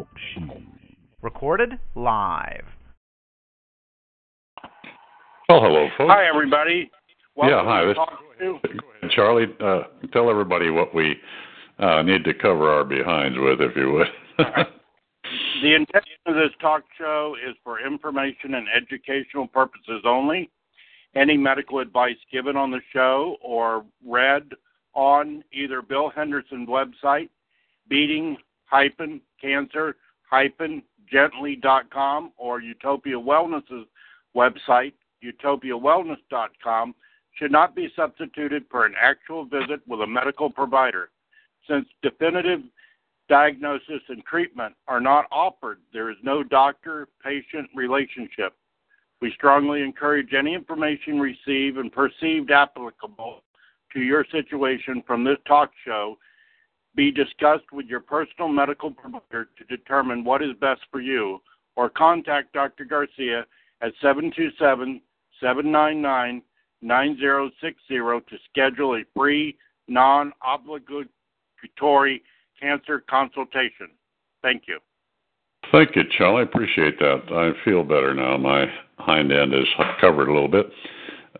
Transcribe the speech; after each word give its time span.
Talk 0.00 0.08
Show. 0.34 0.62
Recorded 1.20 1.72
live. 1.94 2.64
Well, 5.48 5.60
hello, 5.60 5.88
folks. 5.98 6.10
Hi, 6.10 6.26
everybody. 6.26 6.90
Welcome 7.36 7.58
yeah, 7.58 7.64
hi. 7.64 7.80
to 7.82 7.88
This, 7.88 7.96
Talk 7.96 8.18
Show. 8.38 8.58
go 9.02 9.08
Charlie, 9.10 9.46
uh, 9.60 9.82
tell 10.14 10.30
everybody 10.30 10.70
what 10.70 10.94
we 10.94 11.16
uh, 11.78 12.00
need 12.00 12.24
to 12.24 12.32
cover 12.32 12.70
our 12.70 12.84
behinds 12.84 13.36
with, 13.38 13.60
if 13.60 13.76
you 13.76 13.92
would. 13.92 14.06
The 15.62 15.74
intention 15.74 16.16
of 16.26 16.34
this 16.34 16.50
talk 16.60 16.82
show 16.98 17.36
is 17.46 17.54
for 17.62 17.86
information 17.86 18.54
and 18.54 18.66
educational 18.74 19.46
purposes 19.46 20.02
only. 20.04 20.50
Any 21.14 21.36
medical 21.36 21.78
advice 21.78 22.16
given 22.32 22.56
on 22.56 22.70
the 22.70 22.80
show 22.92 23.36
or 23.42 23.84
read 24.04 24.48
on 24.94 25.44
either 25.52 25.82
Bill 25.82 26.10
Henderson's 26.10 26.68
website, 26.68 27.28
beating 27.88 28.38
cancer 28.70 29.96
hyphen 30.30 30.82
gently.com, 31.10 32.32
or 32.36 32.60
Utopia 32.60 33.16
Wellness's 33.16 33.86
website, 34.36 34.92
utopiawellness.com, 35.24 36.94
should 37.34 37.50
not 37.52 37.74
be 37.74 37.88
substituted 37.96 38.64
for 38.70 38.86
an 38.86 38.94
actual 39.00 39.44
visit 39.44 39.80
with 39.88 40.00
a 40.00 40.06
medical 40.06 40.50
provider. 40.50 41.10
Since 41.68 41.86
definitive 42.02 42.60
diagnosis 43.28 44.02
and 44.08 44.24
treatment 44.24 44.74
are 44.88 45.00
not 45.00 45.26
offered, 45.30 45.78
there 45.92 46.10
is 46.10 46.16
no 46.22 46.42
doctor 46.42 47.08
patient 47.24 47.68
relationship. 47.74 48.54
We 49.20 49.32
strongly 49.32 49.82
encourage 49.82 50.32
any 50.36 50.54
information 50.54 51.20
received 51.20 51.76
and 51.76 51.92
perceived 51.92 52.50
applicable 52.50 53.42
to 53.92 54.00
your 54.00 54.24
situation 54.32 55.02
from 55.06 55.24
this 55.24 55.36
talk 55.46 55.70
show 55.84 56.16
be 56.94 57.10
discussed 57.10 57.70
with 57.72 57.86
your 57.86 58.00
personal 58.00 58.48
medical 58.48 58.90
provider 58.90 59.48
to 59.56 59.64
determine 59.68 60.24
what 60.24 60.42
is 60.42 60.50
best 60.60 60.80
for 60.90 61.00
you, 61.00 61.40
or 61.76 61.88
contact 61.88 62.52
Dr. 62.52 62.84
Garcia 62.84 63.46
at 63.80 63.92
727 64.00 65.00
799 65.40 66.42
9060 66.82 67.96
to 67.98 68.38
schedule 68.50 68.96
a 68.96 69.02
free, 69.14 69.56
non 69.88 70.32
obligatory 70.42 72.22
cancer 72.60 73.04
consultation. 73.08 73.88
Thank 74.42 74.64
you. 74.66 74.78
Thank 75.72 75.94
you, 75.94 76.02
Charlie. 76.16 76.40
I 76.40 76.42
appreciate 76.44 76.98
that. 76.98 77.22
I 77.30 77.64
feel 77.64 77.84
better 77.84 78.14
now. 78.14 78.36
My 78.36 78.66
hind 78.98 79.30
end 79.30 79.54
is 79.54 79.66
covered 80.00 80.28
a 80.28 80.32
little 80.32 80.48
bit. 80.48 80.66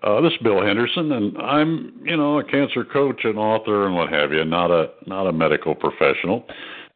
Uh, 0.03 0.21
this 0.21 0.33
is 0.33 0.39
Bill 0.39 0.63
Henderson, 0.63 1.13
and 1.13 1.37
I'm, 1.39 2.01
you 2.05 2.17
know, 2.17 2.39
a 2.39 2.45
cancer 2.45 2.85
coach 2.85 3.21
and 3.25 3.39
author 3.39 3.87
and 3.87 3.95
what 3.95 4.11
have 4.13 4.33
you. 4.33 4.45
Not 4.45 4.71
a 4.71 4.91
not 5.07 5.27
a 5.27 5.33
medical 5.33 5.75
professional, 5.75 6.45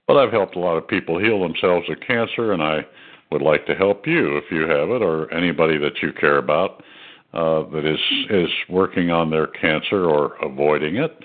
but 0.07 0.17
I've 0.17 0.33
helped 0.33 0.57
a 0.57 0.61
lot 0.61 0.77
of 0.77 0.89
people 0.89 1.19
heal 1.19 1.43
themselves 1.43 1.87
of 1.91 1.99
cancer, 2.07 2.53
and 2.53 2.63
I 2.63 2.87
would 3.31 3.43
like 3.43 3.67
to 3.67 3.75
help 3.75 4.07
you 4.07 4.37
if 4.37 4.45
you 4.51 4.63
have 4.63 4.91
it 4.91 5.03
or 5.03 5.33
anybody 5.35 5.77
that 5.79 6.01
you 6.03 6.13
care 6.13 6.39
about 6.39 6.83
uh, 7.35 7.69
that 7.71 7.85
is 7.85 7.99
is 8.31 8.49
working 8.71 9.11
on 9.11 9.29
their 9.29 9.49
cancer 9.49 10.07
or 10.07 10.37
avoiding 10.43 10.97
it. 10.97 11.19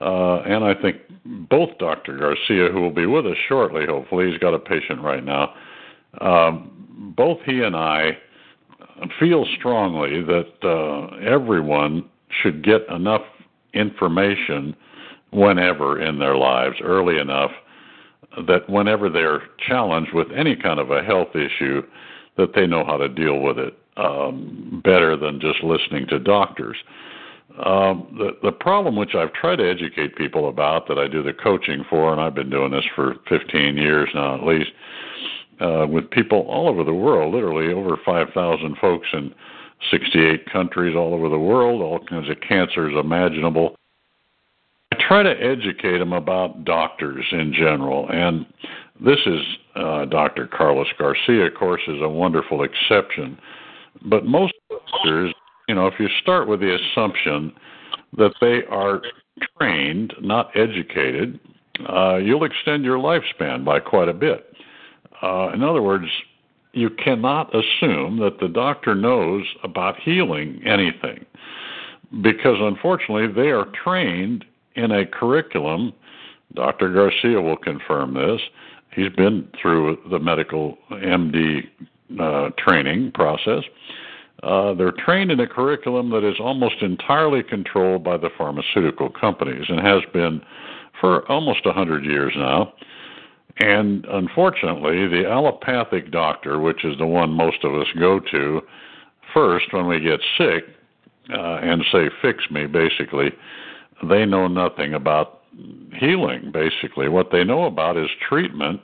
Uh, 0.00 0.40
and 0.40 0.64
I 0.64 0.74
think 0.74 0.96
both 1.50 1.76
Dr. 1.78 2.16
Garcia, 2.16 2.72
who 2.72 2.80
will 2.80 2.90
be 2.90 3.06
with 3.06 3.26
us 3.26 3.36
shortly, 3.48 3.84
hopefully, 3.86 4.30
he's 4.30 4.38
got 4.38 4.54
a 4.54 4.58
patient 4.58 5.02
right 5.02 5.22
now. 5.22 5.54
Um, 6.20 7.14
both 7.16 7.38
he 7.44 7.60
and 7.60 7.76
I 7.76 8.16
feel 9.18 9.46
strongly 9.58 10.22
that 10.22 10.52
uh, 10.62 11.16
everyone 11.16 12.08
should 12.42 12.64
get 12.64 12.88
enough 12.88 13.22
information 13.74 14.74
whenever 15.32 16.00
in 16.00 16.18
their 16.18 16.36
lives, 16.36 16.76
early 16.82 17.18
enough, 17.18 17.50
that 18.46 18.68
whenever 18.68 19.08
they're 19.08 19.42
challenged 19.66 20.12
with 20.14 20.28
any 20.34 20.56
kind 20.56 20.78
of 20.78 20.90
a 20.90 21.02
health 21.02 21.34
issue, 21.34 21.82
that 22.36 22.54
they 22.54 22.66
know 22.66 22.84
how 22.84 22.96
to 22.96 23.08
deal 23.08 23.40
with 23.40 23.58
it 23.58 23.78
um, 23.96 24.80
better 24.84 25.16
than 25.16 25.40
just 25.40 25.62
listening 25.62 26.06
to 26.08 26.18
doctors. 26.18 26.76
Um, 27.64 28.16
the 28.16 28.30
the 28.42 28.52
problem 28.52 28.96
which 28.96 29.14
I've 29.14 29.32
tried 29.34 29.56
to 29.56 29.70
educate 29.70 30.16
people 30.16 30.48
about 30.48 30.88
that 30.88 30.98
I 30.98 31.06
do 31.06 31.22
the 31.22 31.34
coaching 31.34 31.84
for, 31.90 32.10
and 32.10 32.20
I've 32.20 32.34
been 32.34 32.48
doing 32.48 32.70
this 32.70 32.84
for 32.96 33.16
15 33.28 33.76
years 33.76 34.08
now 34.14 34.36
at 34.36 34.42
least, 34.46 34.70
uh, 35.62 35.86
with 35.86 36.10
people 36.10 36.40
all 36.48 36.68
over 36.68 36.84
the 36.84 36.94
world, 36.94 37.34
literally 37.34 37.72
over 37.72 37.96
5,000 38.04 38.76
folks 38.80 39.06
in 39.12 39.32
68 39.90 40.50
countries 40.50 40.96
all 40.96 41.14
over 41.14 41.28
the 41.28 41.38
world, 41.38 41.82
all 41.82 42.00
kinds 42.06 42.28
of 42.28 42.36
cancers 42.46 42.94
imaginable. 42.98 43.76
I 44.92 44.96
try 45.08 45.22
to 45.22 45.30
educate 45.30 45.98
them 45.98 46.12
about 46.12 46.64
doctors 46.64 47.24
in 47.32 47.52
general, 47.52 48.08
and 48.10 48.46
this 49.04 49.18
is 49.26 49.40
uh, 49.74 50.04
Dr. 50.06 50.46
Carlos 50.46 50.86
Garcia, 50.98 51.46
of 51.46 51.54
course, 51.54 51.82
is 51.88 52.00
a 52.02 52.08
wonderful 52.08 52.62
exception. 52.62 53.38
But 54.04 54.26
most 54.26 54.54
doctors, 54.68 55.34
you 55.68 55.74
know, 55.74 55.86
if 55.86 55.94
you 55.98 56.08
start 56.20 56.48
with 56.48 56.60
the 56.60 56.76
assumption 56.76 57.52
that 58.16 58.32
they 58.40 58.62
are 58.70 59.00
trained, 59.58 60.12
not 60.20 60.50
educated, 60.56 61.40
uh, 61.88 62.16
you'll 62.16 62.44
extend 62.44 62.84
your 62.84 62.98
lifespan 62.98 63.64
by 63.64 63.80
quite 63.80 64.08
a 64.08 64.14
bit. 64.14 64.51
Uh, 65.22 65.50
in 65.54 65.62
other 65.62 65.82
words, 65.82 66.06
you 66.72 66.90
cannot 66.90 67.54
assume 67.54 68.18
that 68.18 68.38
the 68.40 68.48
doctor 68.48 68.94
knows 68.94 69.44
about 69.62 69.98
healing 70.00 70.60
anything 70.64 71.24
because 72.22 72.56
unfortunately 72.60 73.26
they 73.32 73.50
are 73.50 73.66
trained 73.84 74.44
in 74.74 74.90
a 74.90 75.06
curriculum. 75.06 75.92
Dr. 76.54 76.92
Garcia 76.92 77.40
will 77.40 77.56
confirm 77.56 78.14
this. 78.14 78.40
He's 78.94 79.10
been 79.10 79.48
through 79.60 79.98
the 80.10 80.18
medical 80.18 80.76
MD 80.90 81.62
uh, 82.20 82.50
training 82.58 83.12
process. 83.12 83.64
Uh, 84.42 84.74
they're 84.74 84.92
trained 84.92 85.30
in 85.30 85.40
a 85.40 85.46
curriculum 85.46 86.10
that 86.10 86.28
is 86.28 86.34
almost 86.40 86.82
entirely 86.82 87.42
controlled 87.42 88.02
by 88.02 88.16
the 88.16 88.28
pharmaceutical 88.36 89.08
companies 89.08 89.64
and 89.68 89.80
has 89.80 90.02
been 90.12 90.42
for 91.00 91.30
almost 91.30 91.64
100 91.64 92.04
years 92.04 92.32
now. 92.36 92.72
And 93.58 94.04
unfortunately, 94.06 95.06
the 95.08 95.28
allopathic 95.28 96.10
doctor, 96.10 96.58
which 96.58 96.84
is 96.84 96.96
the 96.98 97.06
one 97.06 97.30
most 97.30 97.64
of 97.64 97.74
us 97.74 97.86
go 97.98 98.20
to 98.30 98.62
first 99.34 99.66
when 99.72 99.86
we 99.86 100.00
get 100.00 100.20
sick 100.38 100.64
uh, 101.30 101.56
and 101.62 101.84
say, 101.92 102.08
fix 102.20 102.50
me, 102.50 102.66
basically, 102.66 103.30
they 104.08 104.24
know 104.24 104.48
nothing 104.48 104.94
about 104.94 105.40
healing, 105.98 106.50
basically. 106.52 107.08
What 107.08 107.30
they 107.30 107.44
know 107.44 107.64
about 107.64 107.96
is 107.96 108.08
treatment 108.28 108.80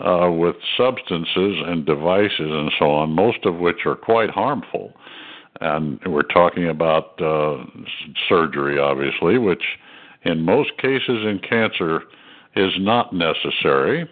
uh, 0.00 0.30
with 0.30 0.56
substances 0.76 1.56
and 1.66 1.86
devices 1.86 2.38
and 2.38 2.70
so 2.78 2.90
on, 2.90 3.10
most 3.10 3.44
of 3.44 3.56
which 3.56 3.86
are 3.86 3.96
quite 3.96 4.30
harmful. 4.30 4.92
And 5.60 5.98
we're 6.06 6.22
talking 6.22 6.68
about 6.68 7.20
uh, 7.22 7.64
surgery, 8.28 8.78
obviously, 8.78 9.38
which 9.38 9.62
in 10.24 10.42
most 10.42 10.76
cases 10.78 11.24
in 11.24 11.40
cancer 11.48 12.02
is 12.56 12.72
not 12.78 13.12
necessary. 13.12 14.08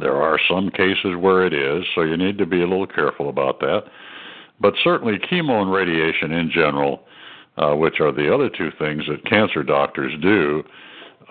There 0.00 0.16
are 0.16 0.38
some 0.48 0.70
cases 0.70 1.16
where 1.18 1.46
it 1.46 1.54
is, 1.54 1.84
so 1.94 2.02
you 2.02 2.16
need 2.16 2.38
to 2.38 2.46
be 2.46 2.62
a 2.62 2.66
little 2.66 2.86
careful 2.86 3.28
about 3.28 3.60
that. 3.60 3.84
But 4.60 4.74
certainly, 4.82 5.18
chemo 5.18 5.62
and 5.62 5.72
radiation 5.72 6.32
in 6.32 6.50
general, 6.50 7.04
uh, 7.56 7.74
which 7.74 8.00
are 8.00 8.12
the 8.12 8.32
other 8.32 8.48
two 8.48 8.70
things 8.78 9.04
that 9.08 9.24
cancer 9.24 9.62
doctors 9.62 10.12
do, 10.20 10.62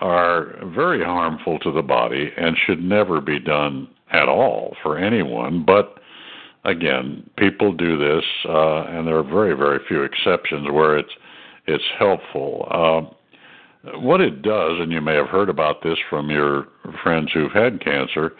are 0.00 0.54
very 0.74 1.04
harmful 1.04 1.58
to 1.60 1.72
the 1.72 1.82
body 1.82 2.30
and 2.36 2.56
should 2.66 2.82
never 2.82 3.20
be 3.20 3.38
done 3.38 3.88
at 4.12 4.28
all 4.28 4.76
for 4.82 4.96
anyone. 4.96 5.64
But 5.64 5.98
again, 6.64 7.28
people 7.36 7.72
do 7.72 7.98
this, 7.98 8.24
uh, 8.48 8.84
and 8.84 9.06
there 9.06 9.18
are 9.18 9.22
very, 9.22 9.54
very 9.54 9.80
few 9.88 10.02
exceptions 10.02 10.70
where 10.70 10.98
it's 10.98 11.12
it's 11.66 11.84
helpful. 11.98 12.66
Uh, 12.70 13.14
what 13.96 14.20
it 14.20 14.42
does, 14.42 14.80
and 14.80 14.92
you 14.92 15.00
may 15.00 15.14
have 15.14 15.28
heard 15.28 15.48
about 15.48 15.82
this 15.82 15.98
from 16.08 16.30
your 16.30 16.68
friends 17.02 17.30
who've 17.32 17.52
had 17.52 17.82
cancer, 17.82 18.32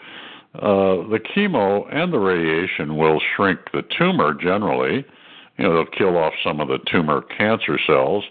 uh, 0.55 1.05
the 1.09 1.19
chemo 1.35 1.93
and 1.93 2.11
the 2.11 2.19
radiation 2.19 2.97
will 2.97 3.21
shrink 3.35 3.59
the 3.71 3.83
tumor 3.97 4.33
generally. 4.33 5.05
You 5.57 5.63
know, 5.63 5.73
they'll 5.73 5.85
kill 5.85 6.17
off 6.17 6.33
some 6.43 6.59
of 6.59 6.67
the 6.67 6.79
tumor 6.91 7.21
cancer 7.21 7.79
cells, 7.85 8.23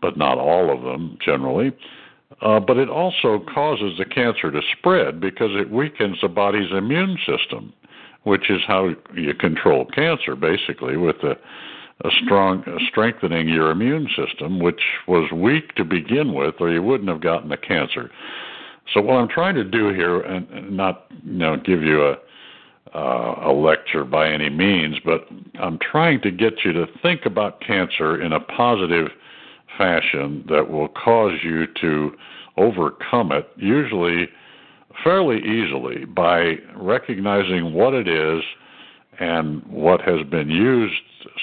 but 0.00 0.16
not 0.16 0.38
all 0.38 0.72
of 0.72 0.82
them 0.82 1.18
generally. 1.24 1.72
Uh, 2.42 2.60
but 2.60 2.76
it 2.76 2.88
also 2.88 3.44
causes 3.52 3.98
the 3.98 4.04
cancer 4.04 4.50
to 4.50 4.60
spread 4.78 5.20
because 5.20 5.50
it 5.52 5.70
weakens 5.70 6.18
the 6.22 6.28
body's 6.28 6.70
immune 6.70 7.18
system, 7.26 7.72
which 8.22 8.50
is 8.50 8.60
how 8.66 8.90
you 9.14 9.34
control 9.34 9.84
cancer, 9.86 10.36
basically, 10.36 10.96
with 10.96 11.16
the 11.22 11.36
strong 12.24 12.64
uh, 12.66 12.78
strengthening 12.88 13.48
your 13.48 13.70
immune 13.70 14.08
system, 14.16 14.58
which 14.58 14.80
was 15.06 15.30
weak 15.32 15.74
to 15.74 15.84
begin 15.84 16.34
with, 16.34 16.54
or 16.60 16.70
you 16.70 16.82
wouldn't 16.82 17.08
have 17.08 17.20
gotten 17.20 17.48
the 17.48 17.56
cancer. 17.56 18.10
So 18.92 19.00
what 19.00 19.16
I'm 19.16 19.28
trying 19.28 19.54
to 19.54 19.64
do 19.64 19.88
here, 19.88 20.20
and 20.20 20.76
not 20.76 21.06
you 21.24 21.38
know 21.38 21.56
give 21.56 21.82
you 21.82 22.02
a 22.02 22.16
uh, 22.94 23.50
a 23.50 23.52
lecture 23.52 24.04
by 24.04 24.28
any 24.28 24.50
means, 24.50 24.96
but 25.04 25.28
I'm 25.60 25.78
trying 25.78 26.20
to 26.22 26.30
get 26.30 26.64
you 26.64 26.72
to 26.72 26.86
think 27.02 27.24
about 27.24 27.60
cancer 27.60 28.20
in 28.20 28.32
a 28.32 28.40
positive 28.40 29.08
fashion 29.78 30.44
that 30.48 30.70
will 30.70 30.88
cause 30.88 31.34
you 31.44 31.66
to 31.80 32.12
overcome 32.56 33.30
it. 33.30 33.48
Usually, 33.56 34.28
fairly 35.04 35.38
easily 35.38 36.04
by 36.04 36.56
recognizing 36.76 37.74
what 37.74 37.94
it 37.94 38.08
is 38.08 38.42
and 39.20 39.62
what 39.66 40.00
has 40.00 40.26
been 40.28 40.48
used 40.48 40.94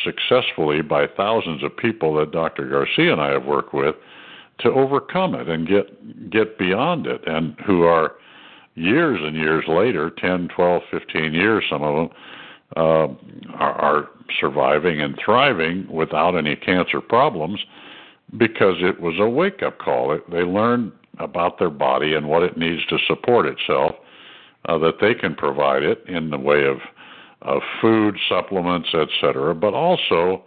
successfully 0.03 0.81
by 0.81 1.05
thousands 1.15 1.63
of 1.63 1.77
people 1.77 2.15
that 2.15 2.31
Dr. 2.31 2.67
Garcia 2.67 3.13
and 3.13 3.21
I 3.21 3.31
have 3.31 3.45
worked 3.45 3.73
with 3.73 3.95
to 4.59 4.69
overcome 4.69 5.35
it 5.35 5.47
and 5.47 5.67
get 5.67 6.29
get 6.31 6.57
beyond 6.57 7.05
it 7.05 7.21
and 7.27 7.55
who 7.65 7.83
are 7.83 8.13
years 8.73 9.19
and 9.21 9.35
years 9.35 9.63
later 9.67 10.11
10 10.17 10.49
12 10.55 10.81
15 10.89 11.33
years 11.33 11.63
some 11.69 11.83
of 11.83 11.95
them 11.95 12.17
uh, 12.75 13.07
are, 13.55 13.73
are 13.73 14.09
surviving 14.39 14.99
and 14.99 15.17
thriving 15.23 15.87
without 15.91 16.35
any 16.35 16.55
cancer 16.55 16.99
problems 16.99 17.59
because 18.37 18.75
it 18.79 18.99
was 18.99 19.15
a 19.19 19.29
wake 19.29 19.61
up 19.61 19.77
call 19.77 20.11
it, 20.11 20.29
they 20.31 20.41
learned 20.41 20.91
about 21.19 21.59
their 21.59 21.69
body 21.69 22.13
and 22.15 22.27
what 22.27 22.43
it 22.43 22.57
needs 22.57 22.85
to 22.87 22.97
support 23.07 23.45
itself 23.45 23.95
uh, 24.65 24.77
that 24.77 24.95
they 24.99 25.13
can 25.13 25.35
provide 25.35 25.83
it 25.83 26.03
in 26.07 26.29
the 26.31 26.37
way 26.37 26.65
of 26.65 26.77
of 27.41 27.61
food 27.81 28.15
supplements 28.29 28.89
etc 28.93 29.53
but 29.53 29.73
also 29.73 30.43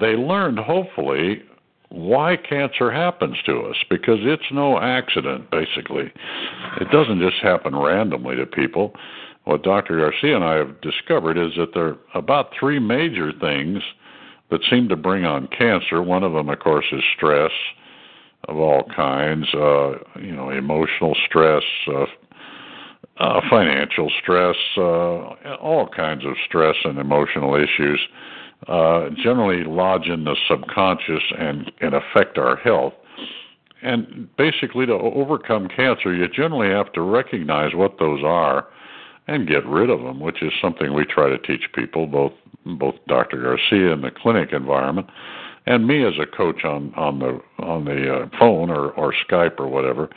they 0.00 0.14
learned 0.14 0.58
hopefully 0.58 1.42
why 1.90 2.36
cancer 2.36 2.90
happens 2.90 3.36
to 3.44 3.62
us 3.62 3.76
because 3.88 4.18
it's 4.20 4.50
no 4.52 4.78
accident 4.78 5.50
basically. 5.50 6.12
It 6.80 6.90
doesn't 6.92 7.20
just 7.20 7.42
happen 7.42 7.76
randomly 7.76 8.36
to 8.36 8.46
people. 8.46 8.94
What 9.44 9.62
dr 9.62 9.96
garcia 9.96 10.36
and 10.36 10.44
i 10.44 10.54
have 10.54 10.80
discovered 10.80 11.36
is 11.36 11.52
that 11.56 11.74
there 11.74 11.88
are 11.88 11.98
about 12.14 12.50
three 12.58 12.78
major 12.78 13.32
things 13.40 13.82
that 14.50 14.60
seem 14.68 14.88
to 14.88 14.96
bring 14.96 15.24
on 15.24 15.48
cancer. 15.48 16.02
One 16.02 16.22
of 16.22 16.32
them 16.32 16.48
of 16.48 16.58
course 16.60 16.86
is 16.92 17.02
stress 17.16 17.52
of 18.48 18.56
all 18.56 18.84
kinds 18.96 19.46
uh 19.54 19.98
you 20.20 20.34
know 20.34 20.50
emotional 20.50 21.14
stress 21.26 21.62
uh, 21.88 22.06
uh 23.20 23.40
financial 23.48 24.10
stress 24.20 24.56
uh 24.76 25.54
all 25.60 25.88
kinds 25.94 26.24
of 26.24 26.32
stress 26.46 26.76
and 26.84 26.98
emotional 26.98 27.54
issues 27.54 28.00
uh, 28.68 29.08
generally 29.22 29.64
lodge 29.64 30.06
in 30.06 30.24
the 30.24 30.36
subconscious 30.48 31.22
and, 31.38 31.72
and 31.80 31.94
affect 31.94 32.36
our 32.36 32.56
health. 32.56 32.92
And 33.82 34.28
basically, 34.36 34.84
to 34.86 34.92
overcome 34.92 35.68
cancer, 35.68 36.14
you 36.14 36.28
generally 36.28 36.68
have 36.68 36.92
to 36.92 37.00
recognize 37.00 37.74
what 37.74 37.98
those 37.98 38.22
are 38.22 38.66
and 39.26 39.48
get 39.48 39.64
rid 39.64 39.88
of 39.88 40.00
them, 40.00 40.20
which 40.20 40.42
is 40.42 40.52
something 40.60 40.92
we 40.92 41.06
try 41.06 41.30
to 41.30 41.38
teach 41.38 41.62
people, 41.74 42.06
both 42.06 42.32
both 42.66 42.94
Dr. 43.08 43.40
Garcia 43.40 43.94
in 43.94 44.02
the 44.02 44.10
clinic 44.10 44.52
environment, 44.52 45.06
and 45.64 45.86
me 45.86 46.04
as 46.04 46.12
a 46.20 46.26
coach 46.26 46.62
on 46.62 46.92
on 46.94 47.20
the 47.20 47.40
on 47.64 47.86
the 47.86 48.14
uh, 48.14 48.28
phone 48.38 48.68
or 48.68 48.90
or 48.90 49.14
Skype 49.26 49.58
or 49.58 49.68
whatever 49.68 50.10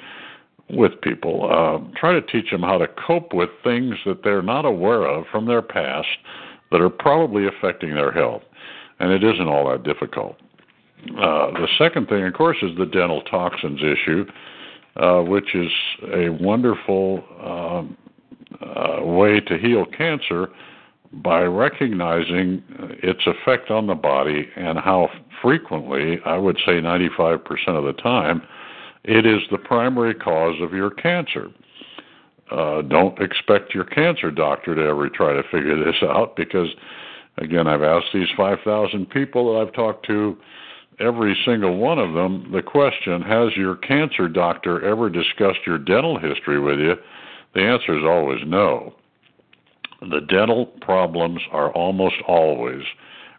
with 0.69 1.00
people. 1.01 1.50
Uh, 1.51 2.00
try 2.00 2.13
to 2.13 2.21
teach 2.21 2.51
them 2.51 2.62
how 2.62 2.77
to 2.77 2.88
cope 2.88 3.33
with 3.33 3.50
things 3.63 3.95
that 4.06 4.24
they're 4.24 4.42
not 4.42 4.65
aware 4.65 5.06
of 5.06 5.25
from 5.31 5.45
their 5.45 5.62
past 5.62 6.07
that 6.71 6.81
are 6.81 6.89
probably 6.89 7.48
affecting 7.48 7.94
their 7.94 8.12
health, 8.12 8.44
and 9.00 9.12
it 9.12 9.24
isn't 9.24 9.48
all 9.48 9.69
that 9.69 9.83
difficult. 9.83 10.38
Uh, 11.12 11.51
the 11.51 11.68
second 11.77 12.07
thing, 12.07 12.25
of 12.25 12.33
course, 12.33 12.57
is 12.62 12.71
the 12.77 12.86
dental 12.86 13.21
toxins 13.24 13.81
issue, 13.81 14.25
uh, 14.95 15.21
which 15.21 15.54
is 15.54 15.69
a 16.13 16.30
wonderful 16.30 17.24
um, 17.44 17.98
uh, 18.62 19.04
way 19.04 19.39
to 19.42 19.57
heal 19.57 19.86
cancer 19.86 20.48
by 21.12 21.42
recognizing 21.42 22.63
its 23.04 23.21
effect 23.27 23.69
on 23.69 23.86
the 23.86 23.95
body 23.95 24.48
and 24.56 24.80
how 24.80 25.10
frequently, 25.42 26.19
I 26.25 26.38
would 26.38 26.57
say 26.65 26.74
95% 26.74 27.39
of 27.68 27.83
the 27.83 27.94
time, 28.01 28.42
it 29.03 29.25
is 29.25 29.41
the 29.51 29.57
primary 29.57 30.13
cause 30.13 30.55
of 30.61 30.73
your 30.73 30.89
cancer 30.89 31.50
uh, 32.53 32.81
don't 32.83 33.19
expect 33.19 33.73
your 33.73 33.85
cancer 33.85 34.29
doctor 34.29 34.75
to 34.75 34.81
ever 34.81 35.09
try 35.09 35.33
to 35.33 35.44
figure 35.44 35.83
this 35.83 35.95
out 36.03 36.35
because, 36.35 36.67
again, 37.38 37.67
I've 37.67 37.83
asked 37.83 38.07
these 38.13 38.27
5,000 38.38 39.09
people 39.09 39.53
that 39.53 39.61
I've 39.61 39.73
talked 39.73 40.05
to, 40.07 40.38
every 41.00 41.35
single 41.45 41.77
one 41.77 41.97
of 41.97 42.13
them, 42.13 42.51
the 42.51 42.61
question 42.61 43.21
Has 43.21 43.55
your 43.55 43.75
cancer 43.77 44.27
doctor 44.27 44.85
ever 44.85 45.09
discussed 45.09 45.65
your 45.65 45.79
dental 45.79 46.19
history 46.19 46.59
with 46.59 46.79
you? 46.79 46.95
The 47.55 47.61
answer 47.61 47.97
is 47.97 48.05
always 48.05 48.41
no. 48.45 48.94
The 50.01 50.21
dental 50.21 50.67
problems 50.81 51.39
are 51.51 51.71
almost 51.71 52.15
always 52.27 52.83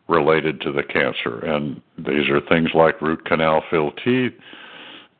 related 0.09 0.61
to 0.63 0.73
the 0.73 0.83
cancer, 0.83 1.39
and 1.41 1.81
these 1.99 2.29
are 2.31 2.41
things 2.41 2.71
like 2.75 3.01
root 3.01 3.25
canal 3.27 3.63
filled 3.71 4.01
teeth 4.05 4.33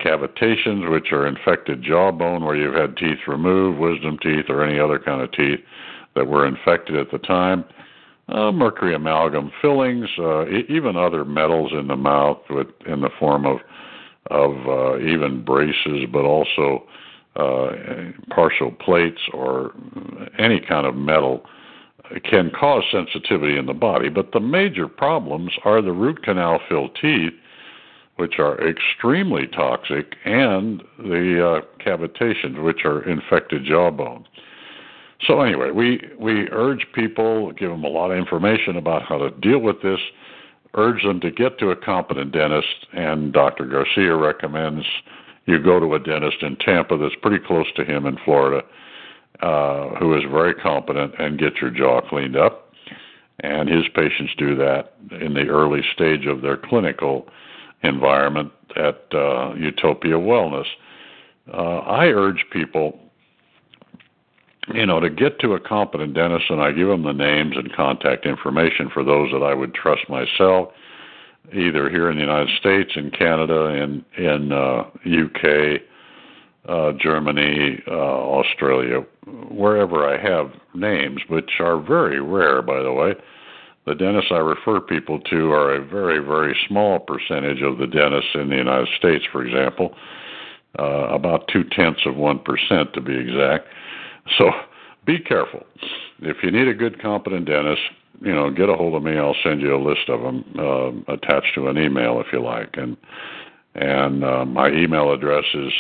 cavitations, 0.01 0.91
which 0.91 1.13
are 1.13 1.27
infected 1.27 1.83
jawbone 1.83 2.45
where 2.45 2.57
you've 2.57 2.75
had 2.75 2.97
teeth 2.97 3.19
removed, 3.27 3.79
wisdom 3.79 4.19
teeth, 4.23 4.47
or 4.49 4.65
any 4.65 4.79
other 4.79 4.99
kind 4.99 5.23
of 5.23 5.33
teeth 5.33 5.61
that 6.15 6.27
were 6.27 6.47
infected 6.47 6.97
at 6.97 7.11
the 7.11 7.19
time. 7.19 7.65
Uh, 8.29 8.51
mercury 8.51 8.95
amalgam 8.95 9.53
fillings, 9.61 10.09
uh, 10.19 10.47
e- 10.47 10.65
even 10.69 10.97
other 10.97 11.25
metals 11.25 11.73
in 11.73 11.89
the 11.89 11.97
mouth 11.97 12.39
with, 12.49 12.69
in 12.87 13.01
the 13.01 13.11
form 13.19 13.45
of 13.47 13.59
of 14.31 14.53
uh, 14.67 14.99
even 15.01 15.45
braces, 15.45 16.07
but 16.11 16.25
also 16.25 16.87
uh, 17.37 17.73
partial 18.31 18.71
plates 18.71 19.21
or 19.35 19.73
any 20.39 20.61
kind 20.61 20.87
of 20.87 20.95
metal 20.95 21.45
can 22.25 22.51
cause 22.51 22.83
sensitivity 22.91 23.59
in 23.59 23.67
the 23.67 23.75
body. 23.75 24.09
But 24.09 24.33
the 24.33 24.41
major 24.41 24.89
problems 24.89 25.53
are 25.65 25.83
the 25.83 25.93
root 25.93 26.23
canal 26.23 26.61
filled 26.69 26.97
teeth 27.01 27.35
which 28.17 28.39
are 28.39 28.57
extremely 28.69 29.47
toxic, 29.49 30.15
and 30.25 30.83
the 30.99 31.61
uh, 31.63 31.83
cavitations, 31.85 32.63
which 32.63 32.85
are 32.85 33.03
infected 33.09 33.65
jawbone. 33.65 34.25
So 35.27 35.41
anyway, 35.41 35.71
we 35.71 36.01
we 36.19 36.49
urge 36.51 36.87
people, 36.95 37.53
give 37.53 37.71
them 37.71 37.85
a 37.85 37.89
lot 37.89 38.11
of 38.11 38.19
information 38.19 38.77
about 38.77 39.03
how 39.03 39.19
to 39.19 39.31
deal 39.31 39.59
with 39.59 39.83
this, 39.83 40.01
urge 40.75 41.03
them 41.03 41.21
to 41.21 41.31
get 41.31 41.59
to 41.59 41.71
a 41.71 41.77
competent 41.77 42.33
dentist, 42.33 42.87
and 42.93 43.33
Dr. 43.33 43.65
Garcia 43.65 44.15
recommends 44.17 44.85
you 45.47 45.63
go 45.63 45.79
to 45.79 45.95
a 45.95 45.99
dentist 45.99 46.43
in 46.43 46.57
Tampa 46.57 46.97
that's 46.97 47.15
pretty 47.21 47.45
close 47.45 47.67
to 47.77 47.85
him 47.85 48.07
in 48.07 48.17
Florida, 48.25 48.65
uh, 49.41 49.91
who 49.97 50.17
is 50.17 50.23
very 50.31 50.55
competent, 50.55 51.15
and 51.19 51.39
get 51.39 51.57
your 51.61 51.71
jaw 51.71 52.01
cleaned 52.01 52.37
up. 52.37 52.73
And 53.41 53.69
his 53.69 53.85
patients 53.95 54.33
do 54.39 54.55
that 54.57 54.95
in 55.21 55.35
the 55.35 55.49
early 55.49 55.83
stage 55.93 56.27
of 56.27 56.41
their 56.41 56.57
clinical 56.57 57.29
environment 57.85 58.53
at 58.77 59.03
uh, 59.13 59.55
Utopia 59.55 60.15
Wellness. 60.15 60.67
Uh, 61.53 61.79
I 61.81 62.07
urge 62.07 62.45
people, 62.53 62.99
you 64.73 64.87
know, 64.87 65.01
to 65.01 65.11
get 65.11 65.39
to 65.41 65.55
a 65.55 65.61
competent 65.61 66.15
dentist, 66.15 66.47
and 66.49 66.61
I 66.61 66.73
give 66.73 66.89
them 66.89 67.03
the 67.03 67.13
names 67.13 67.55
and 67.57 67.73
contact 67.75 68.27
information 68.27 68.91
for 68.93 69.05
those 69.05 69.31
that 69.33 69.43
I 69.43 69.55
would 69.55 69.75
trust 69.75 70.09
myself, 70.09 70.69
either 71.53 71.91
here 71.91 72.11
in 72.11 72.17
the 72.17 72.23
United 72.23 72.57
States, 72.59 72.93
in 72.97 73.11
Canada, 73.11 73.67
in 73.67 74.05
in 74.17 74.53
uh, 74.53 74.85
UK, 75.05 75.83
uh, 76.69 76.93
Germany, 76.99 77.83
uh, 77.87 77.91
Australia, 77.91 79.05
wherever 79.51 80.09
I 80.09 80.21
have 80.21 80.51
names, 80.75 81.21
which 81.29 81.61
are 81.61 81.79
very 81.79 82.21
rare, 82.21 82.63
by 82.63 82.83
the 82.83 82.93
way. 82.93 83.15
The 83.87 83.95
dentists 83.95 84.31
I 84.33 84.39
refer 84.39 84.81
people 84.81 85.21
to 85.21 85.53
are 85.53 85.75
a 85.75 85.85
very, 85.85 86.19
very 86.19 86.57
small 86.69 86.99
percentage 86.99 87.63
of 87.63 87.79
the 87.79 87.87
dentists 87.87 88.31
in 88.35 88.49
the 88.49 88.57
United 88.57 88.89
States, 88.97 89.25
for 89.31 89.45
example, 89.45 89.95
uh, 90.79 91.09
about 91.09 91.49
two 91.49 91.65
tenths 91.65 92.01
of 92.07 92.15
1% 92.15 92.93
to 92.93 93.01
be 93.01 93.15
exact. 93.15 93.69
So 94.39 94.51
be 95.05 95.19
careful. 95.19 95.65
If 96.21 96.39
you 96.43 96.51
need 96.51 96.69
a 96.69 96.75
good, 96.75 97.01
competent 97.01 97.47
dentist, 97.47 97.83
you 98.21 98.35
know, 98.35 98.51
get 98.51 98.69
a 98.69 98.75
hold 98.75 98.95
of 98.95 99.03
me. 99.03 99.19
I'll 99.19 99.37
send 99.43 99.61
you 99.61 99.75
a 99.75 99.83
list 99.83 100.09
of 100.09 100.21
them 100.23 100.45
uh, 100.59 101.13
attached 101.13 101.55
to 101.57 101.69
an 101.69 101.79
email 101.79 102.21
if 102.21 102.27
you 102.33 102.43
like. 102.43 102.77
And 102.77 102.97
and 103.75 104.25
uh, 104.25 104.45
my 104.45 104.69
email 104.69 105.13
address 105.13 105.45
is 105.53 105.73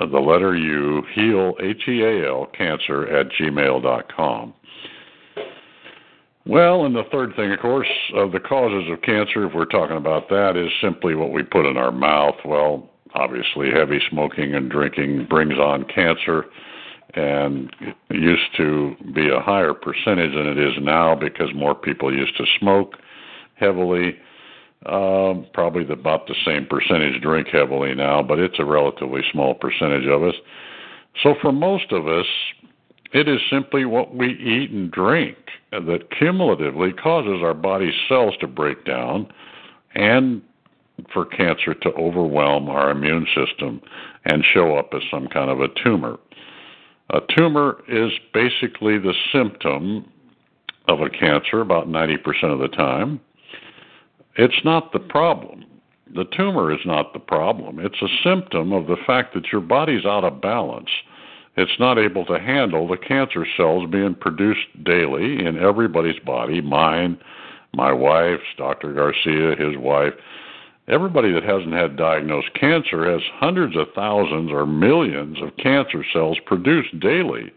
the 0.00 0.18
letter 0.18 0.56
U, 0.56 1.02
heal, 1.14 1.54
H 1.60 1.82
E 1.86 2.02
A 2.02 2.28
L, 2.28 2.46
cancer 2.56 3.06
at 3.06 3.28
gmail 3.32 3.82
dot 3.82 4.10
com. 4.14 4.54
Well, 6.48 6.86
and 6.86 6.96
the 6.96 7.04
third 7.12 7.36
thing, 7.36 7.52
of 7.52 7.60
course, 7.60 7.90
of 8.14 8.32
the 8.32 8.40
causes 8.40 8.90
of 8.90 9.02
cancer, 9.02 9.46
if 9.46 9.52
we're 9.54 9.66
talking 9.66 9.98
about 9.98 10.30
that, 10.30 10.56
is 10.56 10.72
simply 10.80 11.14
what 11.14 11.30
we 11.30 11.42
put 11.42 11.66
in 11.66 11.76
our 11.76 11.92
mouth. 11.92 12.36
Well, 12.42 12.88
obviously, 13.14 13.70
heavy 13.70 14.00
smoking 14.08 14.54
and 14.54 14.70
drinking 14.70 15.26
brings 15.28 15.58
on 15.58 15.84
cancer, 15.94 16.46
and 17.12 17.70
it 18.08 18.16
used 18.16 18.56
to 18.56 18.96
be 19.14 19.28
a 19.28 19.40
higher 19.40 19.74
percentage 19.74 20.32
than 20.32 20.46
it 20.46 20.58
is 20.58 20.72
now 20.80 21.14
because 21.14 21.48
more 21.54 21.74
people 21.74 22.16
used 22.16 22.34
to 22.38 22.44
smoke 22.58 22.94
heavily. 23.56 24.16
Um, 24.86 25.44
probably 25.52 25.86
about 25.92 26.28
the 26.28 26.36
same 26.46 26.64
percentage 26.64 27.20
drink 27.20 27.48
heavily 27.48 27.94
now, 27.94 28.22
but 28.22 28.38
it's 28.38 28.58
a 28.58 28.64
relatively 28.64 29.20
small 29.32 29.54
percentage 29.54 30.06
of 30.06 30.22
us. 30.22 30.34
So 31.22 31.34
for 31.42 31.52
most 31.52 31.92
of 31.92 32.08
us, 32.08 32.26
it 33.12 33.28
is 33.28 33.40
simply 33.50 33.84
what 33.84 34.14
we 34.14 34.28
eat 34.28 34.70
and 34.70 34.90
drink 34.90 35.36
that 35.70 36.10
cumulatively 36.18 36.92
causes 36.92 37.42
our 37.42 37.54
body's 37.54 37.94
cells 38.08 38.34
to 38.40 38.46
break 38.46 38.84
down 38.84 39.30
and 39.94 40.42
for 41.12 41.24
cancer 41.24 41.74
to 41.74 41.90
overwhelm 41.90 42.68
our 42.68 42.90
immune 42.90 43.26
system 43.34 43.80
and 44.24 44.44
show 44.52 44.76
up 44.76 44.90
as 44.94 45.02
some 45.10 45.28
kind 45.28 45.50
of 45.50 45.60
a 45.60 45.68
tumor. 45.82 46.18
A 47.10 47.20
tumor 47.36 47.82
is 47.88 48.10
basically 48.34 48.98
the 48.98 49.14
symptom 49.32 50.10
of 50.88 51.00
a 51.00 51.10
cancer 51.10 51.60
about 51.60 51.88
90% 51.88 52.18
of 52.44 52.58
the 52.58 52.68
time. 52.68 53.20
It's 54.36 54.64
not 54.64 54.92
the 54.92 54.98
problem. 54.98 55.64
The 56.14 56.24
tumor 56.36 56.72
is 56.72 56.80
not 56.86 57.12
the 57.12 57.18
problem. 57.18 57.78
It's 57.80 58.00
a 58.02 58.08
symptom 58.24 58.72
of 58.72 58.86
the 58.86 58.96
fact 59.06 59.34
that 59.34 59.52
your 59.52 59.60
body's 59.60 60.06
out 60.06 60.24
of 60.24 60.40
balance. 60.40 60.90
It's 61.58 61.80
not 61.80 61.98
able 61.98 62.24
to 62.26 62.38
handle 62.38 62.86
the 62.86 62.96
cancer 62.96 63.44
cells 63.56 63.90
being 63.90 64.14
produced 64.14 64.84
daily 64.84 65.44
in 65.44 65.58
everybody's 65.58 66.20
body 66.20 66.60
mine, 66.60 67.18
my 67.74 67.92
wife's, 67.92 68.44
Dr. 68.56 68.92
Garcia, 68.92 69.56
his 69.56 69.76
wife. 69.76 70.12
Everybody 70.86 71.32
that 71.32 71.42
hasn't 71.42 71.72
had 71.72 71.96
diagnosed 71.96 72.54
cancer 72.54 73.10
has 73.10 73.22
hundreds 73.40 73.76
of 73.76 73.88
thousands 73.92 74.52
or 74.52 74.66
millions 74.66 75.38
of 75.42 75.56
cancer 75.56 76.04
cells 76.12 76.38
produced 76.46 77.00
daily 77.00 77.52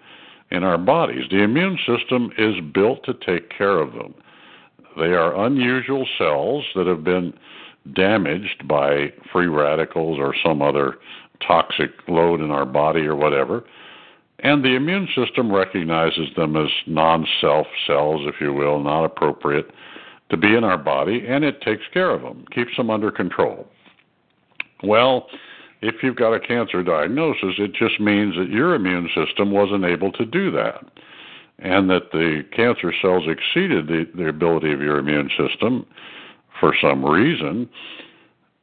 in 0.50 0.63
our 0.63 0.79
bodies. 0.79 1.25
The 1.29 1.43
immune 1.43 1.77
system 1.86 2.31
is 2.39 2.55
built 2.74 3.03
to 3.03 3.13
take 3.13 3.55
care 3.55 3.77
of 3.77 3.93
them. 3.93 4.15
They 4.98 5.13
are 5.13 5.46
unusual 5.46 6.08
cells 6.17 6.65
that 6.74 6.88
have 6.88 7.03
been 7.03 7.36
damaged 7.93 8.67
by 8.67 9.13
free 9.31 9.46
radicals 9.46 10.17
or 10.17 10.34
some 10.43 10.63
other 10.63 10.96
toxic 11.48 11.91
load 12.08 12.41
in 12.41 12.50
our 12.50 12.65
body 12.65 13.01
or 13.01 13.15
whatever. 13.15 13.63
And 14.43 14.63
the 14.63 14.75
immune 14.75 15.07
system 15.15 15.51
recognizes 15.51 16.29
them 16.36 16.55
as 16.55 16.69
non 16.88 17.27
self 17.39 17.67
cells, 17.86 18.21
if 18.25 18.36
you 18.41 18.53
will, 18.53 18.81
not 18.81 19.05
appropriate 19.05 19.69
to 20.29 20.38
be 20.38 20.55
in 20.55 20.63
our 20.63 20.77
body, 20.77 21.25
and 21.27 21.43
it 21.43 21.62
takes 21.62 21.83
care 21.93 22.10
of 22.10 22.21
them, 22.21 22.45
keeps 22.53 22.75
them 22.77 22.89
under 22.89 23.12
control. 23.12 23.67
Well, 24.83 25.27
if 25.81 25.95
you've 26.01 26.15
got 26.15 26.33
a 26.33 26.39
cancer 26.39 26.81
diagnosis, 26.83 27.55
it 27.57 27.74
just 27.74 28.00
means 28.00 28.36
that 28.38 28.50
your 28.50 28.74
immune 28.75 29.10
system 29.13 29.51
wasn't 29.51 29.83
able 29.83 30.12
to 30.13 30.25
do 30.25 30.50
that, 30.51 30.86
and 31.60 31.89
that 31.89 32.12
the 32.12 32.43
cancer 32.55 32.93
cells 33.01 33.24
exceeded 33.27 33.88
the, 33.88 34.05
the 34.15 34.29
ability 34.29 34.71
of 34.71 34.79
your 34.79 34.98
immune 34.98 35.29
system 35.38 35.86
for 36.60 36.74
some 36.81 37.03
reason 37.03 37.69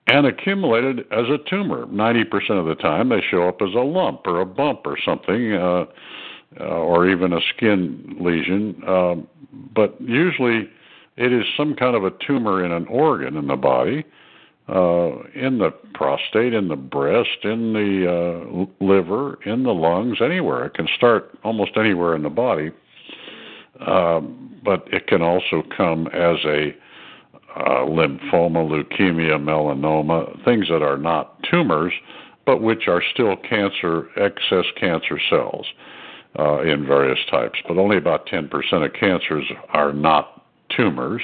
and 0.08 0.26
accumulated 0.26 1.00
as 1.12 1.26
a 1.28 1.38
tumor. 1.48 1.86
90% 1.86 2.50
of 2.58 2.66
the 2.66 2.74
time, 2.74 3.10
they 3.10 3.22
show 3.30 3.46
up 3.46 3.60
as 3.60 3.74
a 3.74 3.84
lump 3.84 4.22
or 4.26 4.40
a 4.40 4.46
bump 4.46 4.80
or 4.86 4.96
something, 5.04 5.52
uh, 5.52 5.84
uh, 6.58 6.64
or 6.64 7.08
even 7.08 7.32
a 7.32 7.40
skin 7.54 8.16
lesion. 8.18 8.82
Uh, 8.86 9.16
but 9.74 10.00
usually, 10.00 10.68
it 11.16 11.32
is 11.32 11.44
some 11.56 11.74
kind 11.74 11.94
of 11.94 12.04
a 12.04 12.10
tumor 12.26 12.64
in 12.64 12.72
an 12.72 12.86
organ 12.86 13.36
in 13.36 13.48
the 13.48 13.56
body, 13.56 14.04
uh, 14.68 15.22
in 15.34 15.58
the 15.58 15.70
prostate, 15.92 16.54
in 16.54 16.68
the 16.68 16.76
breast, 16.76 17.44
in 17.44 17.74
the 17.74 18.06
uh, 18.08 18.84
liver, 18.84 19.38
in 19.44 19.62
the 19.62 19.74
lungs, 19.74 20.18
anywhere. 20.22 20.66
It 20.66 20.74
can 20.74 20.88
start 20.96 21.36
almost 21.44 21.72
anywhere 21.76 22.14
in 22.14 22.22
the 22.22 22.30
body, 22.30 22.70
um, 23.86 24.58
but 24.64 24.84
it 24.90 25.06
can 25.06 25.20
also 25.20 25.62
come 25.76 26.06
as 26.08 26.36
a 26.46 26.74
uh, 27.56 27.84
lymphoma, 27.84 28.66
leukemia, 28.66 29.38
melanoma, 29.38 30.44
things 30.44 30.68
that 30.68 30.82
are 30.82 30.98
not 30.98 31.42
tumors, 31.50 31.92
but 32.46 32.62
which 32.62 32.88
are 32.88 33.02
still 33.12 33.36
cancer, 33.36 34.08
excess 34.16 34.64
cancer 34.78 35.20
cells 35.28 35.66
uh, 36.38 36.62
in 36.62 36.86
various 36.86 37.18
types. 37.30 37.58
But 37.66 37.78
only 37.78 37.96
about 37.96 38.26
10% 38.26 38.50
of 38.84 38.92
cancers 38.94 39.44
are 39.70 39.92
not 39.92 40.46
tumors, 40.76 41.22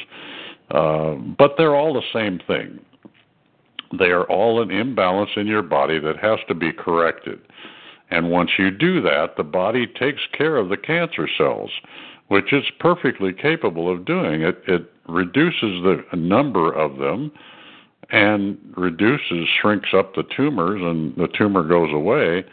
uh, 0.71 1.14
but 1.14 1.54
they're 1.57 1.76
all 1.76 1.95
the 1.95 2.02
same 2.12 2.40
thing. 2.47 2.81
They 3.99 4.07
are 4.11 4.25
all 4.25 4.61
an 4.61 4.71
imbalance 4.71 5.31
in 5.37 5.47
your 5.47 5.62
body 5.62 5.99
that 6.00 6.16
has 6.19 6.38
to 6.49 6.54
be 6.54 6.73
corrected. 6.73 7.40
And 8.11 8.31
once 8.31 8.50
you 8.59 8.71
do 8.71 9.00
that, 9.02 9.37
the 9.37 9.45
body 9.45 9.87
takes 9.87 10.23
care 10.37 10.57
of 10.57 10.69
the 10.69 10.76
cancer 10.76 11.28
cells, 11.38 11.71
which 12.35 12.53
it's 12.53 12.67
perfectly 12.81 13.33
capable 13.33 13.88
of 13.88 14.05
doing. 14.05 14.43
It, 14.43 14.61
it 14.67 14.91
reduces 15.09 15.85
the 15.85 16.17
number 16.17 16.73
of 16.73 16.99
them 16.99 17.31
and 18.11 18.59
reduces, 18.76 19.47
shrinks 19.62 19.91
up 19.97 20.17
the 20.17 20.25
tumors, 20.37 20.81
and 20.83 21.14
the 21.14 21.29
tumor 21.38 21.62
goes 21.62 21.91
away. 21.95 22.45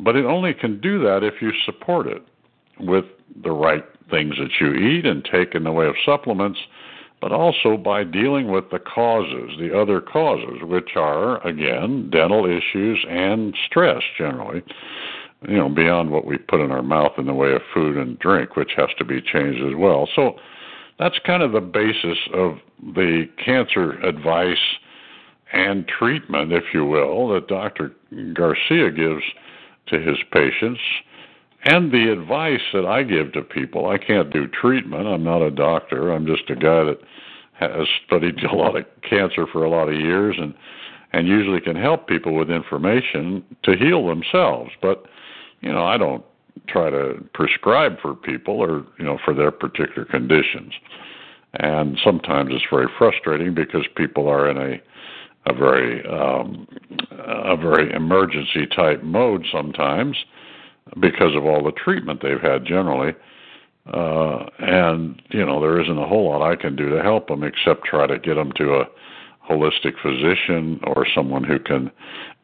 But 0.00 0.16
it 0.16 0.24
only 0.24 0.54
can 0.54 0.80
do 0.80 0.98
that 1.04 1.22
if 1.22 1.34
you 1.40 1.52
support 1.64 2.08
it 2.08 2.20
with 2.80 3.04
the 3.44 3.52
right 3.52 3.84
things 4.10 4.34
that 4.38 4.50
you 4.60 4.74
eat 4.74 5.06
and 5.06 5.24
take 5.24 5.54
in 5.54 5.62
the 5.62 5.70
way 5.70 5.86
of 5.86 5.94
supplements, 6.04 6.58
but 7.20 7.30
also 7.30 7.76
by 7.76 8.02
dealing 8.02 8.50
with 8.50 8.72
the 8.72 8.80
causes, 8.80 9.52
the 9.60 9.70
other 9.80 10.00
causes, 10.00 10.64
which 10.64 10.96
are, 10.96 11.46
again, 11.46 12.10
dental 12.10 12.44
issues 12.44 13.06
and 13.08 13.56
stress 13.66 14.02
generally, 14.18 14.64
you 15.48 15.56
know, 15.56 15.68
beyond 15.68 16.10
what 16.10 16.26
we 16.26 16.38
put 16.38 16.60
in 16.60 16.70
our 16.70 16.82
mouth 16.82 17.12
in 17.18 17.26
the 17.26 17.34
way 17.34 17.52
of 17.52 17.62
food 17.72 17.96
and 17.96 18.18
drink, 18.18 18.56
which 18.56 18.72
has 18.76 18.88
to 18.98 19.04
be 19.04 19.20
changed 19.20 19.62
as 19.62 19.74
well. 19.76 20.08
So 20.14 20.36
that's 20.98 21.18
kind 21.24 21.42
of 21.42 21.52
the 21.52 21.60
basis 21.60 22.18
of 22.34 22.58
the 22.94 23.28
cancer 23.44 23.92
advice 24.02 24.56
and 25.52 25.86
treatment, 25.86 26.52
if 26.52 26.64
you 26.74 26.84
will, 26.84 27.28
that 27.28 27.48
Dr. 27.48 27.92
Garcia 28.34 28.90
gives 28.90 29.22
to 29.88 30.00
his 30.00 30.16
patients 30.32 30.80
and 31.64 31.92
the 31.92 32.12
advice 32.12 32.60
that 32.72 32.84
I 32.84 33.02
give 33.02 33.32
to 33.32 33.42
people. 33.42 33.88
I 33.88 33.98
can't 33.98 34.32
do 34.32 34.46
treatment. 34.48 35.06
I'm 35.06 35.24
not 35.24 35.42
a 35.42 35.50
doctor. 35.50 36.12
I'm 36.12 36.26
just 36.26 36.48
a 36.50 36.54
guy 36.54 36.84
that 36.84 36.98
has 37.52 37.86
studied 38.06 38.42
a 38.44 38.54
lot 38.54 38.76
of 38.76 38.84
cancer 39.08 39.46
for 39.46 39.64
a 39.64 39.70
lot 39.70 39.88
of 39.88 39.94
years 39.94 40.36
and 40.38 40.54
and 41.12 41.28
usually 41.28 41.60
can 41.60 41.76
help 41.76 42.08
people 42.08 42.34
with 42.34 42.50
information 42.50 43.42
to 43.62 43.76
heal 43.76 44.06
themselves. 44.06 44.70
But 44.82 45.06
you 45.60 45.72
know, 45.72 45.84
I 45.84 45.96
don't 45.96 46.24
try 46.68 46.90
to 46.90 47.22
prescribe 47.34 48.00
for 48.00 48.14
people 48.14 48.60
or 48.60 48.84
you 48.98 49.04
know 49.04 49.18
for 49.24 49.34
their 49.34 49.50
particular 49.50 50.04
conditions. 50.04 50.72
And 51.58 51.98
sometimes 52.04 52.50
it's 52.52 52.64
very 52.70 52.88
frustrating 52.98 53.54
because 53.54 53.86
people 53.96 54.28
are 54.28 54.50
in 54.50 54.56
a 54.56 54.80
a 55.46 55.54
very 55.54 56.04
um, 56.06 56.66
a 57.10 57.56
very 57.56 57.92
emergency 57.92 58.66
type 58.66 59.02
mode 59.02 59.46
sometimes 59.52 60.16
because 61.00 61.34
of 61.36 61.44
all 61.44 61.62
the 61.64 61.72
treatment 61.72 62.20
they've 62.22 62.40
had 62.40 62.64
generally. 62.64 63.14
Uh, 63.92 64.46
and 64.58 65.22
you 65.30 65.46
know 65.46 65.60
there 65.60 65.80
isn't 65.80 65.98
a 65.98 66.06
whole 66.06 66.30
lot 66.30 66.42
I 66.42 66.56
can 66.56 66.74
do 66.74 66.90
to 66.90 67.02
help 67.02 67.28
them 67.28 67.44
except 67.44 67.84
try 67.84 68.06
to 68.06 68.18
get 68.18 68.34
them 68.34 68.52
to 68.56 68.74
a 68.74 68.84
holistic 69.48 69.94
physician 70.02 70.80
or 70.84 71.06
someone 71.14 71.44
who 71.44 71.60
can 71.60 71.92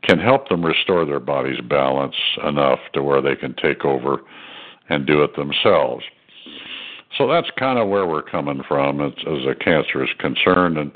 can 0.03 0.19
help 0.19 0.49
them 0.49 0.65
restore 0.65 1.05
their 1.05 1.21
body's 1.21 1.61
balance 1.61 2.17
enough 2.47 2.81
to 2.93 3.03
where 3.03 3.21
they 3.21 3.37
can 3.37 3.55
take 3.55 3.85
over 3.85 4.23
and 4.89 5.07
do 5.07 5.23
it 5.23 5.37
themselves. 5.37 6.05
So 7.17 7.29
that's 7.29 7.51
kind 7.59 7.79
of 7.79 7.89
where 7.89 8.07
we're 8.07 8.23
coming 8.23 8.63
from 8.67 9.01
as, 9.01 9.13
as 9.21 9.47
a 9.47 9.55
cancer 9.55 10.03
is 10.03 10.11
concerned, 10.19 10.79
and 10.79 10.93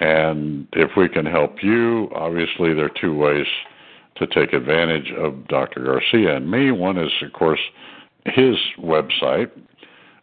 and 0.00 0.66
if 0.72 0.90
we 0.96 1.08
can 1.08 1.24
help 1.24 1.62
you, 1.62 2.10
obviously 2.14 2.74
there 2.74 2.86
are 2.86 3.00
two 3.00 3.16
ways 3.16 3.46
to 4.16 4.26
take 4.26 4.52
advantage 4.52 5.12
of 5.16 5.46
Dr. 5.46 5.84
Garcia 5.84 6.34
and 6.36 6.50
me. 6.50 6.72
One 6.72 6.98
is, 6.98 7.12
of 7.22 7.32
course, 7.32 7.60
his 8.26 8.56
website, 8.78 9.52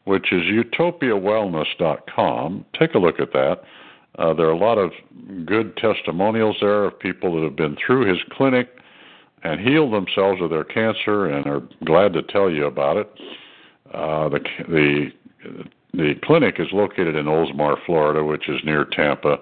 which 0.03 0.34
is 0.34 0.41
utopiawellness.com. 0.44 2.65
Take 2.77 2.96
a 2.96 3.00
look 3.00 3.22
at 3.22 3.32
that. 3.34 3.62
Uh, 4.18 4.34
there 4.34 4.48
are 4.48 4.51
a 4.51 4.58
lot 4.58 4.77
of 4.77 4.91
good 5.46 5.75
testimonials 5.77 6.58
there 6.60 6.86
of 6.86 7.00
people 7.00 7.36
that 7.36 7.44
have 7.44 7.56
been 7.56 7.77
through 7.86 8.08
his 8.08 8.20
clinic 8.32 8.70
and 9.44 9.60
healed 9.60 9.94
themselves 9.94 10.41
of 10.41 10.50
their 10.50 10.63
cancer 10.63 11.27
and 11.27 11.48
are 11.48 11.62
glad 11.86 12.13
to 12.13 12.22
tell 12.22 12.50
you 12.50 12.65
about 12.65 12.98
it. 12.98 13.10
Uh, 13.94 14.30
the 14.30 14.39
the 14.68 15.12
the 15.94 16.13
clinic 16.24 16.56
is 16.60 16.68
located 16.72 17.15
in 17.15 17.25
Oldsmar, 17.25 17.77
Florida, 17.86 18.24
which 18.24 18.48
is 18.48 18.60
near 18.63 18.86
Tampa 18.86 19.38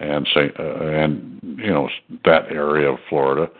and 0.00 0.26
St. 0.34 0.58
Uh, 0.58 0.84
and 0.84 1.40
you 1.58 1.70
know 1.70 1.88
that 2.24 2.46
area 2.50 2.90
of 2.90 2.98
Florida. 3.08 3.50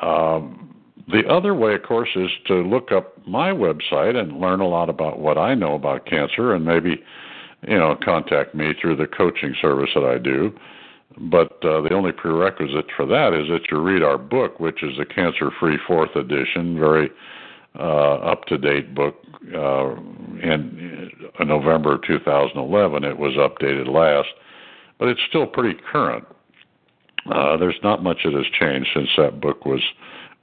Um, 0.00 0.76
the 1.08 1.22
other 1.28 1.54
way, 1.54 1.74
of 1.74 1.82
course, 1.82 2.08
is 2.16 2.30
to 2.48 2.54
look 2.54 2.90
up 2.90 3.14
my 3.26 3.50
website 3.50 4.16
and 4.16 4.40
learn 4.40 4.60
a 4.60 4.66
lot 4.66 4.88
about 4.88 5.20
what 5.20 5.38
I 5.38 5.54
know 5.54 5.74
about 5.74 6.06
cancer, 6.06 6.54
and 6.54 6.64
maybe, 6.64 7.02
you 7.66 7.76
know, 7.76 7.96
contact 8.02 8.54
me 8.54 8.72
through 8.80 8.96
the 8.96 9.06
coaching 9.06 9.54
service 9.60 9.90
that 9.94 10.04
I 10.04 10.18
do. 10.18 10.52
But 11.18 11.52
uh, 11.64 11.80
the 11.80 11.94
only 11.94 12.12
prerequisite 12.12 12.86
for 12.96 13.06
that 13.06 13.32
is 13.32 13.48
that 13.48 13.70
you 13.70 13.80
read 13.80 14.02
our 14.02 14.18
book, 14.18 14.60
which 14.60 14.82
is 14.82 14.96
the 14.98 15.06
Cancer 15.06 15.50
Free 15.58 15.78
Fourth 15.86 16.14
Edition, 16.14 16.78
very 16.78 17.10
uh, 17.78 18.16
up 18.16 18.44
to 18.46 18.58
date 18.58 18.94
book. 18.94 19.16
Uh, 19.54 19.94
in, 20.42 21.10
in 21.40 21.48
November 21.48 21.98
2011, 22.06 23.04
it 23.04 23.16
was 23.16 23.34
updated 23.34 23.88
last, 23.88 24.28
but 24.98 25.08
it's 25.08 25.20
still 25.28 25.46
pretty 25.46 25.78
current. 25.90 26.24
Uh, 27.30 27.56
there's 27.56 27.78
not 27.82 28.02
much 28.02 28.18
that 28.24 28.34
has 28.34 28.46
changed 28.58 28.88
since 28.94 29.08
that 29.16 29.40
book 29.40 29.64
was 29.64 29.82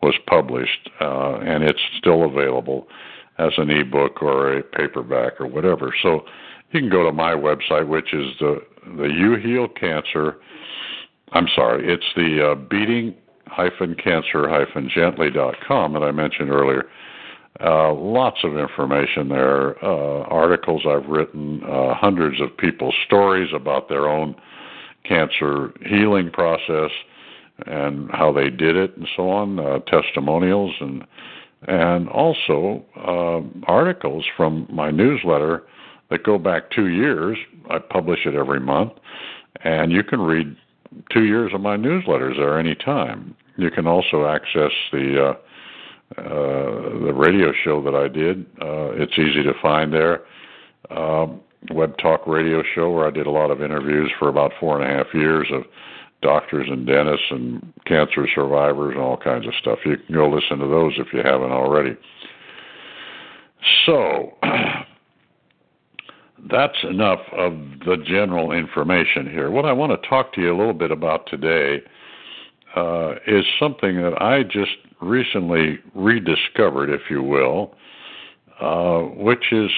was 0.01 0.15
published, 0.27 0.89
uh, 1.00 1.38
and 1.39 1.63
it's 1.63 1.80
still 1.98 2.25
available 2.25 2.88
as 3.38 3.51
an 3.58 3.70
ebook 3.70 4.22
or 4.22 4.58
a 4.58 4.62
paperback 4.62 5.39
or 5.39 5.48
whatever. 5.48 5.94
So 6.03 6.25
you 6.74 6.80
can 6.80 6.89
go 6.89 7.03
to 7.03 7.12
my 7.12 7.34
website, 7.34 7.88
which 7.88 8.13
is 8.13 8.27
the 8.39 8.62
the 8.98 9.06
You 9.06 9.36
Heal 9.36 9.68
Cancer. 9.68 10.38
I'm 11.32 11.48
sorry, 11.56 11.88
it's 11.92 12.06
the 12.15 12.51
uh, 12.51 12.56
Beating 12.56 13.15
bill-cancer-gently.com 13.56 15.94
that 15.94 16.03
I 16.03 16.12
mentioned 16.12 16.50
earlier. 16.50 16.86
Uh, 17.63 17.94
lots 17.94 18.39
of 18.44 18.58
information 18.58 19.30
there, 19.30 19.77
uh, 19.84 20.24
articles 20.24 20.88
I've 20.89 21.06
written, 21.08 21.62
uh, 21.63 21.94
hundreds 21.94 22.42
of 22.42 22.58
people's 22.58 22.96
stories 23.06 23.53
about 23.53 23.89
their 23.89 24.10
own 24.10 24.34
cancer 25.08 25.72
healing 25.86 26.32
process 26.32 26.89
and 27.68 28.10
how 28.12 28.34
they 28.34 28.50
did 28.50 28.75
it 28.75 28.98
and 28.98 29.08
so 29.15 29.30
on, 29.30 29.60
uh, 29.60 29.77
testimonials 29.80 30.74
and 30.80 31.06
and 31.65 32.10
also 32.10 32.84
uh, 32.98 33.39
articles 33.72 34.25
from 34.36 34.68
my 34.70 34.92
newsletter 34.92 35.63
that 36.10 36.24
go 36.24 36.38
back 36.38 36.72
two 36.72 36.88
years. 36.88 37.38
I 37.69 37.79
publish 37.79 38.19
it 38.25 38.36
every 38.36 38.60
month, 38.60 38.93
and 39.63 39.91
you 39.91 40.03
can 40.03 40.22
read 40.22 40.55
two 41.12 41.24
years 41.24 41.51
of 41.53 41.62
my 41.62 41.77
newsletters 41.77 42.38
there 42.38 42.60
anytime. 42.60 43.36
You 43.57 43.72
can 43.72 43.88
also 43.88 44.25
access 44.25 44.72
the 44.91 45.29
uh, 45.29 45.33
uh, 46.19 47.05
the 47.05 47.13
radio 47.15 47.51
show 47.63 47.83
that 47.83 47.95
I 47.95 48.07
did. 48.07 48.45
Uh, 48.62 48.91
it's 48.93 49.13
easy 49.13 49.43
to 49.43 49.53
find 49.62 49.91
there. 49.91 50.22
Um, 50.91 51.41
Web 51.72 51.98
Talk 51.98 52.27
radio 52.27 52.62
show 52.75 52.91
where 52.91 53.07
I 53.07 53.12
did 53.12 53.25
a 53.25 53.31
lot 53.31 53.51
of 53.51 53.62
interviews 53.62 54.12
for 54.19 54.27
about 54.27 54.51
four 54.60 54.79
and 54.79 54.91
a 54.91 54.95
half 54.95 55.07
years 55.13 55.48
of 55.51 55.63
doctors 56.22 56.67
and 56.69 56.86
dentists 56.86 57.25
and 57.29 57.74
cancer 57.86 58.27
survivors 58.33 58.93
and 58.93 59.01
all 59.01 59.17
kinds 59.17 59.48
of 59.48 59.53
stuff. 59.60 59.79
You 59.86 59.98
can 59.98 60.15
go 60.15 60.29
listen 60.29 60.60
to 60.60 60.67
those 60.67 60.93
if 60.98 61.07
you 61.13 61.22
haven't 61.24 61.51
already. 61.51 61.95
So 63.86 64.33
that's 66.50 66.77
enough 66.83 67.21
of 67.31 67.53
the 67.85 67.97
general 68.05 68.51
information 68.51 69.29
here. 69.29 69.50
What 69.50 69.65
I 69.65 69.73
want 69.73 69.91
to 69.91 70.07
talk 70.07 70.33
to 70.33 70.41
you 70.41 70.55
a 70.55 70.57
little 70.57 70.73
bit 70.73 70.91
about 70.91 71.27
today 71.27 71.81
uh, 72.75 73.13
is 73.27 73.45
something 73.59 74.01
that 74.01 74.21
I 74.21 74.43
just 74.43 74.77
recently 75.01 75.79
rediscovered, 75.93 76.89
if 76.89 77.01
you 77.09 77.23
will, 77.23 77.75
uh, 78.59 79.01
which 79.15 79.51
is 79.51 79.69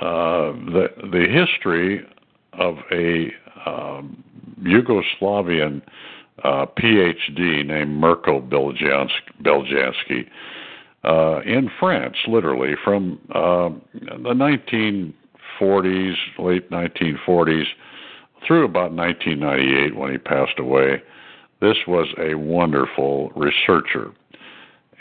uh, 0.00 0.52
the 0.52 0.88
the 1.10 1.26
history 1.28 2.06
of 2.54 2.76
a 2.92 3.32
um, 3.66 4.22
Yugoslavian 4.62 5.82
uh, 6.44 6.66
PhD 6.78 7.66
named 7.66 7.96
Mirko 7.96 8.40
Beljanski. 8.40 10.28
Uh, 11.04 11.40
in 11.46 11.70
France, 11.78 12.16
literally 12.26 12.74
from 12.84 13.20
uh, 13.32 13.70
the 14.24 14.34
19 14.34 15.14
40s, 15.60 16.14
late 16.38 16.70
1940s, 16.70 17.66
through 18.46 18.64
about 18.64 18.92
1998 18.92 19.96
when 19.96 20.12
he 20.12 20.18
passed 20.18 20.58
away. 20.58 21.02
This 21.60 21.76
was 21.86 22.06
a 22.18 22.34
wonderful 22.34 23.30
researcher. 23.30 24.12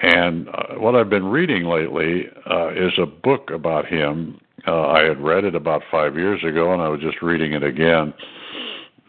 And 0.02 0.50
uh, 0.50 0.76
what 0.78 0.96
I've 0.96 1.10
been 1.10 1.26
reading 1.26 1.66
lately 1.66 2.28
uh, 2.50 2.70
is 2.70 2.94
a 2.98 3.06
book 3.06 3.50
about 3.52 3.86
him. 3.86 4.40
Uh, 4.68 4.88
I 4.88 5.04
had 5.04 5.22
read 5.22 5.44
it 5.44 5.56
about 5.56 5.84
five 5.90 6.16
years 6.16 6.44
ago, 6.44 6.74
and 6.74 6.82
I 6.82 6.90
was 6.90 7.00
just 7.02 7.22
reading 7.22 7.54
it 7.54 7.64
again. 7.64 8.14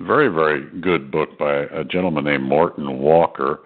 Very, 0.00 0.28
very 0.28 0.64
good 0.80 1.10
book 1.10 1.38
by 1.38 1.54
a 1.54 1.84
gentleman 1.84 2.24
named 2.24 2.44
Morton 2.44 2.98
Walker. 2.98 3.60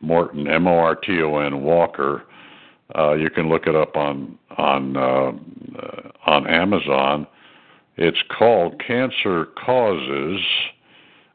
Morton, 0.00 0.46
M 0.46 0.66
O 0.66 0.78
R 0.78 0.94
T 0.94 1.20
O 1.22 1.38
N 1.38 1.62
Walker. 1.62 2.22
Uh, 2.94 3.14
you 3.14 3.30
can 3.30 3.48
look 3.48 3.66
it 3.66 3.74
up 3.74 3.96
on 3.96 4.38
on 4.56 4.96
uh, 4.96 5.32
on 6.26 6.46
Amazon. 6.46 7.26
It's 7.96 8.22
called 8.36 8.82
Cancer 8.84 9.46
Causes 9.64 10.40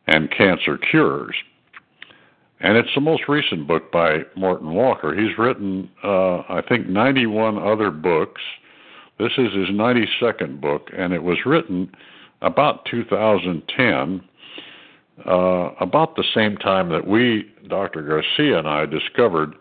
and 0.07 0.29
Cancer 0.31 0.77
Cures 0.77 1.35
and 2.61 2.77
it's 2.77 2.93
the 2.93 3.01
most 3.01 3.23
recent 3.27 3.67
book 3.67 3.91
by 3.91 4.19
Morton 4.35 4.73
Walker. 4.73 5.15
He's 5.15 5.37
written, 5.37 5.89
uh, 6.03 6.39
I 6.47 6.61
think, 6.67 6.87
91 6.87 7.57
other 7.57 7.89
books. 7.89 8.41
This 9.17 9.31
is 9.37 9.51
his 9.53 9.69
92nd 9.69 10.61
book, 10.61 10.89
and 10.95 11.11
it 11.11 11.23
was 11.23 11.39
written 11.45 11.91
about 12.41 12.85
2010, 12.85 14.21
uh, 15.25 15.31
about 15.79 16.15
the 16.15 16.23
same 16.35 16.55
time 16.57 16.89
that 16.89 17.07
we, 17.07 17.51
Dr. 17.67 18.03
Garcia 18.03 18.59
and 18.59 18.67
I, 18.67 18.85
discovered 18.85 19.55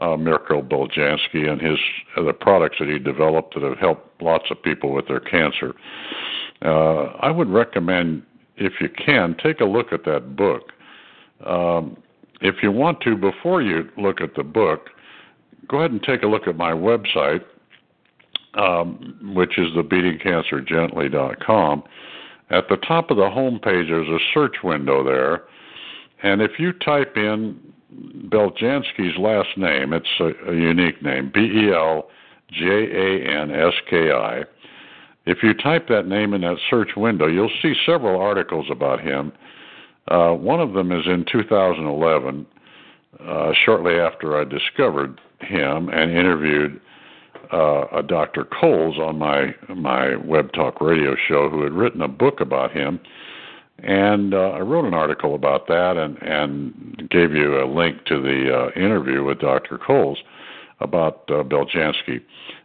uh, 0.00 0.16
Mirko 0.16 0.62
Beljanski 0.62 1.48
and 1.48 1.60
his 1.60 1.78
uh, 2.16 2.22
the 2.22 2.32
products 2.32 2.76
that 2.80 2.88
he 2.88 2.98
developed 2.98 3.54
that 3.54 3.62
have 3.62 3.78
helped 3.78 4.20
lots 4.22 4.46
of 4.50 4.60
people 4.62 4.92
with 4.92 5.06
their 5.06 5.20
cancer. 5.20 5.74
Uh, 6.62 7.12
I 7.20 7.30
would 7.30 7.48
recommend, 7.48 8.22
if 8.56 8.80
you 8.80 8.88
can, 8.88 9.36
take 9.42 9.60
a 9.60 9.64
look 9.64 9.92
at 9.92 10.04
that 10.04 10.36
book. 10.36 10.72
Um, 11.46 11.96
if 12.40 12.56
you 12.62 12.72
want 12.72 13.00
to, 13.02 13.16
before 13.16 13.62
you 13.62 13.88
look 13.96 14.20
at 14.20 14.34
the 14.34 14.42
book, 14.42 14.90
go 15.68 15.78
ahead 15.78 15.92
and 15.92 16.02
take 16.02 16.22
a 16.22 16.26
look 16.26 16.48
at 16.48 16.56
my 16.56 16.72
website, 16.72 17.44
um, 18.54 19.32
which 19.34 19.58
is 19.58 19.68
thebeatingcancergently.com. 19.68 21.84
At 22.50 22.68
the 22.68 22.76
top 22.78 23.10
of 23.10 23.16
the 23.16 23.30
home 23.30 23.60
page, 23.60 23.86
there's 23.88 24.08
a 24.08 24.18
search 24.34 24.56
window 24.64 25.04
there, 25.04 25.44
and 26.22 26.42
if 26.42 26.58
you 26.58 26.72
type 26.72 27.16
in 27.16 27.69
Beljanski's 28.28 29.18
last 29.18 29.56
name, 29.56 29.92
it's 29.92 30.06
a, 30.20 30.50
a 30.50 30.54
unique 30.54 31.02
name, 31.02 31.30
B 31.32 31.40
E 31.40 31.72
L 31.72 32.08
J 32.50 32.64
A 32.64 33.40
N 33.42 33.50
S 33.50 33.74
K 33.88 34.12
I. 34.12 34.44
If 35.26 35.38
you 35.42 35.54
type 35.54 35.88
that 35.88 36.06
name 36.06 36.34
in 36.34 36.40
that 36.42 36.56
search 36.70 36.90
window, 36.96 37.26
you'll 37.26 37.50
see 37.62 37.74
several 37.84 38.20
articles 38.20 38.66
about 38.70 39.00
him 39.00 39.32
uh, 40.10 40.32
one 40.32 40.60
of 40.60 40.72
them 40.72 40.90
is 40.92 41.06
in 41.06 41.24
2011, 41.30 42.46
uh, 43.24 43.52
shortly 43.64 43.94
after 43.94 44.38
I 44.38 44.44
discovered 44.44 45.20
him 45.40 45.88
and 45.88 46.10
interviewed 46.10 46.80
uh, 47.52 47.86
a 47.92 48.02
Dr. 48.02 48.44
Coles 48.44 48.98
on 48.98 49.18
my 49.18 49.54
my 49.74 50.16
web 50.16 50.52
talk 50.52 50.80
radio 50.80 51.16
show 51.28 51.48
who 51.48 51.62
had 51.62 51.72
written 51.72 52.02
a 52.02 52.08
book 52.08 52.40
about 52.40 52.72
him, 52.72 53.00
and 53.82 54.34
uh, 54.34 54.50
I 54.50 54.60
wrote 54.60 54.84
an 54.84 54.94
article 54.94 55.34
about 55.34 55.66
that 55.68 55.96
and 55.96 56.16
and 56.22 57.08
gave 57.10 57.32
you 57.32 57.62
a 57.62 57.66
link 57.66 58.04
to 58.06 58.20
the 58.20 58.52
uh, 58.54 58.80
interview 58.80 59.24
with 59.24 59.40
Dr. 59.40 59.78
Coles 59.78 60.18
about 60.80 61.24
uh, 61.28 61.42
Beljanski. 61.42 62.20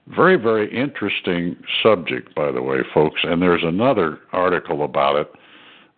Very 0.07 0.35
very 0.35 0.73
interesting 0.75 1.55
subject, 1.81 2.33
by 2.35 2.51
the 2.51 2.61
way, 2.61 2.79
folks. 2.93 3.21
And 3.23 3.41
there's 3.41 3.63
another 3.63 4.19
article 4.31 4.83
about 4.83 5.15
it 5.15 5.31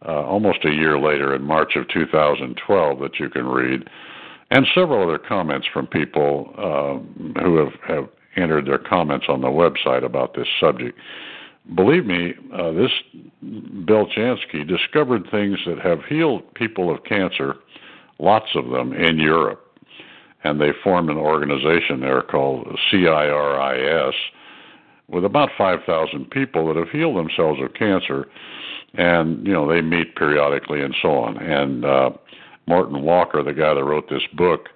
uh, 0.06 0.24
almost 0.24 0.64
a 0.66 0.72
year 0.72 1.00
later 1.00 1.34
in 1.36 1.44
March 1.44 1.76
of 1.76 1.88
2012 1.90 3.00
that 3.00 3.20
you 3.20 3.30
can 3.30 3.46
read, 3.48 3.90
and 4.52 4.66
several 4.74 5.04
other 5.04 5.18
comments 5.18 5.68
from 5.74 5.88
people 5.88 6.54
uh, 6.58 7.42
who 7.42 7.58
have, 7.58 7.74
have 7.88 8.10
entered 8.36 8.68
their 8.68 8.78
comments 8.78 9.26
on 9.28 9.42
the 9.42 9.48
website 9.48 10.06
about 10.06 10.36
this 10.36 10.48
subject. 10.60 10.98
Believe 11.76 12.06
me, 12.06 12.34
uh, 12.54 12.72
this 12.72 12.92
Beljanski 13.44 14.68
discovered 14.68 15.28
things 15.30 15.60
that 15.66 15.80
have 15.80 16.00
healed 16.06 16.54
people 16.54 16.94
of 16.94 17.04
cancer, 17.04 17.56
lots 18.20 18.48
of 18.56 18.70
them 18.70 18.94
in 18.94 19.20
Europe, 19.20 19.64
and 20.44 20.62
they 20.62 20.72
formed 20.84 21.10
an 21.10 21.18
organization 21.18 22.00
there 22.00 22.22
called 22.22 22.68
CIRIS 22.90 24.16
with 25.10 25.26
about 25.26 25.50
5,000 25.58 26.30
people 26.32 26.68
that 26.68 26.78
have 26.78 26.90
healed 26.90 27.18
themselves 27.18 27.60
of 27.62 27.74
cancer 27.74 28.28
and 28.94 29.46
you 29.46 29.54
know 29.54 29.68
they 29.68 29.82
meet 29.82 30.16
periodically 30.16 30.82
and 30.82 30.96
so 31.02 31.10
on. 31.10 31.38
And 31.38 31.86
uh, 31.86 32.10
Morton 32.68 33.02
Walker, 33.04 33.44
the 33.44 33.54
guy 33.54 33.74
that 33.74 33.84
wrote 33.84 34.10
this 34.10 34.24
book, 34.34 34.70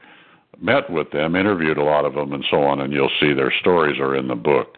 met 0.60 0.90
with 0.90 1.12
them, 1.12 1.36
interviewed 1.36 1.78
a 1.78 1.84
lot 1.84 2.06
of 2.06 2.14
them, 2.14 2.34
and 2.34 2.46
so 2.50 2.62
on. 2.64 2.82
And 2.82 2.94
you'll 2.94 3.12
see 3.20 3.34
their 3.34 3.54
stories 3.60 4.00
are 4.00 4.16
in 4.16 4.28
the 4.28 4.36
book. 4.36 4.78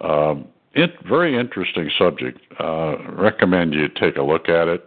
Um, 0.00 0.46
it 0.76 0.94
very 1.08 1.38
interesting 1.38 1.90
subject. 1.98 2.38
Uh, 2.60 2.96
recommend 3.12 3.74
you 3.74 3.88
take 3.88 4.16
a 4.16 4.22
look 4.22 4.48
at 4.48 4.68
it. 4.68 4.86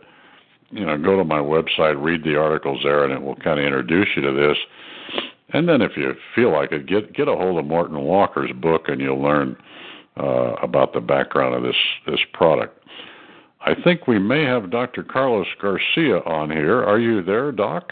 You 0.69 0.85
know, 0.85 0.97
go 0.97 1.17
to 1.17 1.23
my 1.23 1.39
website, 1.39 2.01
read 2.01 2.23
the 2.23 2.37
articles 2.37 2.81
there, 2.83 3.03
and 3.03 3.11
it 3.11 3.21
will 3.21 3.35
kind 3.35 3.59
of 3.59 3.65
introduce 3.65 4.07
you 4.15 4.21
to 4.21 4.31
this. 4.31 4.57
And 5.51 5.67
then, 5.67 5.81
if 5.81 5.93
you 5.97 6.13
feel 6.35 6.51
like 6.53 6.71
it, 6.71 6.85
get 6.85 7.13
get 7.13 7.27
a 7.27 7.35
hold 7.35 7.57
of 7.57 7.65
Morton 7.65 7.99
Walker's 8.01 8.51
book, 8.51 8.83
and 8.87 9.01
you'll 9.01 9.21
learn 9.21 9.57
uh, 10.15 10.53
about 10.61 10.93
the 10.93 11.01
background 11.01 11.55
of 11.55 11.63
this 11.63 11.75
this 12.05 12.19
product. 12.33 12.83
I 13.61 13.73
think 13.83 14.07
we 14.07 14.19
may 14.19 14.43
have 14.43 14.69
Dr. 14.69 15.03
Carlos 15.03 15.47
Garcia 15.59 16.19
on 16.19 16.51
here. 16.51 16.83
Are 16.83 16.99
you 16.99 17.23
there, 17.23 17.51
Doc? 17.51 17.91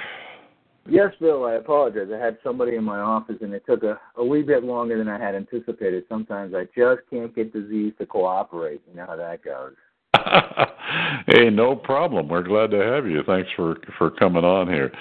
Yes, 0.89 1.13
Bill. 1.19 1.45
I 1.45 1.54
apologize. 1.54 2.08
I 2.13 2.17
had 2.17 2.38
somebody 2.43 2.76
in 2.76 2.84
my 2.84 3.00
office, 3.00 3.38
and 3.41 3.54
it 3.54 3.63
took 3.65 3.84
a, 3.84 4.00
a 4.15 4.26
wee 4.26 4.41
bit 4.41 4.63
longer 4.63 4.97
than 4.97 5.08
I 5.08 5.19
had 5.19 5.36
anticipated. 5.36 6.04
Sometimes 6.10 6.54
I 6.54 6.65
just 6.76 7.02
can't 7.10 7.34
get 7.36 7.54
Z's 7.54 7.93
to 8.00 8.06
cooperate. 8.06 8.82
You 8.89 8.95
know 8.95 9.06
how 9.06 9.15
that 9.15 9.43
goes. 9.43 9.73
hey, 11.28 11.50
no 11.50 11.76
problem. 11.76 12.28
We're 12.28 12.43
glad 12.43 12.71
to 12.71 12.78
have 12.78 13.08
you. 13.08 13.23
Thanks 13.26 13.50
for 13.56 13.78
for 13.97 14.10
coming 14.12 14.43
on 14.43 14.67
here. 14.67 14.91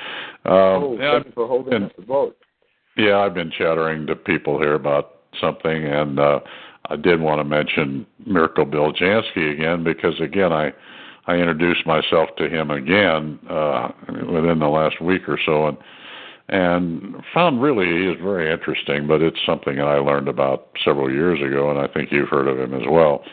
Um, 0.45 0.53
oh, 0.55 0.97
thank 0.99 1.27
you 1.27 1.33
for 1.33 1.47
holding 1.47 1.71
been, 1.71 1.83
up 1.85 1.97
the 1.97 2.05
vote. 2.05 2.37
Yeah, 2.97 3.19
I've 3.19 3.35
been 3.35 3.53
chattering 3.57 4.07
to 4.07 4.17
people 4.17 4.59
here 4.59 4.75
about 4.75 5.21
something, 5.41 5.85
and 5.87 6.19
uh, 6.19 6.41
I 6.89 6.97
did 6.97 7.21
want 7.21 7.41
to 7.41 7.45
mention 7.45 8.07
Mirko 8.25 8.65
Beljanski 8.65 9.53
again 9.53 9.85
because 9.85 10.19
again 10.21 10.53
I 10.53 10.73
I 11.27 11.35
introduced 11.35 11.87
myself 11.87 12.31
to 12.39 12.49
him 12.49 12.71
again 12.71 13.39
uh, 13.51 13.89
within 14.09 14.59
the 14.61 14.69
last 14.69 15.01
week 15.01 15.29
or 15.29 15.39
so, 15.45 15.69
and 15.69 15.79
and 16.49 17.17
found 17.35 17.61
really 17.61 17.87
he 17.87 18.07
is 18.07 18.17
very 18.23 18.53
interesting. 18.53 19.09
But 19.09 19.21
it's 19.21 19.39
something 19.45 19.81
I 19.81 19.97
learned 19.97 20.29
about 20.29 20.69
several 20.85 21.11
years 21.11 21.41
ago, 21.41 21.71
and 21.71 21.79
I 21.79 21.93
think 21.93 22.13
you've 22.13 22.29
heard 22.29 22.47
of 22.47 22.59
him 22.59 22.75
as 22.75 22.87
well. 22.89 23.25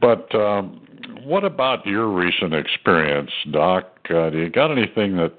But 0.00 0.32
um, 0.34 0.80
what 1.24 1.44
about 1.44 1.84
your 1.84 2.08
recent 2.08 2.54
experience, 2.54 3.30
Doc? 3.50 3.86
Uh, 4.08 4.30
do 4.30 4.38
you 4.38 4.50
got 4.50 4.70
anything 4.70 5.16
that 5.16 5.32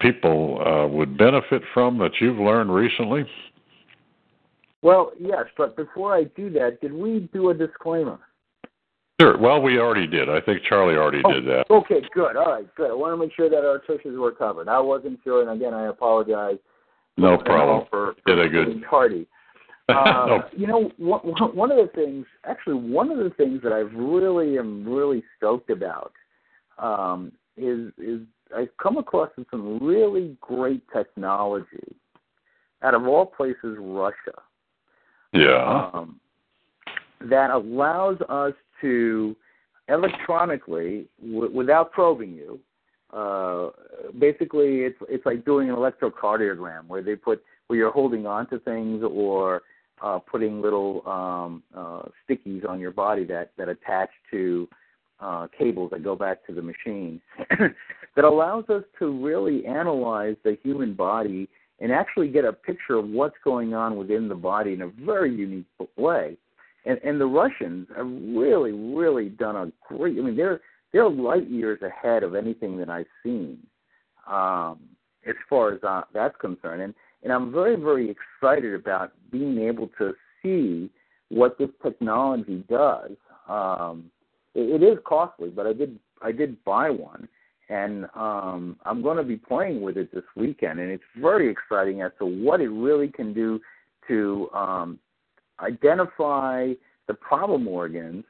people 0.00 0.62
uh, 0.66 0.86
would 0.86 1.18
benefit 1.18 1.62
from 1.74 1.98
that 1.98 2.12
you've 2.20 2.38
learned 2.38 2.74
recently? 2.74 3.26
Well, 4.82 5.12
yes, 5.20 5.44
but 5.58 5.76
before 5.76 6.14
I 6.16 6.24
do 6.24 6.48
that, 6.50 6.80
did 6.80 6.92
we 6.92 7.28
do 7.34 7.50
a 7.50 7.54
disclaimer? 7.54 8.18
Sure. 9.20 9.36
Well, 9.36 9.60
we 9.60 9.78
already 9.78 10.06
did. 10.06 10.30
I 10.30 10.40
think 10.40 10.62
Charlie 10.66 10.96
already 10.96 11.20
oh, 11.24 11.32
did 11.34 11.46
that. 11.46 11.66
Okay, 11.70 12.00
good. 12.14 12.36
All 12.36 12.52
right, 12.52 12.74
good. 12.74 12.90
I 12.90 12.94
want 12.94 13.12
to 13.12 13.18
make 13.18 13.34
sure 13.36 13.50
that 13.50 13.66
our 13.66 13.78
tushes 13.86 14.18
were 14.18 14.32
covered. 14.32 14.66
I 14.66 14.80
wasn't 14.80 15.20
sure, 15.22 15.42
and 15.42 15.50
again, 15.50 15.74
I 15.74 15.88
apologize. 15.88 16.56
No 17.18 17.36
problem. 17.36 17.86
For, 17.90 18.14
for 18.24 18.36
did 18.36 18.46
a 18.46 18.48
good. 18.48 18.82
Tardy. 18.88 19.26
Uh, 19.88 20.26
no. 20.26 20.42
You 20.52 20.68
know, 20.68 20.92
one, 20.98 21.20
one 21.52 21.72
of 21.72 21.76
the 21.76 21.90
things, 21.92 22.24
actually, 22.44 22.76
one 22.76 23.10
of 23.10 23.18
the 23.18 23.30
things 23.30 23.60
that 23.64 23.72
I 23.72 23.78
really 23.78 24.56
am 24.56 24.88
really 24.88 25.24
stoked 25.36 25.68
about 25.68 26.12
um, 26.78 27.32
is 27.56 27.90
is 27.98 28.20
I've 28.56 28.68
come 28.80 28.98
across 28.98 29.30
some 29.50 29.80
really 29.82 30.36
great 30.40 30.84
technology 30.96 31.96
out 32.82 32.94
of 32.94 33.04
all 33.08 33.26
places, 33.26 33.78
Russia. 33.80 34.40
Yeah. 35.32 35.90
Um, 35.92 36.20
that 37.28 37.50
allows 37.50 38.18
us 38.28 38.54
to 38.80 39.36
electronically, 39.88 41.06
w- 41.20 41.50
without 41.52 41.92
probing 41.92 42.32
you, 42.32 42.60
uh, 43.12 43.70
basically 44.18 44.80
it's 44.80 44.98
it's 45.08 45.26
like 45.26 45.44
doing 45.44 45.68
an 45.68 45.76
electrocardiogram 45.76 46.86
where 46.86 47.02
they 47.02 47.16
put 47.16 47.42
where 47.66 47.78
you're 47.78 47.90
holding 47.90 48.26
on 48.26 48.48
to 48.48 48.58
things 48.60 49.02
or 49.02 49.62
uh, 50.02 50.18
putting 50.18 50.62
little 50.62 51.06
um, 51.08 51.62
uh, 51.76 52.02
stickies 52.24 52.68
on 52.68 52.78
your 52.78 52.92
body 52.92 53.24
that 53.24 53.50
that 53.58 53.68
attach 53.68 54.10
to 54.30 54.68
uh, 55.20 55.48
cables 55.58 55.90
that 55.90 56.04
go 56.04 56.14
back 56.14 56.46
to 56.46 56.54
the 56.54 56.62
machine 56.62 57.20
that 58.16 58.24
allows 58.24 58.64
us 58.68 58.84
to 58.98 59.22
really 59.22 59.66
analyze 59.66 60.36
the 60.44 60.56
human 60.62 60.94
body 60.94 61.48
and 61.80 61.92
actually 61.92 62.28
get 62.28 62.44
a 62.44 62.52
picture 62.52 62.96
of 62.96 63.08
what's 63.08 63.36
going 63.42 63.74
on 63.74 63.96
within 63.96 64.28
the 64.28 64.34
body 64.34 64.72
in 64.72 64.82
a 64.82 64.88
very 65.04 65.34
unique 65.34 65.66
way. 65.96 66.36
And 66.86 66.98
and 67.04 67.20
the 67.20 67.26
Russians 67.26 67.88
have 67.96 68.06
really, 68.06 68.72
really 68.72 69.28
done 69.28 69.56
a 69.56 69.72
great. 69.86 70.18
I 70.18 70.22
mean, 70.22 70.36
they're 70.36 70.60
they're 70.92 71.08
light 71.08 71.48
years 71.48 71.80
ahead 71.82 72.22
of 72.22 72.34
anything 72.34 72.76
that 72.78 72.88
I've 72.88 73.06
seen, 73.22 73.58
um, 74.26 74.80
as 75.26 75.34
far 75.48 75.72
as 75.72 75.82
uh, 75.82 76.02
that's 76.12 76.36
concerned. 76.40 76.82
And 76.82 76.94
and 77.22 77.32
I'm 77.32 77.52
very, 77.52 77.76
very 77.76 78.10
excited 78.10 78.74
about 78.74 79.12
being 79.30 79.58
able 79.58 79.90
to 79.98 80.14
see 80.42 80.90
what 81.28 81.58
this 81.58 81.68
technology 81.82 82.64
does. 82.68 83.12
Um, 83.48 84.10
it, 84.54 84.82
it 84.82 84.84
is 84.84 84.98
costly, 85.06 85.50
but 85.50 85.66
I 85.66 85.72
did 85.72 85.98
I 86.22 86.32
did 86.32 86.62
buy 86.64 86.90
one, 86.90 87.28
and 87.68 88.06
um, 88.14 88.76
I'm 88.84 89.02
going 89.02 89.16
to 89.16 89.22
be 89.22 89.36
playing 89.36 89.82
with 89.82 89.96
it 89.96 90.12
this 90.12 90.24
weekend, 90.36 90.80
and 90.80 90.90
it's 90.90 91.02
very 91.20 91.50
exciting 91.50 92.02
as 92.02 92.12
to 92.18 92.26
what 92.26 92.60
it 92.60 92.68
really 92.68 93.08
can 93.08 93.32
do 93.32 93.60
to 94.08 94.48
um, 94.54 94.98
identify 95.62 96.72
the 97.06 97.14
problem 97.14 97.68
organs, 97.68 98.24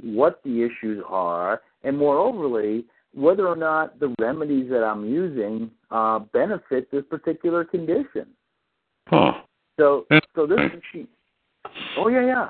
what 0.00 0.40
the 0.44 0.62
issues 0.62 1.02
are, 1.08 1.60
and 1.82 1.96
moreoverly, 1.96 2.84
whether 3.14 3.46
or 3.46 3.56
not 3.56 3.98
the 3.98 4.14
remedies 4.20 4.70
that 4.70 4.84
I'm 4.84 5.04
using 5.08 5.70
uh, 5.90 6.20
benefit 6.32 6.90
this 6.90 7.04
particular 7.10 7.64
condition. 7.64 8.26
Huh. 9.08 9.32
So, 9.78 10.06
so 10.34 10.46
this 10.46 10.58
machine. 10.58 11.08
Oh 11.98 12.08
yeah, 12.08 12.24
yeah. 12.24 12.48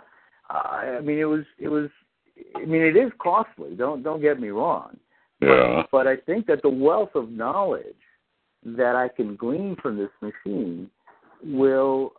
Uh, 0.49 0.99
I 0.99 1.01
mean, 1.01 1.19
it 1.19 1.25
was, 1.25 1.45
it 1.59 1.69
was. 1.69 1.89
I 2.57 2.65
mean, 2.65 2.83
it 2.83 2.97
is 2.97 3.13
costly. 3.21 3.75
Don't 3.77 4.03
don't 4.03 4.21
get 4.21 4.41
me 4.41 4.49
wrong. 4.49 4.97
Yeah. 5.41 5.83
But, 5.91 5.91
but 5.91 6.07
I 6.07 6.17
think 6.17 6.47
that 6.47 6.63
the 6.63 6.69
wealth 6.69 7.15
of 7.15 7.31
knowledge 7.31 7.95
that 8.65 8.97
I 8.97 9.09
can 9.09 9.37
glean 9.37 9.77
from 9.81 9.97
this 9.97 10.11
machine 10.21 10.91
will 11.43 12.13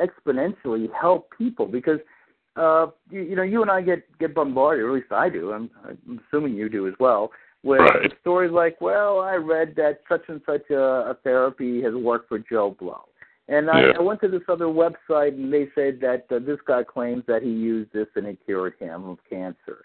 exponentially 0.00 0.88
help 0.98 1.30
people 1.36 1.66
because 1.66 2.00
uh 2.56 2.86
you, 3.10 3.22
you 3.22 3.36
know 3.36 3.42
you 3.42 3.62
and 3.62 3.70
I 3.70 3.80
get 3.82 4.00
get 4.18 4.34
bombarded, 4.34 4.84
or 4.84 4.88
at 4.90 4.94
least 4.94 5.12
I 5.12 5.28
do. 5.28 5.52
I'm, 5.52 5.70
I'm 5.86 6.20
assuming 6.28 6.54
you 6.54 6.68
do 6.68 6.88
as 6.88 6.94
well. 6.98 7.30
With 7.62 7.80
right. 7.80 8.12
stories 8.22 8.52
like, 8.52 8.80
well, 8.80 9.20
I 9.20 9.34
read 9.34 9.74
that 9.76 10.00
such 10.08 10.22
and 10.28 10.40
such 10.46 10.70
a, 10.70 11.10
a 11.10 11.16
therapy 11.22 11.82
has 11.82 11.94
worked 11.94 12.28
for 12.30 12.38
Joe 12.38 12.74
Blow, 12.80 13.04
and 13.48 13.68
I, 13.68 13.80
Yeah. 13.80 13.92
I 13.98 14.02
went 14.02 14.20
to 14.22 14.28
this 14.28 14.42
other 14.48 14.66
website 14.66 15.34
and 15.34 15.52
they 15.52 15.68
said 15.74 16.00
that 16.00 16.24
uh, 16.30 16.38
this 16.38 16.58
guy 16.66 16.82
claims 16.82 17.24
that 17.26 17.42
he 17.42 17.50
used 17.50 17.92
this 17.92 18.06
and 18.16 18.26
it 18.26 18.38
cured 18.46 18.74
him 18.80 19.08
of 19.08 19.18
cancer. 19.28 19.84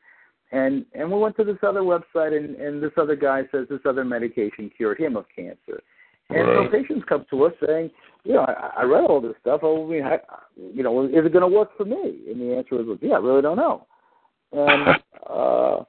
And 0.52 0.86
and 0.94 1.12
we 1.12 1.20
went 1.20 1.36
to 1.38 1.44
this 1.44 1.58
other 1.64 1.82
website 1.82 2.38
and, 2.38 2.56
and 2.56 2.82
this 2.82 2.94
other 2.98 3.16
guy 3.16 3.42
says 3.52 3.68
this 3.70 3.82
other 3.86 4.06
medication 4.06 4.72
cured 4.76 5.00
him 5.00 5.18
of 5.18 5.26
cancer. 5.36 5.82
And 6.30 6.48
Right. 6.48 6.66
so 6.66 6.72
patients 6.72 7.06
come 7.08 7.26
to 7.30 7.46
us 7.46 7.54
saying, 7.66 7.92
you 8.24 8.34
know, 8.34 8.42
I, 8.42 8.82
I 8.82 8.84
read 8.84 9.06
all 9.06 9.22
this 9.22 9.36
stuff. 9.42 9.62
Oh, 9.64 9.86
I 9.86 9.90
mean, 9.90 10.04
I, 10.04 10.20
you 10.58 10.82
know, 10.84 11.06
is 11.06 11.26
it 11.26 11.34
going 11.34 11.50
to 11.50 11.56
work 11.56 11.76
for 11.78 11.86
me? 11.86 12.22
And 12.30 12.42
the 12.42 12.56
answer 12.56 12.80
is, 12.80 12.88
yeah, 13.02 13.16
I 13.16 13.20
really 13.20 13.42
don't 13.42 13.58
know. 13.58 13.86
And 14.52 14.88
uh, 15.30 15.84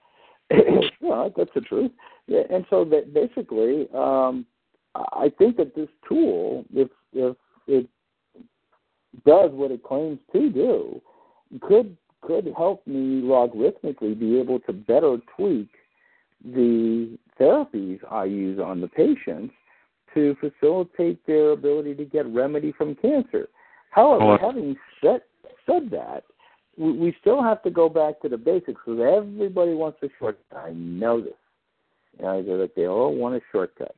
well, 1.00 1.32
that's 1.36 1.50
the 1.54 1.62
truth. 1.62 1.90
Yeah, 2.26 2.42
and 2.50 2.66
so 2.68 2.84
that 2.86 3.14
basically, 3.14 3.88
um, 3.94 4.46
I 4.94 5.32
think 5.38 5.56
that 5.56 5.74
this 5.74 5.88
tool, 6.08 6.64
if 6.72 6.88
if 7.12 7.36
it 7.66 7.88
does 9.24 9.50
what 9.52 9.70
it 9.70 9.82
claims 9.82 10.18
to 10.32 10.50
do, 10.50 11.00
could 11.62 11.96
could 12.22 12.52
help 12.56 12.86
me 12.86 13.22
logarithmically 13.22 14.18
be 14.18 14.38
able 14.38 14.58
to 14.60 14.72
better 14.72 15.18
tweak 15.36 15.68
the 16.44 17.16
therapies 17.40 18.00
I 18.10 18.24
use 18.24 18.58
on 18.58 18.80
the 18.80 18.88
patients 18.88 19.54
to 20.16 20.36
facilitate 20.40 21.24
their 21.26 21.50
ability 21.50 21.94
to 21.94 22.04
get 22.04 22.26
remedy 22.26 22.72
from 22.72 22.96
cancer. 22.96 23.48
However, 23.90 24.24
oh, 24.24 24.26
Well, 24.28 24.38
having 24.40 24.76
said 25.00 25.20
said 25.66 25.90
that, 25.90 26.24
we, 26.76 26.92
we 26.92 27.16
still 27.20 27.42
have 27.42 27.62
to 27.62 27.70
go 27.70 27.88
back 27.88 28.20
to 28.22 28.28
the 28.28 28.36
basics 28.36 28.80
because 28.84 29.00
everybody 29.00 29.74
wants 29.74 29.98
a 30.02 30.08
shortcut. 30.18 30.44
I 30.56 30.72
know 30.72 31.20
this. 31.20 31.34
You 32.18 32.24
know, 32.24 32.42
they're 32.42 32.56
like 32.56 32.74
they 32.74 32.88
all 32.88 33.14
want 33.14 33.36
a 33.36 33.40
shortcut, 33.52 33.94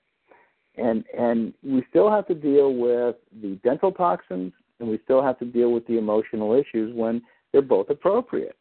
and 0.77 1.05
and 1.17 1.55
we 1.63 1.85
still 1.89 2.11
have 2.11 2.27
to 2.27 2.35
deal 2.35 2.75
with 2.75 3.17
the 3.41 3.59
dental 3.65 3.93
toxins, 3.93 4.53
and 4.81 4.89
we 4.89 4.99
still 5.05 5.23
have 5.23 5.39
to 5.39 5.45
deal 5.45 5.73
with 5.73 5.87
the 5.87 5.99
emotional 5.99 6.55
issues 6.55 6.95
when 6.95 7.23
they're 7.53 7.63
both 7.63 7.91
appropriate. 7.91 8.57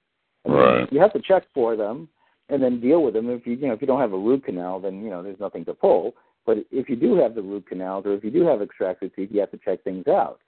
I 0.46 0.50
mean, 0.50 0.58
Right. 0.58 0.94
You 0.94 1.02
have 1.02 1.14
to 1.14 1.22
check 1.22 1.44
for 1.54 1.76
them 1.76 2.08
and 2.50 2.62
then 2.62 2.80
deal 2.80 3.04
with 3.04 3.14
them. 3.14 3.30
If 3.30 3.46
you 3.46 3.54
you 3.54 3.68
know 3.68 3.74
if 3.74 3.82
you 3.82 3.88
don't 3.88 4.00
have 4.00 4.14
a 4.14 4.18
root 4.18 4.46
canal, 4.46 4.80
then 4.80 5.04
you 5.04 5.10
know 5.10 5.22
there's 5.22 5.40
nothing 5.40 5.66
to 5.66 5.74
pull. 5.74 6.14
But 6.48 6.60
if 6.72 6.90
you 6.90 6.96
do 6.96 7.16
have 7.18 7.36
the 7.36 7.42
root 7.42 7.68
canals 7.68 8.06
or 8.06 8.14
if 8.14 8.24
you 8.24 8.32
do 8.32 8.44
have 8.48 8.62
extracted 8.62 9.14
teeth, 9.16 9.30
you 9.32 9.42
have 9.42 9.52
to 9.52 9.60
check 9.64 9.84
things 9.84 10.08
out. 10.08 10.40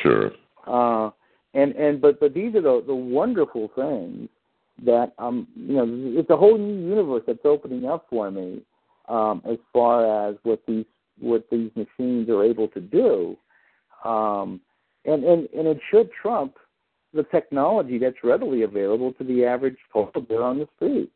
Sure. 0.00 0.32
Uh, 0.66 1.10
and 1.52 1.72
and 1.76 2.00
but 2.00 2.18
but 2.18 2.34
these 2.34 2.54
are 2.56 2.62
the 2.62 2.82
the 2.84 2.94
wonderful 2.94 3.70
things 3.76 4.28
that 4.84 5.12
um 5.18 5.46
you 5.54 5.74
know 5.74 5.86
it's 6.18 6.30
a 6.30 6.36
whole 6.36 6.58
new 6.58 6.88
universe 6.88 7.22
that's 7.28 7.44
opening 7.44 7.84
up 7.84 8.06
for 8.10 8.28
me 8.30 8.60
um, 9.08 9.40
as 9.48 9.58
far 9.72 10.28
as 10.28 10.36
what 10.42 10.62
these 10.66 10.86
what 11.20 11.44
these 11.50 11.70
machines 11.76 12.28
are 12.28 12.42
able 12.42 12.66
to 12.68 12.80
do, 12.80 13.36
um, 14.04 14.60
and 15.04 15.22
and 15.22 15.48
and 15.56 15.68
it 15.68 15.78
should 15.90 16.10
trump 16.10 16.54
the 17.12 17.22
technology 17.24 17.98
that's 17.98 18.16
readily 18.24 18.62
available 18.62 19.12
to 19.12 19.22
the 19.22 19.44
average 19.44 19.76
person 19.92 20.26
on 20.30 20.58
the 20.58 20.68
street. 20.74 21.12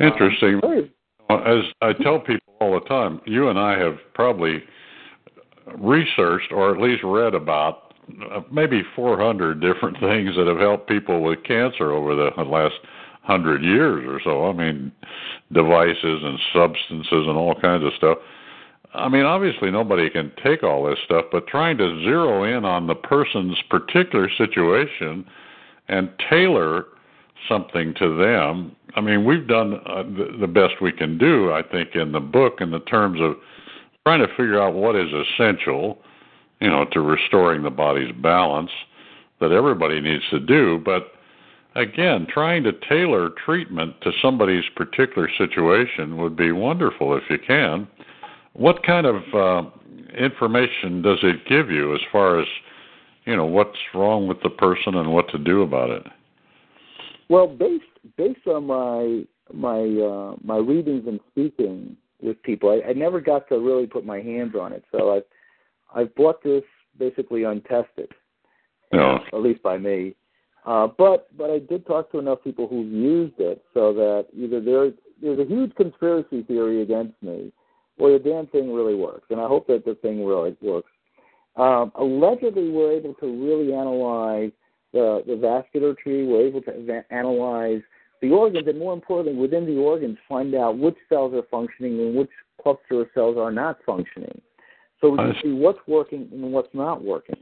Interesting. 0.00 0.60
Um, 0.64 0.90
As 1.28 1.64
I 1.82 1.92
tell 1.92 2.20
people 2.20 2.54
all 2.60 2.74
the 2.74 2.86
time, 2.86 3.20
you 3.26 3.48
and 3.48 3.58
I 3.58 3.78
have 3.78 3.98
probably 4.14 4.62
researched 5.78 6.52
or 6.52 6.74
at 6.74 6.80
least 6.80 7.02
read 7.02 7.34
about 7.34 7.94
uh, 8.32 8.40
maybe 8.52 8.82
400 8.94 9.60
different 9.60 9.98
things 10.00 10.36
that 10.36 10.46
have 10.46 10.58
helped 10.58 10.88
people 10.88 11.22
with 11.22 11.42
cancer 11.44 11.92
over 11.92 12.14
the 12.14 12.42
last 12.42 12.74
hundred 13.22 13.64
years 13.64 14.04
or 14.06 14.20
so. 14.22 14.48
I 14.48 14.52
mean, 14.52 14.92
devices 15.52 16.22
and 16.22 16.38
substances 16.52 17.26
and 17.26 17.36
all 17.36 17.54
kinds 17.60 17.84
of 17.84 17.92
stuff. 17.96 18.18
I 18.94 19.08
mean, 19.08 19.24
obviously 19.24 19.70
nobody 19.70 20.08
can 20.08 20.32
take 20.42 20.62
all 20.62 20.88
this 20.88 20.98
stuff, 21.04 21.26
but 21.32 21.48
trying 21.48 21.76
to 21.78 22.02
zero 22.04 22.44
in 22.44 22.64
on 22.64 22.86
the 22.86 22.94
person's 22.94 23.60
particular 23.68 24.30
situation 24.38 25.26
and 25.88 26.08
tailor 26.30 26.86
something 27.48 27.94
to 27.98 28.16
them. 28.16 28.74
I 28.94 29.00
mean, 29.00 29.24
we've 29.24 29.46
done 29.46 29.74
uh, 29.86 30.02
the, 30.02 30.36
the 30.40 30.46
best 30.46 30.74
we 30.80 30.92
can 30.92 31.18
do, 31.18 31.52
I 31.52 31.62
think, 31.62 31.94
in 31.94 32.12
the 32.12 32.20
book 32.20 32.54
in 32.60 32.70
the 32.70 32.80
terms 32.80 33.20
of 33.20 33.34
trying 34.06 34.20
to 34.20 34.28
figure 34.28 34.62
out 34.62 34.74
what 34.74 34.96
is 34.96 35.08
essential, 35.12 35.98
you 36.60 36.68
know, 36.68 36.84
to 36.92 37.00
restoring 37.00 37.62
the 37.62 37.70
body's 37.70 38.12
balance 38.22 38.70
that 39.40 39.52
everybody 39.52 40.00
needs 40.00 40.22
to 40.30 40.40
do. 40.40 40.80
But 40.84 41.12
again, 41.74 42.26
trying 42.32 42.64
to 42.64 42.72
tailor 42.88 43.30
treatment 43.44 44.00
to 44.02 44.12
somebody's 44.22 44.64
particular 44.74 45.28
situation 45.36 46.16
would 46.16 46.36
be 46.36 46.52
wonderful 46.52 47.16
if 47.16 47.24
you 47.28 47.38
can. 47.44 47.86
What 48.54 48.82
kind 48.82 49.06
of 49.06 49.16
uh, 49.34 49.68
information 50.16 51.02
does 51.02 51.18
it 51.22 51.46
give 51.46 51.70
you 51.70 51.94
as 51.94 52.00
far 52.10 52.40
as 52.40 52.46
you 53.26 53.36
know 53.36 53.44
what's 53.44 53.78
wrong 53.92 54.26
with 54.26 54.40
the 54.42 54.50
person 54.50 54.94
and 54.94 55.12
what 55.12 55.28
to 55.30 55.38
do 55.38 55.62
about 55.62 55.90
it? 55.90 56.06
Well, 57.28 57.48
based 57.48 57.84
based 58.16 58.46
on 58.46 58.66
my 58.66 59.24
my 59.52 59.80
uh, 59.80 60.36
my 60.42 60.58
readings 60.58 61.04
and 61.06 61.20
speaking 61.30 61.96
with 62.22 62.42
people, 62.42 62.70
I, 62.70 62.90
I 62.90 62.92
never 62.92 63.20
got 63.20 63.48
to 63.48 63.58
really 63.58 63.86
put 63.86 64.04
my 64.04 64.20
hands 64.20 64.54
on 64.54 64.72
it. 64.72 64.84
So 64.92 65.14
I've 65.16 65.24
I've 65.94 66.14
bought 66.14 66.42
this 66.42 66.62
basically 66.98 67.44
untested, 67.44 68.10
No. 68.92 69.18
at 69.32 69.40
least 69.40 69.62
by 69.62 69.78
me. 69.78 70.14
Uh, 70.64 70.88
but 70.98 71.28
but 71.36 71.50
I 71.50 71.58
did 71.58 71.86
talk 71.86 72.10
to 72.12 72.18
enough 72.18 72.42
people 72.42 72.66
who've 72.66 72.90
used 72.90 73.38
it 73.38 73.62
so 73.74 73.92
that 73.94 74.26
either 74.36 74.60
there's 74.60 74.94
there's 75.22 75.38
a 75.38 75.44
huge 75.44 75.74
conspiracy 75.76 76.42
theory 76.42 76.82
against 76.82 77.20
me, 77.22 77.52
or 77.98 78.12
the 78.12 78.18
damn 78.18 78.46
thing 78.48 78.72
really 78.72 78.94
works, 78.94 79.26
and 79.30 79.40
I 79.40 79.46
hope 79.46 79.66
that 79.68 79.84
the 79.84 79.94
thing 79.96 80.24
really 80.24 80.56
works. 80.60 80.90
Um, 81.56 81.90
allegedly, 81.94 82.68
we're 82.70 82.92
able 82.92 83.14
to 83.14 83.26
really 83.26 83.72
analyze 83.72 84.50
the 84.96 85.22
the 85.26 85.36
vascular 85.36 85.94
tree. 85.94 86.26
We're 86.26 86.46
able 86.46 86.62
to 86.62 87.04
analyze 87.10 87.82
the 88.22 88.30
organs, 88.30 88.66
and 88.66 88.78
more 88.78 88.94
importantly, 88.94 89.38
within 89.40 89.66
the 89.66 89.76
organs, 89.76 90.16
find 90.28 90.54
out 90.54 90.78
which 90.78 90.96
cells 91.08 91.34
are 91.34 91.44
functioning 91.50 92.00
and 92.00 92.16
which 92.16 92.30
cluster 92.62 93.02
of 93.02 93.08
cells 93.14 93.36
are 93.36 93.52
not 93.52 93.78
functioning. 93.84 94.40
So 95.00 95.10
we 95.10 95.18
can 95.18 95.34
see. 95.34 95.48
see 95.48 95.52
what's 95.52 95.78
working 95.86 96.28
and 96.32 96.52
what's 96.52 96.72
not 96.72 97.04
working. 97.04 97.36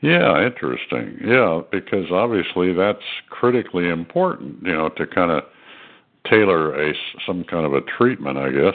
Yeah, 0.00 0.44
interesting. 0.44 1.18
Yeah, 1.24 1.60
because 1.70 2.10
obviously 2.12 2.72
that's 2.72 3.02
critically 3.30 3.88
important, 3.88 4.64
you 4.64 4.72
know, 4.72 4.88
to 4.90 5.06
kind 5.06 5.30
of 5.30 5.44
tailor 6.28 6.90
a 6.90 6.94
some 7.26 7.44
kind 7.44 7.66
of 7.66 7.74
a 7.74 7.80
treatment, 7.82 8.38
I 8.38 8.50
guess. 8.50 8.74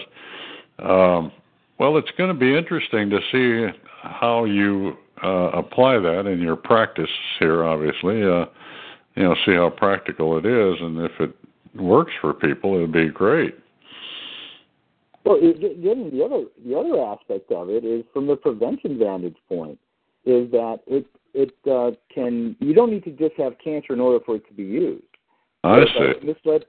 Um, 0.79 1.31
well, 1.79 1.97
it's 1.97 2.11
going 2.17 2.33
to 2.33 2.39
be 2.39 2.55
interesting 2.57 3.09
to 3.09 3.19
see 3.31 3.77
how 4.01 4.45
you 4.45 4.97
uh, 5.21 5.49
apply 5.53 5.99
that 5.99 6.25
in 6.27 6.39
your 6.41 6.55
practice 6.55 7.09
here. 7.39 7.63
Obviously, 7.63 8.23
uh, 8.23 8.45
you 9.15 9.23
know, 9.23 9.35
see 9.45 9.53
how 9.53 9.69
practical 9.69 10.37
it 10.37 10.45
is, 10.45 10.75
and 10.81 10.99
if 10.99 11.11
it 11.19 11.35
works 11.75 12.11
for 12.21 12.33
people, 12.33 12.75
it'd 12.75 12.91
be 12.91 13.09
great. 13.09 13.55
Well, 15.25 15.39
getting 15.39 16.11
the 16.11 16.23
other 16.23 16.45
the 16.65 16.77
other 16.77 17.01
aspect 17.01 17.51
of 17.51 17.69
it 17.69 17.85
is 17.85 18.03
from 18.13 18.27
the 18.27 18.35
prevention 18.35 18.99
vantage 18.99 19.37
point, 19.47 19.79
is 20.25 20.51
that 20.51 20.79
it 20.87 21.05
it 21.33 21.53
uh, 21.69 21.91
can 22.13 22.55
you 22.59 22.73
don't 22.73 22.91
need 22.91 23.03
to 23.05 23.11
just 23.11 23.35
have 23.37 23.53
cancer 23.63 23.93
in 23.93 24.01
order 24.01 24.23
for 24.25 24.35
it 24.35 24.47
to 24.47 24.53
be 24.53 24.63
used. 24.63 25.03
I 25.63 25.79
if 25.79 25.89
see. 25.89 26.19
I 26.21 26.25
misled, 26.25 26.65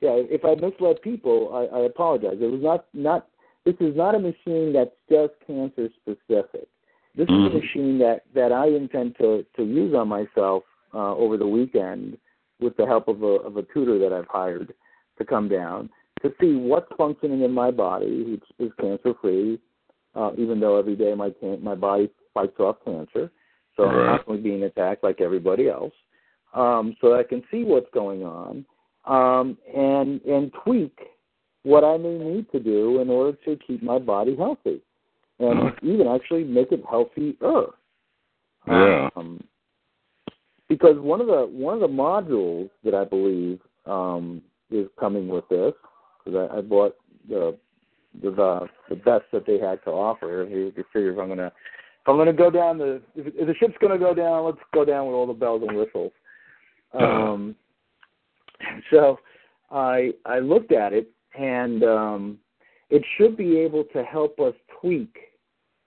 yeah, 0.00 0.16
if 0.16 0.44
I 0.44 0.54
misled 0.54 1.00
people, 1.02 1.50
I, 1.54 1.76
I 1.76 1.80
apologize. 1.84 2.38
It 2.40 2.50
was 2.50 2.62
not 2.62 2.86
not. 2.92 3.28
This 3.64 3.76
is 3.78 3.94
not 3.94 4.16
a 4.16 4.18
machine 4.18 4.72
that's 4.72 4.90
just 5.08 5.34
cancer 5.46 5.88
specific. 6.00 6.66
This 7.14 7.28
is 7.28 7.34
a 7.34 7.50
Mhm. 7.50 7.54
machine 7.54 7.98
that 7.98 8.22
that 8.34 8.52
I 8.52 8.66
intend 8.66 9.16
to 9.16 9.44
to 9.56 9.62
use 9.62 9.94
on 9.94 10.08
myself 10.08 10.64
uh, 10.94 11.14
over 11.16 11.36
the 11.36 11.46
weekend 11.46 12.18
with 12.60 12.76
the 12.76 12.86
help 12.86 13.08
of 13.08 13.22
a 13.22 13.34
of 13.48 13.56
a 13.56 13.62
tutor 13.62 13.98
that 13.98 14.12
I've 14.12 14.28
hired 14.28 14.72
to 15.18 15.24
come 15.24 15.48
down 15.48 15.90
to 16.22 16.32
see 16.40 16.56
what's 16.56 16.90
functioning 16.96 17.42
in 17.42 17.52
my 17.52 17.70
body, 17.70 18.22
which 18.24 18.44
is 18.58 18.72
cancer 18.80 19.14
free. 19.20 19.58
Uh, 20.14 20.30
even 20.36 20.60
though 20.60 20.76
every 20.76 20.94
day 20.94 21.14
my 21.14 21.30
can- 21.30 21.62
my 21.62 21.74
body 21.74 22.10
fights 22.34 22.58
off 22.60 22.76
cancer, 22.84 23.30
so 23.76 23.84
I'm 23.84 23.96
Right. 23.96 24.06
constantly 24.08 24.42
being 24.42 24.62
attacked 24.64 25.02
like 25.02 25.20
everybody 25.20 25.68
else. 25.68 25.94
Um, 26.54 26.94
so 27.00 27.14
I 27.14 27.22
can 27.22 27.42
see 27.50 27.64
what's 27.64 27.88
going 27.90 28.22
on 28.22 28.64
um, 29.06 29.56
and 29.74 30.20
and 30.24 30.52
tweak 30.64 30.98
what 31.64 31.84
I 31.84 31.96
may 31.96 32.18
need 32.18 32.50
to 32.52 32.60
do 32.60 33.00
in 33.00 33.08
order 33.08 33.36
to 33.44 33.56
keep 33.56 33.82
my 33.82 33.98
body 33.98 34.34
healthy, 34.34 34.80
and 35.42 35.60
Okay. 35.60 35.86
even 35.86 36.08
actually 36.08 36.44
make 36.44 36.72
it 36.72 36.84
healthier. 36.88 37.66
Yeah. 38.66 39.10
Um, 39.16 39.42
because 40.68 40.98
one 40.98 41.20
of 41.20 41.26
the 41.26 41.46
one 41.46 41.74
of 41.74 41.80
the 41.80 41.88
modules 41.88 42.70
that 42.84 42.94
I 42.94 43.04
believe 43.04 43.60
um, 43.86 44.40
is 44.70 44.88
coming 44.98 45.28
with 45.28 45.48
this, 45.48 45.74
because 46.24 46.48
I, 46.50 46.58
I 46.58 46.60
bought 46.60 46.96
the 47.28 47.58
the 48.22 48.68
the 48.88 48.96
best 48.96 49.24
that 49.32 49.46
they 49.46 49.58
had 49.58 49.82
to 49.84 49.90
offer. 49.90 50.46
You 50.48 50.72
you 50.76 50.84
figure 50.92 51.12
if 51.12 51.18
I'm 51.18 51.28
gonna 51.28 51.46
if 51.46 52.08
I'm 52.08 52.16
gonna 52.16 52.32
go 52.32 52.50
down 52.50 52.78
the 52.78 53.02
if, 53.14 53.26
if 53.34 53.46
the 53.46 53.54
ship's 53.54 53.76
gonna 53.80 53.98
go 53.98 54.14
down, 54.14 54.44
let's 54.44 54.58
go 54.72 54.84
down 54.84 55.06
with 55.06 55.14
all 55.14 55.26
the 55.26 55.32
bells 55.32 55.62
and 55.66 55.76
whistles. 55.76 56.12
Um, 56.94 57.54
so 58.90 59.18
I 59.70 60.12
I 60.24 60.38
looked 60.38 60.72
at 60.72 60.92
it 60.92 61.10
and 61.38 61.82
um, 61.82 62.38
it 62.90 63.02
should 63.16 63.36
be 63.36 63.58
able 63.58 63.84
to 63.84 64.04
help 64.04 64.38
us 64.38 64.54
tweak 64.80 65.16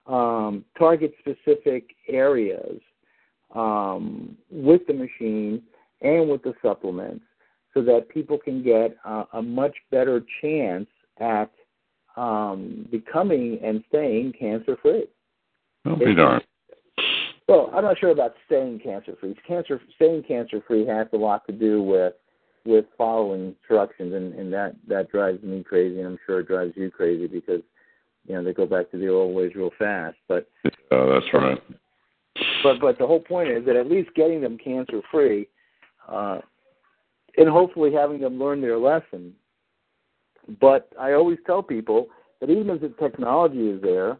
um, 0.06 0.64
target 0.78 1.12
specific 1.18 1.94
areas 2.08 2.80
um, 3.54 4.36
with 4.50 4.86
the 4.86 4.94
machine 4.94 5.62
and 6.02 6.28
with 6.28 6.42
the 6.42 6.54
supplements 6.62 7.24
so 7.74 7.82
that 7.82 8.08
people 8.08 8.38
can 8.38 8.62
get 8.62 8.96
a, 9.04 9.24
a 9.34 9.42
much 9.42 9.74
better 9.90 10.22
chance 10.40 10.86
at 11.20 11.50
um, 12.16 12.86
becoming 12.90 13.58
and 13.62 13.84
staying 13.88 14.32
cancer 14.38 14.76
free. 14.80 15.04
I'll 15.84 15.96
be 15.96 16.14
darned. 16.14 16.44
Well, 17.48 17.70
I'm 17.72 17.84
not 17.84 17.98
sure 17.98 18.10
about 18.10 18.34
staying 18.46 18.80
cancer 18.80 19.14
free. 19.20 19.36
Cancer 19.46 19.80
staying 19.94 20.24
cancer 20.24 20.62
free 20.66 20.86
has 20.86 21.06
a 21.12 21.16
lot 21.16 21.46
to 21.46 21.52
do 21.52 21.82
with 21.82 22.14
with 22.64 22.86
following 22.98 23.54
instructions, 23.54 24.12
and, 24.12 24.34
and 24.34 24.52
that 24.52 24.74
that 24.88 25.10
drives 25.10 25.42
me 25.42 25.62
crazy, 25.62 25.98
and 25.98 26.08
I'm 26.08 26.18
sure 26.26 26.40
it 26.40 26.48
drives 26.48 26.72
you 26.76 26.90
crazy 26.90 27.28
because 27.28 27.60
you 28.26 28.34
know 28.34 28.44
they 28.44 28.52
go 28.52 28.66
back 28.66 28.90
to 28.90 28.98
the 28.98 29.08
old 29.08 29.34
ways 29.34 29.52
real 29.54 29.70
fast. 29.78 30.16
But 30.28 30.48
Yeah, 30.64 30.70
that's 30.90 31.32
right. 31.32 31.62
but 32.62 32.80
but 32.80 32.98
the 32.98 33.06
whole 33.06 33.20
point 33.20 33.50
is 33.50 33.64
that 33.66 33.76
at 33.76 33.90
least 33.90 34.10
getting 34.14 34.40
them 34.40 34.58
cancer 34.58 35.00
free, 35.10 35.48
uh, 36.08 36.40
and 37.36 37.48
hopefully 37.48 37.92
having 37.92 38.20
them 38.20 38.38
learn 38.38 38.60
their 38.60 38.78
lesson. 38.78 39.34
But 40.60 40.88
I 40.98 41.12
always 41.12 41.38
tell 41.46 41.62
people 41.62 42.06
that 42.40 42.50
even 42.50 42.70
if 42.70 42.80
the 42.80 42.94
technology 43.00 43.68
is 43.68 43.82
there, 43.82 44.18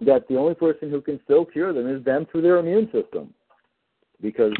that 0.00 0.28
the 0.28 0.36
only 0.36 0.54
person 0.54 0.90
who 0.90 1.00
can 1.00 1.20
still 1.24 1.44
cure 1.44 1.72
them 1.72 1.88
is 1.88 2.04
them 2.04 2.26
through 2.30 2.42
their 2.42 2.58
immune 2.58 2.88
system, 2.92 3.34
because 4.22 4.52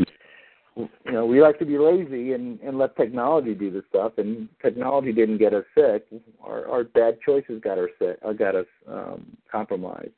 you 1.07 1.13
know 1.13 1.27
we 1.27 1.41
like 1.43 1.59
to 1.59 1.65
be 1.65 1.79
lazy 1.79 2.33
and 2.33 2.59
and 2.61 2.79
let 2.79 2.97
technology 2.97 3.55
do 3.55 3.71
the 3.71 3.83
stuff, 3.89 4.13
and 4.19 4.49
technology 4.63 5.13
didn't 5.13 5.39
get 5.39 5.53
us 5.55 5.65
sick. 5.75 6.07
Our, 6.43 6.69
our 6.69 6.85
bad 6.85 7.19
choices 7.25 7.61
got 7.63 7.79
us 7.79 7.89
sick, 7.99 8.19
uh, 8.25 8.33
got 8.33 8.55
us 8.55 8.67
um, 8.89 9.37
compromised. 9.51 10.11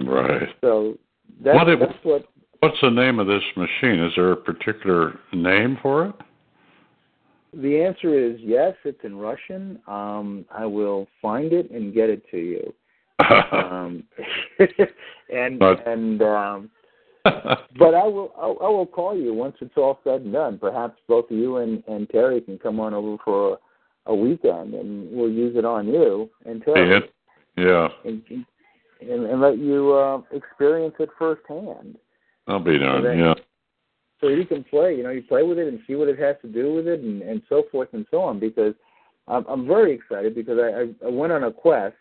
Right. 0.00 0.48
So 0.60 0.98
that's, 1.42 1.56
What 1.56 1.68
it- 1.68 1.80
that's 1.80 2.04
what 2.04 2.24
What's 2.60 2.80
the 2.80 2.90
name 2.90 3.18
of 3.18 3.26
this 3.26 3.42
machine? 3.54 4.00
Is 4.02 4.12
there 4.16 4.32
a 4.32 4.36
particular 4.36 5.18
name 5.32 5.76
for 5.82 6.06
it? 6.06 6.14
The 7.52 7.82
answer 7.82 8.18
is 8.18 8.38
yes. 8.40 8.74
It's 8.84 8.98
in 9.04 9.16
Russian. 9.16 9.78
Um, 9.86 10.46
I 10.50 10.64
will 10.66 11.06
find 11.20 11.52
it 11.52 11.70
and 11.70 11.94
get 11.94 12.08
it 12.10 12.22
to 12.30 12.38
you. 12.38 12.74
Um, 13.52 14.04
and 15.32 15.58
But- 15.58 15.86
and 15.86 16.22
um, 16.22 16.70
but 17.78 17.94
I 17.94 18.06
will 18.06 18.32
I, 18.36 18.66
I 18.66 18.68
will 18.68 18.86
call 18.86 19.16
you 19.16 19.34
once 19.34 19.56
it's 19.60 19.76
all 19.76 19.98
said 20.04 20.22
and 20.22 20.32
done. 20.32 20.58
Perhaps 20.58 21.00
both 21.08 21.30
of 21.30 21.36
you 21.36 21.58
and 21.58 21.82
and 21.86 22.08
Terry 22.10 22.40
can 22.40 22.58
come 22.58 22.80
on 22.80 22.94
over 22.94 23.16
for 23.24 23.58
a, 24.06 24.12
a 24.12 24.14
weekend 24.14 24.74
and 24.74 25.10
we'll 25.10 25.30
use 25.30 25.56
it 25.56 25.64
on 25.64 25.86
you 25.88 26.30
and 26.44 26.62
Terry 26.64 27.02
yeah. 27.56 27.88
and, 28.04 28.22
and 29.00 29.26
and 29.26 29.40
let 29.40 29.58
you 29.58 29.92
uh, 29.92 30.20
experience 30.32 30.94
it 30.98 31.08
firsthand. 31.18 31.96
I'll 32.46 32.60
be 32.60 32.78
darned. 32.78 33.18
Yeah. 33.18 33.34
so 34.20 34.28
you 34.28 34.44
can 34.46 34.64
play. 34.64 34.94
You 34.94 35.02
know, 35.02 35.10
you 35.10 35.22
play 35.22 35.42
with 35.42 35.58
it 35.58 35.68
and 35.68 35.80
see 35.86 35.94
what 35.94 36.08
it 36.08 36.18
has 36.18 36.36
to 36.42 36.48
do 36.48 36.74
with 36.74 36.86
it, 36.86 37.00
and 37.00 37.22
and 37.22 37.42
so 37.48 37.64
forth 37.72 37.88
and 37.92 38.06
so 38.10 38.20
on. 38.20 38.38
Because 38.38 38.74
I'm 39.26 39.44
I'm 39.48 39.66
very 39.66 39.92
excited 39.92 40.34
because 40.34 40.58
I 40.58 40.82
I, 40.82 41.08
I 41.08 41.10
went 41.10 41.32
on 41.32 41.44
a 41.44 41.52
quest. 41.52 41.96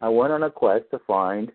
I 0.00 0.08
went 0.08 0.32
on 0.32 0.42
a 0.42 0.50
quest 0.50 0.86
to 0.90 0.98
find 1.06 1.52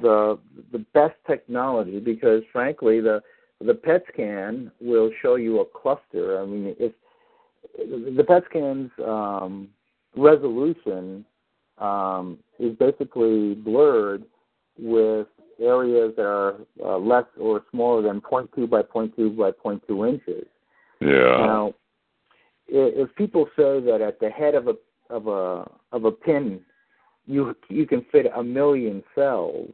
the 0.00 0.38
the 0.72 0.78
best 0.94 1.16
technology 1.26 1.98
because 2.00 2.42
frankly 2.52 3.00
the 3.00 3.22
the 3.60 3.74
PET 3.74 4.04
scan 4.12 4.70
will 4.80 5.10
show 5.20 5.34
you 5.34 5.60
a 5.60 5.64
cluster. 5.64 6.40
I 6.40 6.46
mean, 6.46 6.74
if 6.78 6.92
the 7.76 8.24
PET 8.24 8.44
scan's 8.48 8.90
um, 9.04 9.68
resolution 10.16 11.24
um, 11.78 12.38
is 12.58 12.74
basically 12.76 13.54
blurred 13.54 14.24
with 14.78 15.26
areas 15.60 16.14
that 16.16 16.24
are 16.24 16.56
uh, 16.82 16.96
less 16.96 17.24
or 17.38 17.62
smaller 17.70 18.02
than 18.02 18.20
0.2 18.20 18.68
by 18.68 18.82
0.2 18.82 19.36
by 19.36 19.50
0.2 19.50 20.08
inches. 20.08 20.46
Yeah. 21.00 21.46
Now, 21.46 21.74
if 22.68 23.14
people 23.16 23.46
say 23.56 23.80
that 23.80 24.00
at 24.00 24.20
the 24.20 24.30
head 24.30 24.54
of 24.54 24.68
a 24.68 24.74
of 25.10 25.26
a 25.26 25.68
of 25.92 26.04
a 26.04 26.12
pin, 26.12 26.60
you 27.26 27.54
you 27.68 27.86
can 27.86 28.04
fit 28.12 28.26
a 28.34 28.42
million 28.42 29.02
cells. 29.14 29.70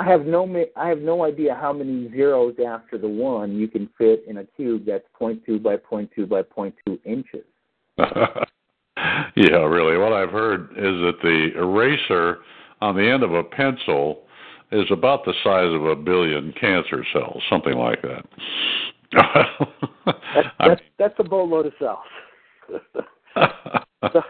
I 0.00 0.04
have 0.04 0.24
no 0.24 0.48
I 0.76 0.88
have 0.88 1.00
no 1.00 1.24
idea 1.24 1.54
how 1.54 1.74
many 1.74 2.10
zeros 2.10 2.54
after 2.66 2.96
the 2.96 3.08
one 3.08 3.56
you 3.56 3.68
can 3.68 3.86
fit 3.98 4.24
in 4.26 4.38
a 4.38 4.44
cube 4.44 4.86
that's 4.86 5.04
0.2 5.20 5.62
by 5.62 5.76
0.2 5.76 6.26
by 6.26 6.42
0.2 6.42 6.98
inches. 7.04 7.44
yeah, 9.36 9.58
really. 9.58 9.98
What 9.98 10.14
I've 10.14 10.30
heard 10.30 10.70
is 10.70 10.78
that 10.78 11.18
the 11.22 11.50
eraser 11.54 12.38
on 12.80 12.96
the 12.96 13.02
end 13.02 13.22
of 13.22 13.34
a 13.34 13.44
pencil 13.44 14.22
is 14.72 14.86
about 14.90 15.26
the 15.26 15.34
size 15.44 15.70
of 15.70 15.84
a 15.84 15.96
billion 15.96 16.54
cancer 16.58 17.04
cells, 17.12 17.42
something 17.50 17.74
like 17.74 18.00
that. 18.00 18.24
that's, 20.06 20.48
that's, 20.58 20.80
that's 20.98 21.14
a 21.18 21.24
boatload 21.24 21.66
of 21.66 21.72
cells. 21.78 21.98
so, 24.12 24.22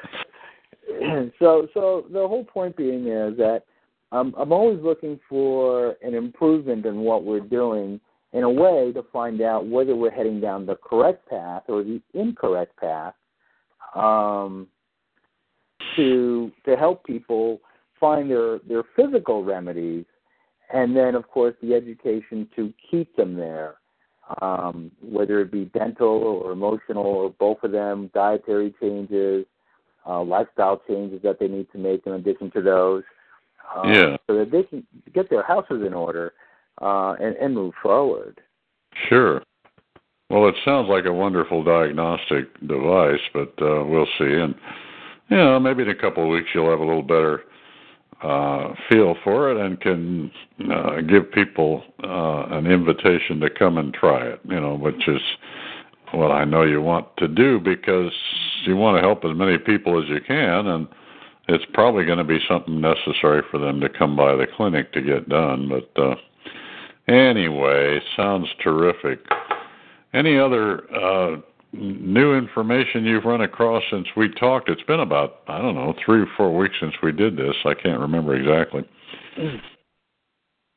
so, 1.39 1.69
so 1.73 2.07
the 2.13 2.27
whole 2.27 2.45
point 2.45 2.77
being 2.77 3.07
is 3.07 3.37
that 3.37 3.63
I'm, 4.13 4.35
I'm 4.37 4.53
always 4.53 4.81
looking 4.83 5.21
for 5.29 5.97
an 6.03 6.15
improvement 6.15 6.85
in 6.87 6.97
what 7.01 7.25
we're 7.25 7.41
doing 7.41 8.01
in 8.33 8.45
a 8.45 8.51
way 8.51 8.93
to 8.93 9.03
find 9.13 9.41
out 9.41 9.67
whether 9.67 9.95
we're 9.95 10.11
heading 10.11 10.41
down 10.41 10.67
the 10.67 10.77
correct 10.77 11.29
path 11.29 11.65
or 11.69 11.83
the 11.83 12.01
incorrect 12.15 12.77
path 12.77 13.15
um, 13.95 14.69
to 15.97 16.53
to 16.65 16.77
help 16.77 17.05
people 17.05 17.61
find 17.99 18.31
their 18.31 18.59
their 18.61 18.85
physical 18.95 19.43
remedies 19.45 20.05
and 20.73 20.97
then 20.97 21.15
of 21.15 21.29
course 21.29 21.55
the 21.63 21.75
education 21.75 22.49
to 22.55 22.73
keep 22.91 23.15
them 23.17 23.35
there 23.35 23.77
um, 24.41 24.93
whether 25.03 25.41
it 25.41 25.51
be 25.51 25.65
dental 25.67 26.07
or 26.09 26.53
emotional 26.53 27.05
or 27.05 27.31
both 27.31 27.59
of 27.65 27.73
them 27.73 28.11
dietary 28.15 28.73
changes 28.81 29.45
uh, 30.07 30.23
lifestyle 30.23 30.81
changes 30.89 31.21
that 31.23 31.39
they 31.41 31.49
need 31.49 31.67
to 31.73 31.79
make 31.79 32.07
in 32.07 32.13
addition 32.13 32.51
to 32.51 32.63
those 32.63 33.03
yeah. 33.85 34.17
so 34.27 34.39
that 34.39 34.51
they 34.51 34.63
can 34.65 34.87
get 35.15 35.31
their 35.31 35.43
houses 35.43 35.83
in 35.87 35.95
order 35.95 36.33
uh, 36.81 37.13
and, 37.21 37.37
and 37.37 37.55
move 37.55 37.75
forward. 37.83 38.41
Sure. 39.09 39.43
Well, 40.29 40.49
it 40.49 40.55
sounds 40.65 40.89
like 40.89 41.07
a 41.07 41.13
wonderful 41.13 41.65
diagnostic 41.65 42.59
device, 42.61 43.21
but 43.35 43.53
uh, 43.61 43.85
we'll 43.85 44.07
see. 44.19 44.33
And 44.33 44.55
you 45.29 45.37
know, 45.37 45.59
maybe 45.59 45.83
in 45.83 45.91
a 45.91 45.95
couple 45.95 46.23
of 46.23 46.31
weeks 46.31 46.51
you'll 46.55 46.71
have 46.71 46.81
a 46.81 46.85
little 46.85 47.03
better 47.03 47.43
uh, 48.23 48.75
feel 48.89 49.17
for 49.25 49.51
it 49.51 49.57
and 49.57 49.81
can 49.81 50.31
uh, 50.71 51.01
give 51.01 51.33
people 51.33 51.83
uh, 52.05 52.47
an 52.57 52.67
invitation 52.67 53.41
to 53.41 53.51
come 53.51 53.79
and 53.79 53.93
try 53.93 54.27
it. 54.27 54.41
You 54.45 54.61
know, 54.61 54.77
which 54.77 55.09
is 55.09 55.21
what 56.13 56.31
I 56.31 56.45
know 56.45 56.63
you 56.63 56.81
want 56.81 57.09
to 57.19 57.29
do 57.29 57.59
because 57.59 58.13
you 58.67 58.77
want 58.77 58.97
to 58.99 59.03
help 59.03 59.25
as 59.25 59.37
many 59.37 59.59
people 59.59 60.01
as 60.01 60.09
you 60.09 60.21
can, 60.21 60.67
and 60.67 60.89
it's 61.55 61.65
probably 61.75 62.05
going 62.05 62.19
to 62.19 62.25
be 62.25 62.41
something 62.49 62.81
necessary 62.81 63.43
for 63.51 63.59
them 63.59 63.81
to 63.81 63.89
come 63.89 64.17
by 64.17 64.35
the 64.35 64.47
clinic 64.57 64.93
to 64.93 65.03
get 65.03 65.29
done. 65.29 65.69
But 65.69 66.03
uh, 66.03 66.15
Anyway, 67.11 67.99
sounds 68.17 68.47
terrific. 68.63 69.19
Any 70.15 70.39
other 70.39 70.93
uh, 70.95 71.41
new 71.73 72.37
information 72.37 73.05
you've 73.05 73.25
run 73.25 73.41
across 73.41 73.83
since 73.91 74.07
we 74.17 74.29
talked? 74.29 74.69
It's 74.69 74.83
been 74.83 75.01
about 75.01 75.41
I 75.49 75.61
don't 75.61 75.75
know 75.75 75.93
three 76.05 76.21
or 76.21 76.29
four 76.37 76.57
weeks 76.57 76.77
since 76.81 76.95
we 77.03 77.11
did 77.11 77.37
this. 77.37 77.55
I 77.65 77.75
can't 77.75 78.01
remember 78.01 78.37
exactly. 78.37 78.89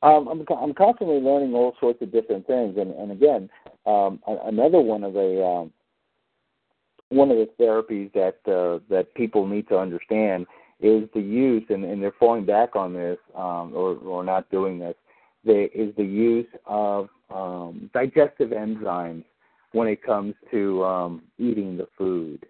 Um, 0.02 0.28
I'm 0.28 0.44
I'm 0.50 0.74
constantly 0.74 1.20
learning 1.20 1.54
all 1.54 1.76
sorts 1.78 2.02
of 2.02 2.10
different 2.10 2.46
things, 2.48 2.76
and 2.78 2.92
and 2.94 3.12
again, 3.12 3.48
um, 3.86 4.20
another 4.26 4.80
one 4.80 5.04
of 5.04 5.12
the 5.12 5.44
um, 5.44 5.72
one 7.10 7.30
of 7.30 7.36
the 7.36 7.48
therapies 7.60 8.12
that 8.14 8.38
uh, 8.50 8.80
that 8.90 9.14
people 9.14 9.46
need 9.46 9.68
to 9.68 9.78
understand 9.78 10.46
is 10.80 11.08
the 11.14 11.20
use, 11.20 11.64
and, 11.70 11.84
and 11.84 12.02
they're 12.02 12.14
falling 12.18 12.44
back 12.44 12.76
on 12.76 12.92
this 12.92 13.18
um, 13.34 13.72
or 13.74 13.96
or 13.96 14.24
not 14.24 14.50
doing 14.50 14.78
this 14.78 14.94
the, 15.44 15.68
is 15.74 15.94
the 15.96 16.04
use 16.04 16.46
of 16.66 17.08
um, 17.30 17.90
digestive 17.92 18.50
enzymes 18.50 19.24
when 19.72 19.88
it 19.88 20.02
comes 20.02 20.34
to 20.50 20.84
um, 20.84 21.22
eating 21.38 21.76
the 21.76 21.86
food. 21.96 22.46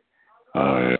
Uh, 0.55 0.91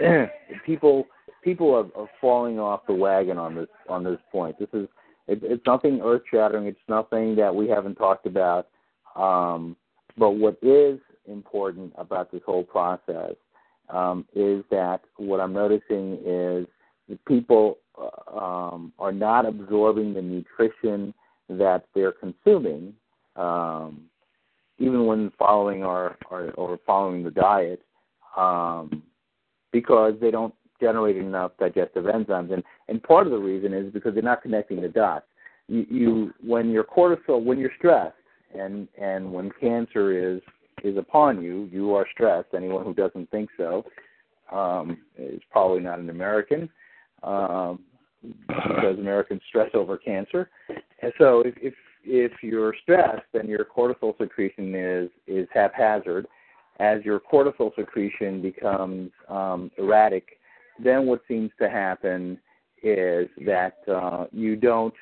yeah. 0.00 0.26
people 0.66 1.06
people 1.42 1.74
are, 1.74 2.00
are 2.00 2.08
falling 2.20 2.58
off 2.58 2.80
the 2.86 2.94
wagon 2.94 3.38
on 3.38 3.54
this 3.54 3.68
on 3.88 4.04
this 4.04 4.18
point. 4.30 4.58
This 4.58 4.68
is 4.72 4.88
it, 5.26 5.40
it's 5.42 5.66
nothing 5.66 6.00
earth 6.02 6.22
shattering. 6.30 6.66
It's 6.66 6.78
nothing 6.88 7.34
that 7.36 7.54
we 7.54 7.68
haven't 7.68 7.96
talked 7.96 8.26
about. 8.26 8.68
Um, 9.16 9.76
but 10.16 10.32
what 10.32 10.58
is 10.62 10.98
important 11.26 11.92
about 11.96 12.30
this 12.30 12.42
whole 12.44 12.64
process 12.64 13.34
um, 13.88 14.26
is 14.34 14.64
that 14.70 15.00
what 15.16 15.40
I'm 15.40 15.52
noticing 15.52 16.18
is 16.24 16.66
people 17.26 17.78
um, 18.32 18.92
are 18.98 19.12
not 19.12 19.46
absorbing 19.46 20.14
the 20.14 20.22
nutrition 20.22 21.14
that 21.48 21.84
they're 21.94 22.12
consuming, 22.12 22.94
um, 23.36 24.02
even 24.78 25.06
when 25.06 25.30
following 25.38 25.84
our, 25.84 26.16
our 26.30 26.50
or 26.52 26.78
following 26.86 27.22
the 27.22 27.30
diet, 27.30 27.82
um, 28.36 29.02
because 29.72 30.14
they 30.20 30.30
don't 30.30 30.54
generate 30.80 31.16
enough 31.16 31.52
digestive 31.58 32.04
enzymes. 32.04 32.52
And 32.52 32.62
and 32.88 33.02
part 33.02 33.26
of 33.26 33.32
the 33.32 33.38
reason 33.38 33.72
is 33.72 33.92
because 33.92 34.14
they're 34.14 34.22
not 34.22 34.42
connecting 34.42 34.80
the 34.80 34.88
dots. 34.88 35.26
You, 35.68 35.86
you 35.88 36.34
when 36.44 36.70
your 36.70 36.84
cortisol, 36.84 37.44
when 37.44 37.58
you're 37.58 37.70
stressed, 37.78 38.16
and 38.58 38.88
and 39.00 39.32
when 39.32 39.50
cancer 39.60 40.34
is 40.34 40.40
is 40.84 40.96
upon 40.96 41.42
you, 41.42 41.68
you 41.72 41.94
are 41.94 42.06
stressed. 42.12 42.48
Anyone 42.54 42.84
who 42.84 42.94
doesn't 42.94 43.30
think 43.30 43.48
so 43.56 43.84
um, 44.52 44.98
is 45.18 45.40
probably 45.50 45.80
not 45.80 45.98
an 45.98 46.10
American. 46.10 46.68
Um, 47.22 47.80
because 48.48 48.98
Americans 48.98 49.40
stress 49.48 49.70
over 49.74 49.96
cancer. 49.96 50.50
And 51.02 51.12
so 51.18 51.40
if, 51.40 51.54
if 51.60 51.74
if 52.06 52.32
you're 52.42 52.74
stressed, 52.82 53.24
then 53.32 53.48
your 53.48 53.64
cortisol 53.64 54.16
secretion 54.18 54.74
is 54.74 55.10
is 55.26 55.48
haphazard. 55.52 56.26
As 56.80 57.04
your 57.04 57.20
cortisol 57.20 57.74
secretion 57.76 58.42
becomes 58.42 59.10
um, 59.28 59.70
erratic, 59.78 60.38
then 60.82 61.06
what 61.06 61.22
seems 61.28 61.50
to 61.60 61.70
happen 61.70 62.38
is 62.82 63.28
that 63.46 63.76
uh, 63.88 64.26
you 64.32 64.56
don't 64.56 64.94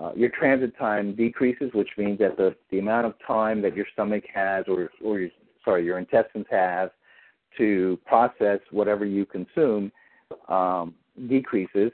uh, 0.00 0.12
your 0.14 0.30
transit 0.30 0.76
time 0.78 1.14
decreases, 1.14 1.70
which 1.74 1.88
means 1.96 2.18
that 2.18 2.36
the, 2.36 2.54
the 2.70 2.78
amount 2.78 3.06
of 3.06 3.14
time 3.26 3.60
that 3.62 3.74
your 3.74 3.86
stomach 3.92 4.24
has, 4.32 4.64
or 4.68 4.90
or 5.02 5.18
your, 5.18 5.30
sorry, 5.64 5.84
your 5.84 5.98
intestines 5.98 6.46
have 6.50 6.90
to 7.56 7.98
process 8.06 8.60
whatever 8.70 9.04
you 9.04 9.26
consume 9.26 9.90
um, 10.48 10.94
decreases, 11.28 11.90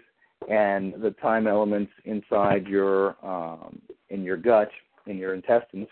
and 0.50 0.94
the 1.00 1.14
time 1.22 1.46
elements 1.46 1.92
inside 2.04 2.66
your 2.66 3.16
um, 3.24 3.80
in 4.10 4.22
your 4.22 4.36
gut 4.36 4.70
in 5.06 5.16
your 5.16 5.34
intestines 5.34 5.88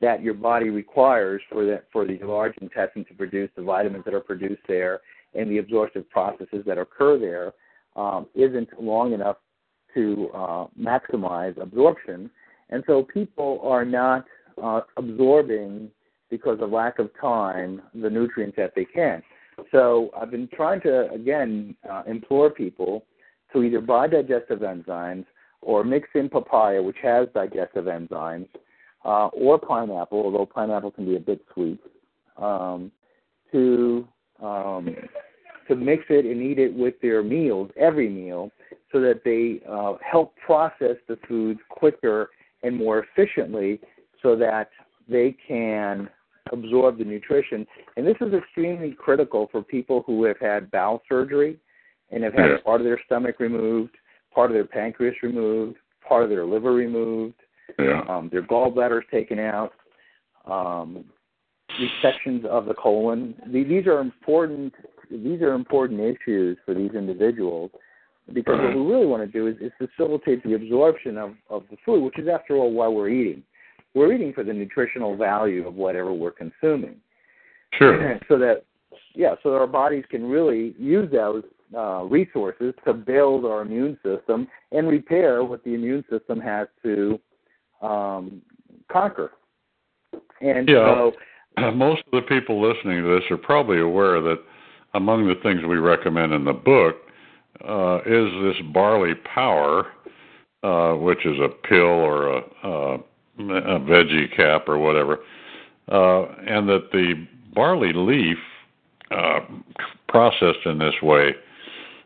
that 0.00 0.22
your 0.22 0.34
body 0.34 0.70
requires 0.70 1.42
for 1.50 1.66
that 1.66 1.84
for 1.92 2.06
the 2.06 2.18
large 2.22 2.56
intestine 2.62 3.04
to 3.04 3.14
produce 3.14 3.50
the 3.56 3.62
vitamins 3.62 4.04
that 4.04 4.14
are 4.14 4.20
produced 4.20 4.62
there 4.66 5.00
and 5.34 5.50
the 5.50 5.58
absorptive 5.58 6.08
processes 6.10 6.62
that 6.66 6.78
occur 6.78 7.18
there 7.18 7.52
um, 7.96 8.26
not 8.34 8.82
long 8.82 9.12
enough 9.12 9.36
to 9.94 10.30
uh, 10.34 10.66
maximize 10.78 11.60
absorption, 11.60 12.30
and 12.70 12.84
so 12.86 13.02
people 13.02 13.60
are 13.62 13.84
not 13.84 14.24
uh, 14.62 14.80
absorbing 14.96 15.90
because 16.30 16.58
of 16.60 16.70
lack 16.70 16.98
of 16.98 17.10
time 17.20 17.82
the 17.94 18.08
nutrients 18.08 18.56
that 18.56 18.72
they 18.74 18.84
can. 18.84 19.22
So 19.72 20.10
I've 20.16 20.30
been 20.30 20.48
trying 20.54 20.80
to 20.82 21.10
again 21.10 21.76
uh, 21.90 22.02
implore 22.06 22.50
people 22.50 23.04
to 23.52 23.62
either 23.62 23.80
buy 23.80 24.06
digestive 24.06 24.60
enzymes 24.60 25.26
or 25.60 25.84
mix 25.84 26.08
in 26.14 26.28
papaya, 26.28 26.82
which 26.82 26.96
has 27.02 27.28
digestive 27.34 27.84
enzymes, 27.84 28.48
uh, 29.04 29.26
or 29.28 29.58
pineapple, 29.58 30.22
although 30.24 30.46
pineapple 30.46 30.90
can 30.90 31.04
be 31.04 31.16
a 31.16 31.20
bit 31.20 31.40
sweet, 31.52 31.80
um, 32.38 32.90
to 33.52 34.06
um, 34.40 34.94
to 35.68 35.76
mix 35.76 36.04
it 36.08 36.24
and 36.24 36.42
eat 36.42 36.58
it 36.58 36.72
with 36.74 36.94
their 37.00 37.22
meals, 37.22 37.70
every 37.76 38.08
meal, 38.08 38.50
so 38.92 39.00
that 39.00 39.22
they 39.24 39.60
uh, 39.68 39.94
help 40.08 40.34
process 40.44 40.96
the 41.08 41.18
foods 41.28 41.60
quicker 41.68 42.30
and 42.62 42.76
more 42.76 43.04
efficiently, 43.04 43.80
so 44.22 44.36
that 44.36 44.70
they 45.08 45.34
can 45.46 46.08
absorb 46.52 46.98
the 46.98 47.04
nutrition. 47.04 47.66
And 47.96 48.06
this 48.06 48.16
is 48.20 48.34
extremely 48.34 48.92
critical 48.92 49.48
for 49.50 49.62
people 49.62 50.02
who 50.06 50.24
have 50.24 50.38
had 50.40 50.70
bowel 50.70 51.02
surgery 51.08 51.58
and 52.10 52.24
have 52.24 52.34
had 52.34 52.62
part 52.64 52.80
of 52.80 52.84
their 52.84 53.00
stomach 53.06 53.38
removed, 53.38 53.96
part 54.34 54.50
of 54.50 54.54
their 54.54 54.66
pancreas 54.66 55.14
removed, 55.22 55.76
part 56.06 56.24
of 56.24 56.30
their 56.30 56.44
liver 56.44 56.72
removed, 56.72 57.34
yeah. 57.78 58.02
um, 58.08 58.28
their 58.30 58.42
gallbladders 58.42 59.02
taken 59.10 59.38
out, 59.38 59.72
um, 60.46 61.04
resections 61.80 62.44
of 62.46 62.66
the 62.66 62.74
colon. 62.74 63.34
These 63.46 63.86
are 63.86 64.00
important. 64.00 64.74
These 65.10 65.40
are 65.42 65.54
important 65.54 66.00
issues 66.00 66.58
for 66.64 66.74
these 66.74 66.90
individuals 66.94 67.70
because 68.32 68.58
what 68.58 68.74
we 68.74 68.80
really 68.80 69.06
want 69.06 69.22
to 69.22 69.26
do 69.26 69.46
is, 69.46 69.56
is 69.60 69.72
facilitate 69.78 70.42
the 70.44 70.54
absorption 70.54 71.18
of, 71.18 71.34
of 71.48 71.64
the 71.70 71.76
food, 71.84 72.02
which 72.02 72.18
is, 72.18 72.28
after 72.28 72.56
all, 72.56 72.72
why 72.72 72.88
we're 72.88 73.08
eating. 73.08 73.42
We're 73.94 74.12
eating 74.12 74.32
for 74.32 74.44
the 74.44 74.52
nutritional 74.52 75.16
value 75.16 75.66
of 75.66 75.74
whatever 75.74 76.12
we're 76.12 76.30
consuming. 76.30 76.96
Sure. 77.74 78.20
so 78.28 78.38
that, 78.38 78.64
yeah, 79.14 79.34
so 79.42 79.54
our 79.54 79.66
bodies 79.66 80.04
can 80.10 80.24
really 80.24 80.74
use 80.78 81.10
those 81.10 81.42
uh, 81.76 82.04
resources 82.04 82.74
to 82.84 82.92
build 82.92 83.44
our 83.44 83.62
immune 83.62 83.98
system 84.04 84.48
and 84.72 84.88
repair 84.88 85.44
what 85.44 85.62
the 85.64 85.74
immune 85.74 86.04
system 86.10 86.40
has 86.40 86.68
to 86.82 87.18
um, 87.82 88.42
conquer. 88.90 89.32
And 90.40 90.68
yeah, 90.68 91.08
so, 91.58 91.70
most 91.74 92.02
of 92.06 92.12
the 92.12 92.22
people 92.22 92.60
listening 92.60 93.02
to 93.02 93.14
this 93.14 93.30
are 93.30 93.36
probably 93.36 93.80
aware 93.80 94.20
that 94.20 94.38
among 94.94 95.26
the 95.26 95.36
things 95.42 95.60
we 95.66 95.76
recommend 95.76 96.32
in 96.32 96.44
the 96.44 96.52
book 96.52 96.96
uh, 97.66 97.98
is 98.06 98.30
this 98.42 98.66
barley 98.72 99.14
power, 99.14 99.86
uh, 100.62 100.94
which 100.94 101.24
is 101.26 101.38
a 101.38 101.48
pill 101.48 101.82
or 101.82 102.28
a, 102.28 102.42
a, 102.64 102.94
a 103.38 103.80
veggie 103.80 104.34
cap 104.36 104.68
or 104.68 104.78
whatever, 104.78 105.18
uh, 105.88 106.22
and 106.46 106.68
that 106.68 106.90
the 106.92 107.26
barley 107.54 107.92
leaf 107.92 108.38
uh, 109.10 109.40
processed 110.08 110.64
in 110.66 110.78
this 110.78 110.94
way 111.02 111.34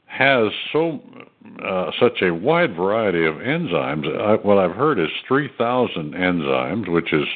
has 0.07 0.51
so 0.73 1.01
uh, 1.65 1.91
such 2.01 2.23
a 2.23 2.33
wide 2.33 2.75
variety 2.75 3.27
of 3.27 3.35
enzymes. 3.35 4.07
I, 4.21 4.35
what 4.47 4.59
I've 4.59 4.77
heard 4.77 4.99
is 4.99 5.09
3,000 5.29 6.15
enzymes, 6.15 6.91
which 6.91 7.13
is 7.13 7.27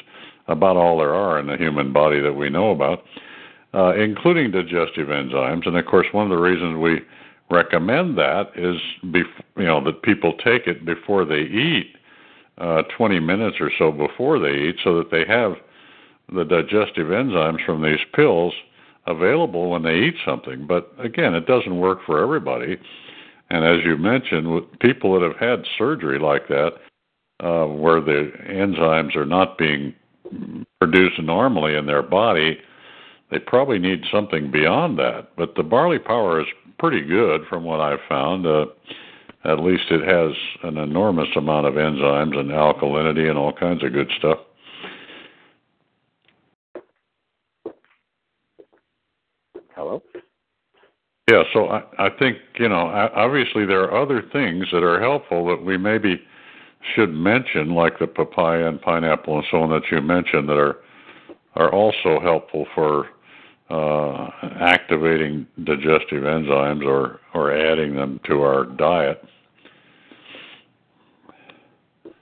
about 0.46 0.76
all 0.76 0.98
there 0.98 1.14
are 1.14 1.38
in 1.38 1.46
the 1.46 1.56
human 1.56 1.92
body 1.92 2.20
that 2.20 2.32
we 2.32 2.48
know 2.48 2.70
about, 2.70 3.04
uh, 3.74 3.94
including 3.94 4.50
digestive 4.50 5.08
enzymes. 5.08 5.66
And 5.66 5.76
of 5.76 5.84
course, 5.86 6.06
one 6.12 6.24
of 6.24 6.30
the 6.30 6.42
reasons 6.42 6.78
we 6.78 7.00
recommend 7.50 8.18
that 8.18 8.50
is, 8.56 8.76
bef- 9.04 9.44
you 9.56 9.64
know, 9.64 9.82
that 9.84 10.02
people 10.02 10.34
take 10.44 10.66
it 10.66 10.84
before 10.84 11.24
they 11.24 11.40
eat, 11.40 11.94
uh, 12.58 12.82
20 12.96 13.20
minutes 13.20 13.56
or 13.60 13.70
so 13.78 13.90
before 13.90 14.38
they 14.38 14.52
eat, 14.52 14.76
so 14.82 14.96
that 14.98 15.10
they 15.10 15.24
have 15.26 15.54
the 16.32 16.44
digestive 16.44 17.06
enzymes 17.06 17.64
from 17.64 17.82
these 17.82 18.00
pills 18.14 18.52
available 19.06 19.70
when 19.70 19.82
they 19.82 19.94
eat 19.94 20.14
something. 20.24 20.66
But 20.66 20.92
again, 20.98 21.34
it 21.34 21.46
doesn't 21.46 21.78
work 21.78 22.00
for 22.04 22.22
everybody. 22.22 22.78
And 23.50 23.64
as 23.64 23.84
you 23.84 23.96
mentioned, 23.96 24.52
with 24.54 24.64
people 24.80 25.18
that 25.18 25.26
have 25.26 25.38
had 25.38 25.66
surgery 25.78 26.18
like 26.18 26.48
that, 26.48 26.74
uh, 27.40 27.66
where 27.66 28.00
the 28.00 28.32
enzymes 28.48 29.16
are 29.16 29.24
not 29.24 29.56
being 29.56 29.94
produced 30.80 31.20
normally 31.22 31.74
in 31.74 31.86
their 31.86 32.02
body, 32.02 32.58
they 33.30 33.38
probably 33.38 33.78
need 33.78 34.02
something 34.12 34.50
beyond 34.50 34.98
that. 34.98 35.30
But 35.36 35.54
the 35.54 35.62
barley 35.62 35.98
power 35.98 36.40
is 36.40 36.46
pretty 36.78 37.02
good 37.02 37.42
from 37.48 37.64
what 37.64 37.80
I've 37.80 38.00
found. 38.08 38.46
Uh, 38.46 38.66
at 39.44 39.60
least 39.60 39.84
it 39.90 40.02
has 40.06 40.32
an 40.64 40.78
enormous 40.78 41.28
amount 41.36 41.66
of 41.66 41.74
enzymes 41.74 42.36
and 42.36 42.50
alkalinity 42.50 43.28
and 43.28 43.38
all 43.38 43.52
kinds 43.52 43.84
of 43.84 43.92
good 43.92 44.10
stuff. 44.18 44.38
Hello? 49.74 50.02
Yeah, 51.30 51.44
so 51.52 51.68
I, 51.68 51.82
I 51.98 52.10
think, 52.18 52.38
you 52.58 52.68
know, 52.68 52.88
obviously 53.14 53.64
there 53.64 53.82
are 53.82 54.02
other 54.02 54.22
things 54.32 54.66
that 54.72 54.82
are 54.82 55.00
helpful 55.00 55.46
that 55.48 55.64
we 55.64 55.76
maybe 55.76 56.20
should 56.94 57.12
mention, 57.12 57.74
like 57.74 57.98
the 57.98 58.06
papaya 58.06 58.68
and 58.68 58.80
pineapple 58.80 59.36
and 59.36 59.46
so 59.50 59.62
on 59.62 59.70
that 59.70 59.82
you 59.90 60.00
mentioned, 60.00 60.48
that 60.48 60.58
are 60.58 60.76
are 61.56 61.72
also 61.72 62.20
helpful 62.20 62.66
for 62.74 63.08
uh, 63.70 64.28
activating 64.60 65.46
digestive 65.64 66.22
enzymes 66.22 66.86
or 66.86 67.20
or 67.34 67.52
adding 67.54 67.94
them 67.94 68.20
to 68.26 68.42
our 68.42 68.64
diet. 68.64 69.22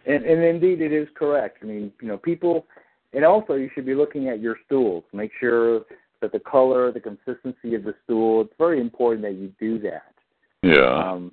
And, 0.07 0.25
and 0.25 0.43
indeed, 0.43 0.81
it 0.81 0.93
is 0.93 1.09
correct. 1.17 1.59
I 1.63 1.67
mean, 1.67 1.93
you 2.01 2.07
know, 2.07 2.17
people, 2.17 2.67
and 3.13 3.25
also 3.25 3.55
you 3.55 3.69
should 3.75 3.87
be 3.87 3.95
looking 3.95 4.29
at 4.29 4.41
your 4.41 4.57
stools. 4.65 5.03
Make 5.13 5.33
sure 5.41 5.81
that 6.21 6.33
the 6.33 6.39
color, 6.39 6.93
the 6.93 7.01
consistency 7.01 7.75
of 7.75 7.85
the 7.85 7.95
stool. 8.05 8.43
It's 8.43 8.55
very 8.59 8.81
important 8.81 9.23
that 9.23 9.35
you 9.35 9.53
do 9.61 9.79
that. 9.81 10.15
Yeah. 10.63 11.13
Um, 11.13 11.33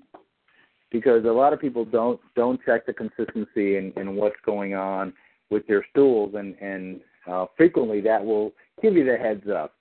because 0.92 1.26
a 1.26 1.28
lot 1.28 1.54
of 1.54 1.60
people 1.60 1.86
don't 1.86 2.20
don't 2.36 2.60
check 2.66 2.86
the 2.86 2.94
consistency 2.94 3.78
and, 3.78 3.96
and 3.96 4.16
what's 4.16 4.36
going 4.46 4.76
on 4.76 5.14
with 5.50 5.66
their 5.68 5.86
stools, 5.92 6.36
and 6.36 6.56
and 6.62 7.00
uh, 7.28 7.46
frequently 7.58 8.02
that 8.02 8.24
will 8.24 8.54
give 8.82 8.96
you 8.96 9.04
the 9.04 9.18
heads 9.18 9.48
up. 9.50 9.74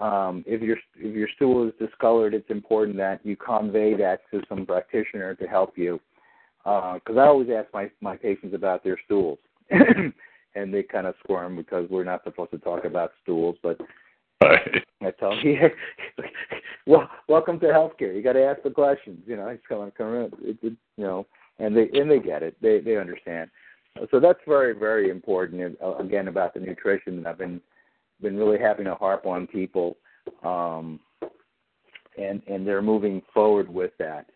Um, 0.00 0.44
if 0.46 0.62
your 0.62 0.76
if 0.96 1.14
your 1.14 1.28
stool 1.36 1.66
is 1.66 1.74
discolored, 1.78 2.34
it's 2.34 2.50
important 2.50 2.96
that 2.98 3.24
you 3.24 3.36
convey 3.36 3.94
that 3.94 4.20
to 4.30 4.42
some 4.48 4.64
practitioner 4.64 5.34
to 5.34 5.46
help 5.46 5.76
you. 5.76 6.00
Because 6.64 7.16
uh, 7.16 7.20
I 7.20 7.26
always 7.26 7.48
ask 7.50 7.72
my 7.72 7.90
my 8.00 8.16
patients 8.16 8.54
about 8.54 8.84
their 8.84 8.98
stools, 9.04 9.38
and 9.70 10.72
they 10.72 10.82
kind 10.82 11.06
of 11.06 11.14
squirm 11.22 11.56
because 11.56 11.88
we're 11.90 12.04
not 12.04 12.24
supposed 12.24 12.52
to 12.52 12.58
talk 12.58 12.84
about 12.84 13.12
stools. 13.22 13.56
But 13.62 13.80
Right. 14.40 14.84
I 15.00 15.10
tell 15.12 15.30
them, 15.30 15.40
yeah, 15.44 15.68
well, 16.86 17.08
welcome 17.28 17.60
to 17.60 17.66
healthcare. 17.66 18.14
You 18.14 18.22
got 18.22 18.32
to 18.32 18.44
ask 18.44 18.62
the 18.62 18.70
questions. 18.70 19.20
You 19.26 19.36
know, 19.36 19.46
it's 19.48 19.62
coming, 19.68 19.90
coming. 19.92 20.30
It's, 20.42 20.58
it, 20.62 20.72
you 20.96 21.04
know, 21.04 21.26
and 21.58 21.76
they 21.76 21.88
and 21.94 22.10
they 22.10 22.18
get 22.18 22.42
it. 22.42 22.56
They 22.60 22.80
they 22.80 22.96
understand. 22.96 23.50
So 24.10 24.20
that's 24.20 24.40
very 24.46 24.74
very 24.78 25.10
important. 25.10 25.78
Uh, 25.82 25.96
again, 25.96 26.28
about 26.28 26.54
the 26.54 26.60
nutrition, 26.60 27.26
I've 27.26 27.38
been 27.38 27.60
been 28.20 28.36
really 28.36 28.58
having 28.58 28.84
to 28.86 28.94
harp 28.94 29.26
on 29.26 29.46
people, 29.46 29.96
um, 30.42 31.00
and 32.16 32.42
and 32.46 32.66
they're 32.66 32.82
moving 32.82 33.22
forward 33.32 33.68
with 33.68 33.92
that. 33.98 34.26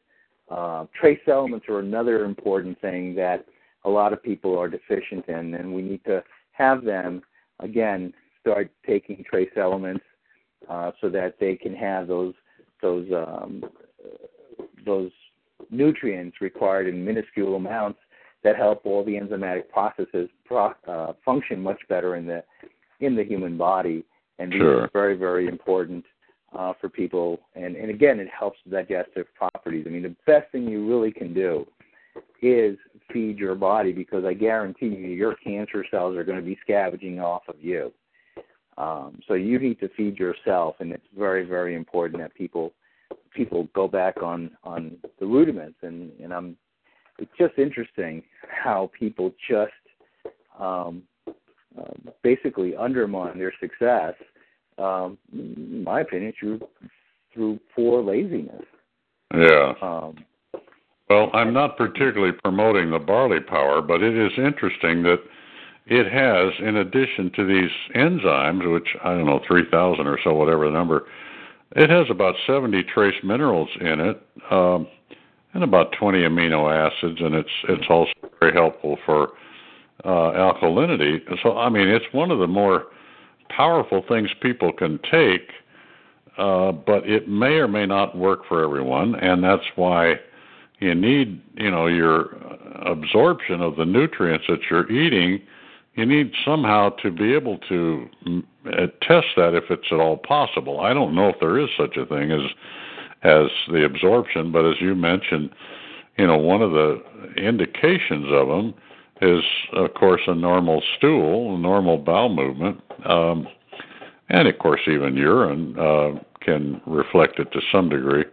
Uh, 0.51 0.87
trace 0.99 1.21
elements 1.29 1.67
are 1.69 1.79
another 1.79 2.25
important 2.25 2.81
thing 2.81 3.15
that 3.15 3.47
a 3.85 3.91
lot 3.91 4.13
of 4.13 4.23
people 4.23 4.59
are 4.59 4.69
deficient 4.69 5.27
in, 5.29 5.55
and 5.55 5.73
we 5.73 5.83
need 5.83 6.05
to 6.05 6.23
have 6.53 6.85
them 6.85 7.23
again 7.61 8.13
start 8.41 8.71
taking 8.87 9.25
trace 9.29 9.51
elements 9.57 10.05
uh, 10.69 10.91
so 11.01 11.09
that 11.09 11.37
they 11.41 11.57
can 11.57 11.75
have 11.75 12.07
those 12.07 12.35
those 12.81 13.07
um, 13.13 13.65
those 14.85 15.11
nutrients 15.71 16.41
required 16.41 16.89
in 16.89 17.05
minuscule 17.05 17.55
amounts 17.55 17.99
that 18.45 18.57
help 18.57 18.85
all 18.85 19.05
the 19.05 19.13
enzymatic 19.13 19.69
processes 19.69 20.29
pro- 20.45 20.75
uh, 20.89 21.13
function 21.25 21.61
much 21.61 21.81
better 21.89 22.17
in 22.17 22.27
the 22.27 22.43
in 23.03 23.17
the 23.17 23.25
human 23.25 23.57
body, 23.57 24.05
and 24.39 24.53
these 24.53 24.61
sure. 24.61 24.83
are 24.83 24.91
very 24.93 25.17
very 25.17 25.47
important 25.49 26.05
uh, 26.57 26.73
for 26.81 26.89
people. 26.89 27.41
And 27.55 27.77
and 27.77 27.91
again, 27.91 28.21
it 28.21 28.29
helps 28.29 28.59
digestive 28.71 29.27
properties. 29.35 29.85
I 29.87 29.91
mean, 29.91 30.03
the 30.03 30.17
best 30.27 30.51
thing 30.53 30.69
you 30.69 30.89
really 30.89 31.13
can 31.13 31.35
do 31.35 31.67
is 32.41 32.77
feed 33.13 33.39
your 33.39 33.55
body 33.55 33.93
because 33.93 34.25
I 34.25 34.35
guarantee 34.35 34.87
you 34.87 35.09
your 35.09 35.35
cancer 35.37 35.85
cells 35.91 36.17
are 36.17 36.25
going 36.25 36.39
to 36.39 36.45
be 36.45 36.59
scavenging 36.63 37.21
off 37.21 37.43
of 37.49 37.57
you. 37.61 37.93
Um, 38.77 39.21
so 39.29 39.35
you 39.35 39.59
need 39.59 39.81
to 39.81 39.89
feed 39.97 40.19
yourself, 40.19 40.77
and 40.81 40.93
it's 40.93 41.07
very, 41.17 41.45
very 41.45 41.75
important 41.75 42.21
that 42.23 42.35
people 42.35 42.73
people 43.35 43.69
go 43.75 43.89
back 43.89 44.23
on 44.23 44.51
on 44.65 44.97
the 45.21 45.27
rudiments. 45.27 45.79
And 45.83 46.11
and 46.21 46.33
I'm 46.33 46.57
it's 47.19 47.31
just 47.39 47.59
interesting 47.59 48.23
how 48.49 48.91
people 48.99 49.33
just 49.49 49.73
um, 50.59 51.03
uh, 51.79 52.11
basically 52.23 52.77
undermine 52.77 53.39
their 53.39 53.53
success. 53.61 54.15
Um, 54.79 55.19
in 55.33 55.85
my 55.85 56.01
opinion, 56.01 56.33
through 56.39 56.61
through 57.33 57.61
poor 57.75 58.03
laziness. 58.03 58.65
Yeah. 59.35 59.75
Um, 59.81 60.17
well, 61.09 61.31
I'm 61.35 61.53
not 61.53 61.77
particularly 61.77 62.33
promoting 62.43 62.91
the 62.91 62.99
barley 62.99 63.41
power, 63.41 63.83
but 63.83 64.03
it 64.03 64.17
is 64.17 64.33
interesting 64.39 65.03
that 65.03 65.19
it 65.87 66.11
has, 66.11 66.53
in 66.67 66.77
addition 66.77 67.31
to 67.37 67.47
these 67.47 67.71
enzymes, 67.95 68.71
which 68.73 68.89
I 69.05 69.15
don't 69.15 69.27
know, 69.27 69.41
3,000 69.47 70.07
or 70.07 70.19
so, 70.23 70.33
whatever 70.33 70.67
the 70.67 70.73
number, 70.73 71.07
it 71.75 71.91
has 71.91 72.07
about 72.11 72.35
70 72.47 72.83
trace 72.85 73.15
minerals 73.23 73.69
in 73.81 74.01
it, 74.01 74.23
um, 74.51 74.87
and 75.55 75.65
about 75.65 75.93
20 75.99 76.19
amino 76.21 76.71
acids, 76.71 77.21
and 77.21 77.35
it's 77.35 77.51
it's 77.69 77.87
also 77.91 78.13
very 78.41 78.53
helpful 78.53 78.97
for 79.05 79.33
uh, 80.05 80.09
alkalinity. 80.09 81.21
So, 81.43 81.59
I 81.59 81.69
mean, 81.69 81.89
it's 81.89 82.05
one 82.13 82.31
of 82.31 82.39
the 82.39 82.47
more 82.47 82.87
powerful 83.49 84.05
things 84.09 84.31
people 84.41 84.73
can 84.73 84.99
take, 85.11 85.51
uh, 86.39 86.73
but 86.73 87.09
it 87.09 87.29
may 87.29 87.55
or 87.55 87.69
may 87.69 87.87
not 87.87 88.17
work 88.17 88.41
for 88.49 88.65
everyone, 88.65 89.15
and 89.17 89.45
that's 89.45 89.65
why 89.77 90.15
you 90.81 90.95
need, 90.95 91.41
you 91.55 91.71
know, 91.71 91.87
your 91.87 92.37
absorption 92.85 93.61
of 93.61 93.77
the 93.77 93.85
nutrients 93.85 94.47
that 94.49 94.61
you're 94.71 94.91
eating 94.91 95.41
you 95.95 96.07
need 96.07 96.33
somehow 96.45 96.91
to 97.03 97.11
be 97.11 97.35
able 97.35 97.59
to 97.69 98.09
mm, 98.27 98.45
uh, 98.67 98.87
test 99.03 99.27
that 99.37 99.55
if 99.55 99.65
it's 99.71 99.87
at 99.91 100.01
all 100.01 100.17
possible. 100.17 100.81
I 100.81 100.95
don't 100.95 101.15
know 101.15 101.29
if 101.29 101.37
there 101.41 101.59
is 101.59 101.69
such 101.77 101.97
a 101.97 102.07
thing 102.07 102.31
as 102.31 102.41
as 103.23 103.47
the 103.69 103.85
absorption, 103.85 104.51
but 104.51 104.65
as 104.69 104.81
you 104.81 104.97
mentioned, 104.97 105.51
you 106.19 106.27
know, 106.27 106.39
one 106.39 106.61
of 106.61 106.73
the 106.73 107.01
indications 107.37 108.27
of 108.33 108.49
them 108.49 108.75
is, 109.23 109.43
of 109.75 109.95
course, 109.95 110.21
a 110.27 110.35
normal 110.35 110.83
stool, 110.97 111.55
a 111.55 111.59
normal 111.59 111.97
bowel 111.97 112.29
movement, 112.29 112.81
um, 113.09 113.47
and 114.29 114.49
of 114.49 114.59
course, 114.59 114.81
even 114.89 115.17
urine 115.17 115.79
uh, 115.79 116.19
can 116.41 116.81
reflect 116.87 117.39
it 117.39 117.51
to 117.53 117.61
some 117.71 117.89
degree. 117.89 118.25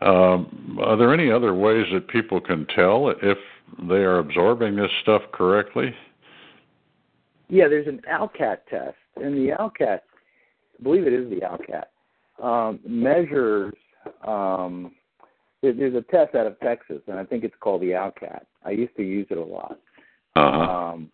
Um, 0.00 0.78
are 0.82 0.96
there 0.96 1.12
any 1.12 1.30
other 1.30 1.54
ways 1.54 1.84
that 1.92 2.08
people 2.08 2.40
can 2.40 2.66
tell 2.74 3.10
if 3.22 3.38
they 3.88 3.96
are 3.96 4.18
absorbing 4.18 4.76
this 4.76 4.90
stuff 5.02 5.22
correctly? 5.32 5.94
Yeah, 7.48 7.68
there's 7.68 7.86
an 7.86 8.00
ALCAT 8.10 8.58
test, 8.70 8.96
and 9.16 9.34
the 9.34 9.52
ALCAT, 9.58 10.00
I 10.78 10.82
believe 10.82 11.06
it 11.06 11.12
is 11.12 11.28
the 11.28 11.40
ALCAT, 11.40 11.86
um, 12.42 12.80
measures. 12.86 13.74
Um, 14.26 14.92
there's 15.62 15.94
a 15.94 16.02
test 16.10 16.34
out 16.34 16.46
of 16.46 16.58
Texas, 16.60 17.02
and 17.06 17.18
I 17.18 17.24
think 17.24 17.44
it's 17.44 17.54
called 17.60 17.82
the 17.82 17.90
ALCAT. 17.90 18.44
I 18.64 18.70
used 18.70 18.96
to 18.96 19.02
use 19.02 19.26
it 19.30 19.36
a 19.36 19.44
lot. 19.44 19.78
Uh-huh. 20.36 20.92
Um, 20.92 21.10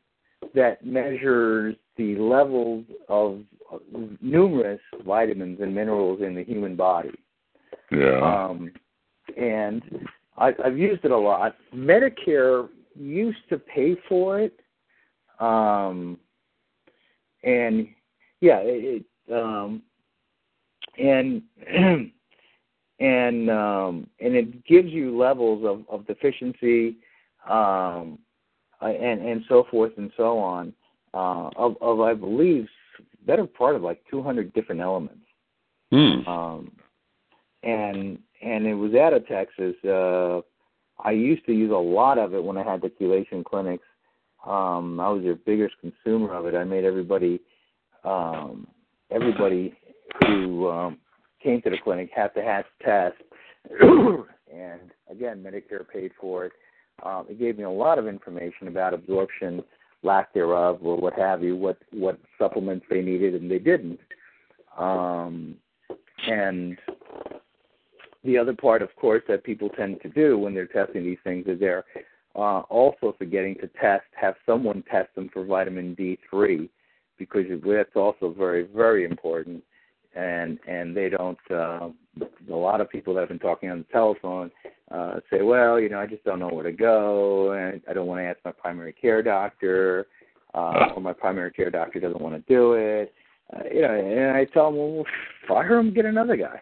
that 0.55 0.85
measures 0.85 1.77
the 1.97 2.17
levels 2.17 2.85
of 3.09 3.43
numerous 4.21 4.81
vitamins 5.05 5.61
and 5.61 5.75
minerals 5.75 6.21
in 6.23 6.35
the 6.35 6.45
human 6.45 6.77
body. 6.77 7.13
Yeah. 7.91 8.21
Um, 8.21 8.73
and 9.37 9.83
I, 10.37 10.53
I've 10.65 10.79
used 10.79 11.05
it 11.05 11.11
a 11.11 11.17
lot. 11.17 11.57
Medicare 11.75 12.69
used 12.95 13.49
to 13.51 13.59
pay 13.59 13.97
for 14.09 14.41
it, 14.41 14.59
um, 15.41 16.19
and 17.43 17.89
yeah, 18.41 18.59
it, 18.63 19.05
um, 19.33 19.83
and 20.99 21.43
and 23.01 23.51
um, 23.51 24.07
and 24.21 24.35
it 24.35 24.65
gives 24.65 24.89
you 24.89 25.17
levels 25.17 25.65
of, 25.65 25.85
of 25.89 26.07
deficiency, 26.07 26.97
um, 27.49 28.19
and 28.81 29.23
and 29.23 29.43
so 29.49 29.67
forth 29.71 29.93
and 29.97 30.11
so 30.17 30.39
on. 30.39 30.73
Uh, 31.15 31.51
of, 31.57 31.77
of 31.81 32.01
I 32.01 32.15
believe 32.15 32.69
better 33.27 33.47
part 33.47 33.77
of 33.77 33.83
like 33.83 34.03
200 34.11 34.53
different 34.53 34.81
elements. 34.81 35.25
Hmm. 35.91 36.29
Um, 36.29 36.73
and 37.63 38.19
and 38.43 38.67
it 38.67 38.75
was 38.75 38.95
out 38.95 39.13
of 39.13 39.27
Texas. 39.27 39.75
Uh, 39.85 40.41
I 40.99 41.13
used 41.13 41.45
to 41.47 41.53
use 41.53 41.71
a 41.71 41.75
lot 41.75 42.19
of 42.19 42.35
it 42.35 42.43
when 42.43 42.57
I 42.57 42.65
had 42.65 42.83
the 42.83 42.89
chelation 42.89 43.45
clinics. 43.45 43.85
Um, 44.45 45.01
I 45.01 45.09
was 45.09 45.23
their 45.23 45.35
biggest 45.35 45.75
consumer 45.81 46.35
of 46.35 46.47
it. 46.47 46.55
I 46.55 46.65
made 46.65 46.85
everybody 46.85 47.41
um, 48.05 48.67
everybody 49.11 49.77
who 50.21 50.69
um, 50.69 50.99
came 51.43 51.61
to 51.63 51.71
the 51.71 51.79
clinic 51.83 52.11
have 52.15 52.35
to 52.35 52.43
have 52.43 52.65
test. 52.83 53.17
and 53.81 54.91
again, 55.11 55.43
Medicare 55.43 55.87
paid 55.89 56.13
for 56.21 56.47
it. 56.47 56.53
Um, 57.03 57.27
it 57.29 57.39
gave 57.39 57.59
me 57.59 57.65
a 57.65 57.71
lot 57.71 57.99
of 57.99 58.07
information 58.07 58.69
about 58.69 58.95
absorption, 58.95 59.63
lack 60.03 60.33
thereof, 60.33 60.79
or 60.83 60.97
what 60.97 61.15
have 61.15 61.43
you, 61.43 61.57
what 61.57 61.79
what 61.93 62.19
supplements 62.39 62.87
they 62.89 63.03
needed 63.03 63.35
and 63.35 63.51
they 63.51 63.59
didn't. 63.59 64.01
Um, 64.79 65.57
and 66.27 66.79
the 68.25 68.39
other 68.39 68.55
part, 68.55 68.83
of 68.83 68.95
course, 68.97 69.23
that 69.29 69.45
people 69.45 69.69
tend 69.69 70.01
to 70.03 70.09
do 70.09 70.39
when 70.39 70.55
they're 70.55 70.67
testing 70.67 71.05
these 71.05 71.19
things 71.23 71.47
is 71.47 71.61
they're 71.61 71.85
uh, 72.35 72.61
also 72.69 73.15
forgetting 73.17 73.55
to 73.57 73.69
test, 73.81 74.05
have 74.15 74.35
someone 74.45 74.83
test 74.91 75.15
them 75.15 75.31
for 75.33 75.45
vitamin 75.45 75.97
D3, 75.97 76.69
because 77.19 77.45
that's 77.65 77.97
also 77.97 78.35
very, 78.37 78.65
very 78.75 79.05
important. 79.05 79.63
And 80.15 80.59
and 80.67 80.97
they 80.97 81.11
don't. 81.11 81.39
Uh, 81.51 81.91
a 82.51 82.55
lot 82.55 82.81
of 82.81 82.89
people 82.89 83.15
that 83.15 83.21
have 83.21 83.29
been 83.29 83.39
talking 83.39 83.71
on 83.71 83.79
the 83.79 83.93
telephone 83.93 84.51
uh, 84.91 85.17
say, 85.31 85.43
well, 85.43 85.81
you 85.81 85.89
know, 85.89 85.99
I 85.99 86.07
just 86.07 86.25
don't 86.25 86.39
know 86.39 86.49
where 86.49 86.65
to 86.65 86.73
go, 86.73 87.53
and 87.53 87.83
I 87.89 87.93
don't 87.93 88.07
want 88.07 88.21
to 88.21 88.25
ask 88.25 88.39
my 88.45 88.53
primary 88.53 88.93
care 88.93 89.23
doctor, 89.23 90.07
uh, 90.55 90.91
or 90.95 91.01
my 91.01 91.13
primary 91.13 91.51
care 91.51 91.71
doctor 91.71 92.01
doesn't 92.01 92.21
want 92.21 92.35
to 92.35 92.53
do 92.53 92.75
it. 92.75 93.13
Uh, 93.55 93.63
you 93.73 93.83
know, 93.83 93.95
and 93.95 94.37
I 94.37 94.45
tell 94.45 94.71
them, 94.71 94.79
well, 94.79 95.05
fire 95.47 95.79
him, 95.79 95.95
get 95.95 96.05
another 96.05 96.37
guy 96.37 96.61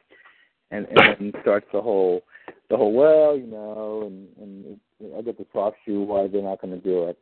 and 0.74 0.86
and 0.88 1.16
then 1.18 1.42
starts 1.42 1.66
the 1.72 1.80
whole 1.80 2.22
the 2.70 2.76
whole 2.76 2.92
well, 2.92 3.36
you 3.36 3.46
know, 3.46 4.02
and 4.06 4.28
and 4.38 4.80
I 5.16 5.22
get 5.22 5.38
the 5.38 5.44
talk 5.44 5.74
to 5.86 6.02
why 6.02 6.26
they're 6.26 6.42
not 6.42 6.60
going 6.60 6.78
to 6.78 6.84
do 6.84 7.04
it. 7.04 7.18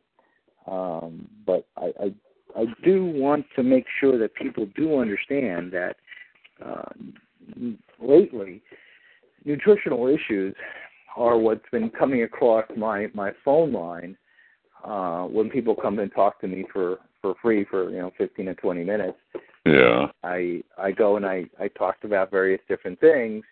Um, 0.65 1.27
but 1.45 1.65
I, 1.77 1.91
I 2.01 2.61
I 2.61 2.65
do 2.83 3.05
want 3.05 3.45
to 3.55 3.63
make 3.63 3.85
sure 3.99 4.17
that 4.17 4.35
people 4.35 4.67
do 4.75 4.99
understand 4.99 5.71
that 5.73 5.97
uh, 6.63 6.93
lately 7.99 8.61
nutritional 9.45 10.07
issues 10.07 10.55
are 11.15 11.37
what's 11.37 11.65
been 11.71 11.89
coming 11.89 12.23
across 12.23 12.65
my 12.75 13.07
my 13.13 13.31
phone 13.43 13.71
line 13.71 14.17
uh, 14.83 15.23
when 15.23 15.49
people 15.49 15.75
come 15.75 15.99
and 15.99 16.11
talk 16.13 16.39
to 16.41 16.47
me 16.47 16.65
for 16.71 16.99
for 17.21 17.35
free 17.41 17.65
for 17.69 17.89
you 17.89 17.99
know 17.99 18.11
15 18.17 18.47
to 18.47 18.55
20 18.55 18.83
minutes 18.83 19.17
Yeah. 19.65 20.07
I 20.23 20.61
I 20.77 20.91
go 20.91 21.17
and 21.17 21.25
I 21.25 21.45
I 21.59 21.67
talked 21.69 22.03
about 22.03 22.31
various 22.31 22.61
different 22.67 22.99
things, 22.99 23.43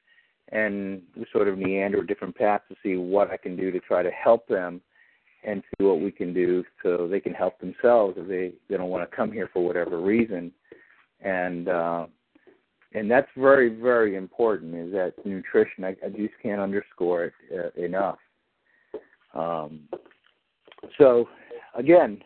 and 0.49 1.01
we 1.15 1.25
sort 1.31 1.47
of 1.47 1.57
meander 1.57 2.03
different 2.03 2.35
paths 2.35 2.63
to 2.69 2.75
see 2.83 2.97
what 2.97 3.31
I 3.31 3.37
can 3.37 3.55
do 3.55 3.71
to 3.71 3.79
try 3.79 4.03
to 4.03 4.11
help 4.11 4.47
them, 4.47 4.81
and 5.43 5.63
see 5.63 5.85
what 5.85 6.01
we 6.01 6.11
can 6.11 6.33
do 6.33 6.63
so 6.83 7.07
they 7.07 7.19
can 7.19 7.33
help 7.33 7.59
themselves 7.59 8.17
if 8.17 8.27
they 8.27 8.53
they 8.67 8.77
don't 8.77 8.89
want 8.89 9.09
to 9.09 9.15
come 9.15 9.31
here 9.31 9.49
for 9.53 9.65
whatever 9.65 9.99
reason, 9.99 10.51
and 11.21 11.69
uh, 11.69 12.05
and 12.93 13.09
that's 13.09 13.29
very 13.37 13.69
very 13.69 14.15
important. 14.15 14.75
Is 14.75 14.91
that 14.93 15.13
nutrition? 15.25 15.83
I, 15.83 15.95
I 16.05 16.09
just 16.09 16.33
can't 16.41 16.61
underscore 16.61 17.25
it 17.25 17.33
uh, 17.53 17.81
enough. 17.81 18.17
Um, 19.33 19.81
so 20.97 21.27
again, 21.75 22.21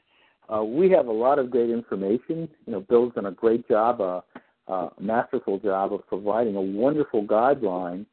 uh, 0.53 0.63
we 0.63 0.89
have 0.91 1.07
a 1.07 1.11
lot 1.11 1.39
of 1.39 1.49
great 1.49 1.69
information. 1.69 2.49
You 2.65 2.73
know, 2.73 2.81
Bill's 2.81 3.13
done 3.13 3.25
a 3.27 3.31
great 3.31 3.67
job, 3.67 4.01
a, 4.01 4.23
a 4.71 4.89
masterful 4.99 5.59
job 5.59 5.93
of 5.93 6.07
providing 6.07 6.55
a 6.55 6.61
wonderful 6.61 7.23
guideline 7.25 8.05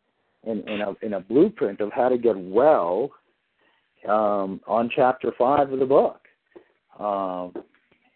and, 0.47 0.67
and, 0.69 0.83
a, 0.83 0.97
and 1.03 1.15
a 1.15 1.21
blueprint 1.21 1.81
of 1.81 1.93
how 1.93 2.09
to 2.09 2.19
get 2.19 2.37
well 2.37 3.11
um, 4.09 4.61
on 4.67 4.91
chapter 4.95 5.33
five 5.39 5.73
of 5.73 5.79
the 5.79 5.87
book. 5.87 6.21
Um, 6.99 7.53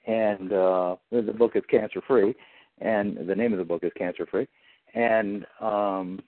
and 0.06 0.52
uh, 0.52 0.96
the 1.10 1.34
book 1.36 1.52
is 1.56 1.62
cancer 1.70 2.00
free, 2.06 2.34
and 2.80 3.16
the 3.28 3.34
name 3.34 3.52
of 3.52 3.58
the 3.58 3.64
book 3.64 3.84
is 3.84 3.92
cancer 3.96 4.26
free. 4.26 4.46
And 4.94 5.46
um, 5.60 6.20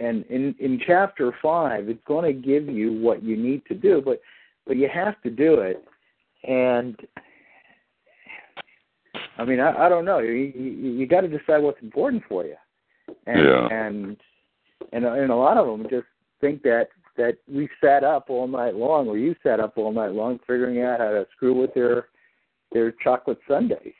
and 0.00 0.24
in 0.26 0.54
in 0.58 0.80
chapter 0.86 1.32
five, 1.42 1.88
it's 1.88 2.02
going 2.06 2.24
to 2.24 2.40
give 2.40 2.68
you 2.68 2.92
what 2.92 3.22
you 3.22 3.36
need 3.36 3.64
to 3.66 3.74
do, 3.74 4.02
but 4.04 4.20
but 4.66 4.76
you 4.76 4.88
have 4.92 5.20
to 5.22 5.30
do 5.30 5.54
it 5.60 5.84
and 6.46 6.96
I 9.38 9.44
mean, 9.44 9.60
I, 9.60 9.86
I 9.86 9.88
don't 9.88 10.04
know. 10.04 10.18
You 10.18 10.32
you, 10.32 10.90
you 10.92 11.06
got 11.06 11.22
to 11.22 11.28
decide 11.28 11.58
what's 11.58 11.82
important 11.82 12.22
for 12.28 12.44
you, 12.44 12.56
and 13.26 13.44
Yeah. 13.44 13.68
and 13.70 14.16
and 14.92 15.04
and 15.04 15.30
a 15.30 15.36
lot 15.36 15.56
of 15.56 15.66
them 15.66 15.88
just 15.90 16.06
think 16.40 16.62
that 16.62 16.88
that 17.16 17.38
we 17.48 17.68
sat 17.80 18.04
up 18.04 18.26
all 18.28 18.46
night 18.46 18.74
long, 18.74 19.08
or 19.08 19.18
you 19.18 19.34
sat 19.42 19.60
up 19.60 19.76
all 19.76 19.92
night 19.92 20.12
long 20.12 20.38
figuring 20.46 20.82
out 20.82 21.00
how 21.00 21.10
to 21.10 21.26
screw 21.34 21.54
with 21.54 21.74
their 21.74 22.08
their 22.72 22.92
chocolate 22.92 23.38
sundaes. 23.48 23.92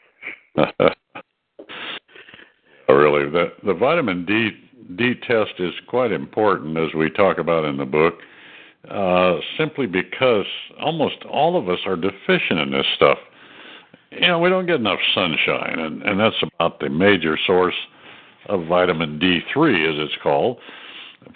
really, 2.95 3.29
the 3.31 3.53
the 3.65 3.75
vitamin 3.75 4.25
D 4.25 4.51
D 4.97 5.15
test 5.27 5.53
is 5.59 5.73
quite 5.89 6.13
important, 6.13 6.77
as 6.79 6.95
we 6.95 7.11
talk 7.11 7.39
about 7.39 7.65
in 7.65 7.77
the 7.77 7.85
book, 7.85 8.15
uh, 8.91 9.37
simply 9.59 9.87
because 9.87 10.47
almost 10.81 11.17
all 11.31 11.59
of 11.59 11.69
us 11.69 11.81
are 11.87 11.97
deficient 11.97 12.61
in 12.61 12.71
this 12.71 12.87
stuff. 12.95 13.19
You 14.13 14.29
know, 14.29 14.39
we 14.39 14.49
don't 14.49 14.67
get 14.67 14.77
enough 14.77 15.01
sunshine, 15.15 15.79
and 15.79 16.03
and 16.03 16.21
that's 16.21 16.37
about 16.55 16.81
the 16.81 16.89
major 16.89 17.37
source 17.47 17.75
of 18.49 18.67
vitamin 18.67 19.19
D3, 19.19 19.91
as 19.91 20.09
it's 20.09 20.23
called, 20.23 20.59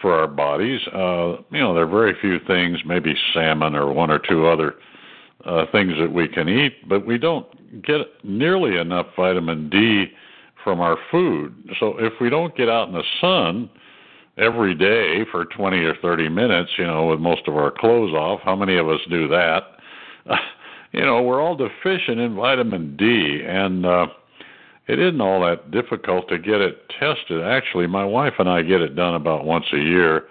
for 0.00 0.14
our 0.14 0.28
bodies. 0.28 0.80
Uh, 0.94 1.38
you 1.50 1.58
know, 1.58 1.74
there 1.74 1.84
are 1.84 1.90
very 1.90 2.14
few 2.20 2.38
things, 2.46 2.78
maybe 2.86 3.14
salmon 3.34 3.74
or 3.74 3.92
one 3.92 4.10
or 4.10 4.20
two 4.20 4.46
other 4.46 4.74
uh, 5.44 5.64
things 5.72 5.94
that 5.98 6.12
we 6.12 6.28
can 6.28 6.48
eat, 6.48 6.88
but 6.88 7.06
we 7.06 7.18
don't 7.18 7.46
get 7.82 8.00
nearly 8.22 8.78
enough 8.78 9.06
vitamin 9.16 9.68
D 9.68 10.06
from 10.64 10.80
our 10.80 10.96
food. 11.10 11.54
So 11.78 11.96
if 11.98 12.14
we 12.20 12.30
don't 12.30 12.56
get 12.56 12.68
out 12.68 12.88
in 12.88 12.94
the 12.94 13.04
sun 13.20 13.70
every 14.38 14.74
day 14.74 15.24
for 15.30 15.44
20 15.44 15.76
or 15.78 15.94
30 16.00 16.28
minutes, 16.28 16.70
you 16.78 16.86
know, 16.86 17.06
with 17.06 17.20
most 17.20 17.42
of 17.46 17.56
our 17.56 17.70
clothes 17.70 18.12
off, 18.12 18.40
how 18.44 18.56
many 18.56 18.76
of 18.76 18.88
us 18.88 19.00
do 19.08 19.28
that? 19.28 19.60
you 20.92 21.00
know, 21.00 21.22
we're 21.22 21.40
all 21.40 21.56
deficient 21.56 22.18
in 22.18 22.34
vitamin 22.34 22.96
D 22.96 23.42
and 23.46 23.86
uh 23.86 24.06
it 24.90 24.98
isn't 24.98 25.20
all 25.20 25.40
that 25.42 25.70
difficult 25.70 26.28
to 26.30 26.38
get 26.38 26.60
it 26.60 26.90
tested. 26.98 27.42
Actually, 27.44 27.86
my 27.86 28.04
wife 28.04 28.32
and 28.40 28.48
I 28.48 28.62
get 28.62 28.80
it 28.80 28.96
done 28.96 29.14
about 29.14 29.44
once 29.44 29.66
a 29.72 29.78
year. 29.78 30.24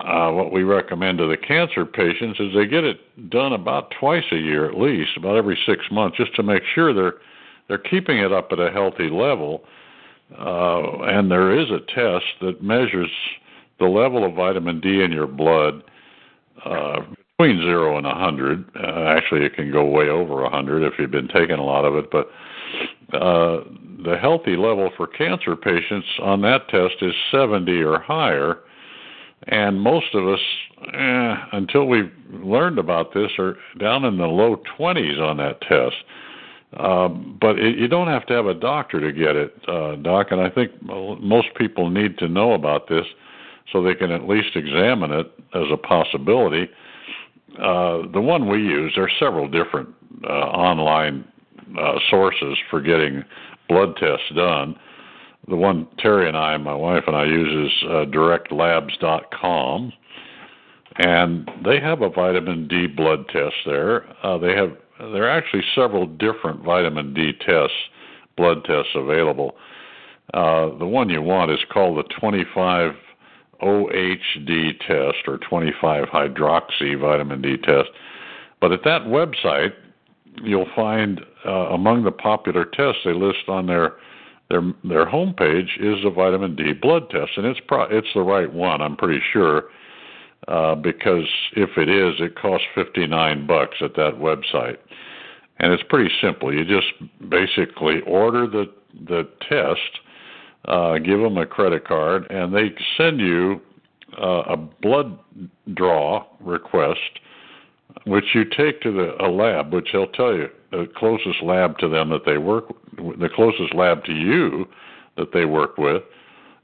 Uh, 0.00 0.30
what 0.30 0.50
we 0.50 0.62
recommend 0.62 1.18
to 1.18 1.28
the 1.28 1.36
cancer 1.36 1.84
patients 1.84 2.40
is 2.40 2.54
they 2.54 2.64
get 2.64 2.84
it 2.84 3.28
done 3.28 3.52
about 3.52 3.92
twice 4.00 4.24
a 4.32 4.36
year 4.36 4.66
at 4.66 4.78
least, 4.78 5.10
about 5.18 5.36
every 5.36 5.58
six 5.66 5.84
months, 5.90 6.16
just 6.16 6.34
to 6.36 6.42
make 6.42 6.62
sure 6.74 6.94
they're 6.94 7.16
they're 7.68 7.78
keeping 7.78 8.18
it 8.18 8.32
up 8.32 8.48
at 8.52 8.58
a 8.58 8.70
healthy 8.70 9.10
level. 9.10 9.64
Uh, 10.38 11.02
and 11.02 11.30
there 11.30 11.58
is 11.58 11.70
a 11.70 11.78
test 11.94 12.24
that 12.40 12.62
measures 12.62 13.10
the 13.78 13.86
level 13.86 14.24
of 14.24 14.34
vitamin 14.34 14.80
D 14.80 15.02
in 15.02 15.12
your 15.12 15.26
blood 15.26 15.82
uh, 16.64 17.00
between 17.38 17.60
zero 17.60 17.96
and 17.98 18.06
a 18.06 18.14
hundred. 18.14 18.64
Uh, 18.74 19.04
actually, 19.04 19.44
it 19.44 19.54
can 19.54 19.70
go 19.70 19.84
way 19.84 20.08
over 20.08 20.44
a 20.44 20.50
hundred 20.50 20.82
if 20.82 20.98
you've 20.98 21.10
been 21.10 21.28
taking 21.28 21.58
a 21.58 21.64
lot 21.64 21.84
of 21.84 21.94
it, 21.94 22.10
but 22.10 22.28
uh, 23.16 23.62
the 24.04 24.16
healthy 24.20 24.56
level 24.56 24.90
for 24.96 25.06
cancer 25.06 25.56
patients 25.56 26.06
on 26.22 26.40
that 26.42 26.68
test 26.68 26.94
is 27.02 27.14
70 27.30 27.72
or 27.82 27.98
higher. 28.00 28.60
And 29.48 29.80
most 29.80 30.14
of 30.14 30.26
us, 30.26 30.40
eh, 30.92 31.34
until 31.52 31.86
we've 31.86 32.12
learned 32.30 32.78
about 32.78 33.14
this, 33.14 33.30
are 33.38 33.56
down 33.78 34.04
in 34.04 34.16
the 34.16 34.26
low 34.26 34.60
20s 34.78 35.20
on 35.20 35.36
that 35.36 35.60
test. 35.60 35.96
Um, 36.78 37.38
but 37.40 37.58
it, 37.58 37.78
you 37.78 37.88
don't 37.88 38.08
have 38.08 38.26
to 38.26 38.34
have 38.34 38.46
a 38.46 38.54
doctor 38.54 39.00
to 39.00 39.12
get 39.12 39.36
it, 39.36 39.54
uh, 39.68 39.96
Doc. 39.96 40.28
And 40.30 40.40
I 40.40 40.50
think 40.50 40.70
most 40.82 41.48
people 41.56 41.88
need 41.88 42.18
to 42.18 42.28
know 42.28 42.52
about 42.52 42.88
this 42.88 43.06
so 43.72 43.82
they 43.82 43.94
can 43.94 44.10
at 44.10 44.28
least 44.28 44.54
examine 44.54 45.10
it 45.10 45.32
as 45.54 45.64
a 45.72 45.76
possibility. 45.76 46.68
Uh, 47.58 48.02
the 48.12 48.20
one 48.20 48.48
we 48.48 48.58
use, 48.58 48.92
there 48.94 49.04
are 49.04 49.10
several 49.18 49.48
different 49.48 49.88
uh, 50.24 50.32
online 50.32 51.24
uh, 51.78 51.94
sources 52.10 52.56
for 52.70 52.80
getting 52.80 53.24
blood 53.68 53.96
tests 53.96 54.26
done. 54.34 54.76
The 55.48 55.56
one 55.56 55.86
Terry 55.98 56.28
and 56.28 56.36
I, 56.36 56.56
my 56.56 56.74
wife 56.74 57.04
and 57.06 57.16
I, 57.16 57.24
use 57.24 57.70
is 57.70 57.82
uh, 57.84 58.04
directlabs.com, 58.06 59.92
and 60.96 61.50
they 61.64 61.80
have 61.80 62.02
a 62.02 62.10
vitamin 62.10 62.66
D 62.68 62.86
blood 62.88 63.28
test 63.28 63.54
there. 63.64 64.04
Uh, 64.24 64.38
they 64.38 64.54
have 64.54 64.76
there 64.98 65.24
are 65.24 65.30
actually 65.30 65.62
several 65.74 66.06
different 66.06 66.62
vitamin 66.62 67.14
D 67.14 67.32
tests, 67.32 67.76
blood 68.36 68.64
tests 68.64 68.92
available. 68.94 69.56
Uh, 70.34 70.76
the 70.78 70.86
one 70.86 71.08
you 71.08 71.22
want 71.22 71.50
is 71.50 71.60
called 71.72 71.98
the 71.98 72.14
25 72.20 72.92
OHD 73.62 74.78
test 74.80 75.26
or 75.26 75.38
25 75.48 76.08
hydroxy 76.08 76.98
vitamin 76.98 77.40
D 77.42 77.56
test. 77.56 77.88
But 78.60 78.72
at 78.72 78.84
that 78.84 79.02
website, 79.02 79.72
you'll 80.42 80.68
find 80.74 81.20
uh, 81.46 81.70
among 81.70 82.04
the 82.04 82.10
popular 82.12 82.64
tests 82.64 83.02
they 83.04 83.12
list 83.12 83.48
on 83.48 83.66
their 83.66 83.94
their 84.48 84.62
their 84.84 85.06
homepage 85.06 85.80
is 85.80 86.04
a 86.04 86.10
vitamin 86.10 86.54
D 86.54 86.72
blood 86.72 87.10
test, 87.10 87.32
and 87.36 87.46
it's 87.46 87.60
pro- 87.66 87.88
it's 87.90 88.06
the 88.14 88.22
right 88.22 88.52
one. 88.52 88.80
I'm 88.80 88.96
pretty 88.96 89.20
sure 89.32 89.64
uh, 90.48 90.74
because 90.76 91.26
if 91.56 91.70
it 91.76 91.88
is, 91.88 92.14
it 92.20 92.36
costs 92.36 92.66
59 92.74 93.46
bucks 93.46 93.76
at 93.80 93.94
that 93.96 94.14
website, 94.20 94.76
and 95.58 95.72
it's 95.72 95.82
pretty 95.88 96.12
simple. 96.20 96.52
You 96.52 96.64
just 96.64 96.92
basically 97.28 98.00
order 98.06 98.46
the 98.46 98.72
the 99.08 99.28
test, 99.48 100.00
uh, 100.66 100.98
give 100.98 101.20
them 101.20 101.36
a 101.36 101.46
credit 101.46 101.86
card, 101.86 102.30
and 102.30 102.54
they 102.54 102.74
send 102.96 103.20
you 103.20 103.60
uh, 104.20 104.42
a 104.48 104.56
blood 104.56 105.18
draw 105.74 106.26
request 106.40 107.00
which 108.04 108.24
you 108.34 108.44
take 108.44 108.80
to 108.82 108.92
the 108.92 109.24
a 109.24 109.28
lab, 109.28 109.72
which 109.72 109.88
they'll 109.92 110.06
tell 110.08 110.34
you 110.34 110.48
the 110.70 110.86
closest 110.96 111.42
lab 111.42 111.78
to 111.78 111.88
them 111.88 112.10
that 112.10 112.24
they 112.24 112.38
work, 112.38 112.68
the 112.96 113.28
closest 113.34 113.74
lab 113.74 114.04
to 114.04 114.12
you 114.12 114.66
that 115.16 115.32
they 115.32 115.44
work 115.44 115.76
with, 115.78 116.02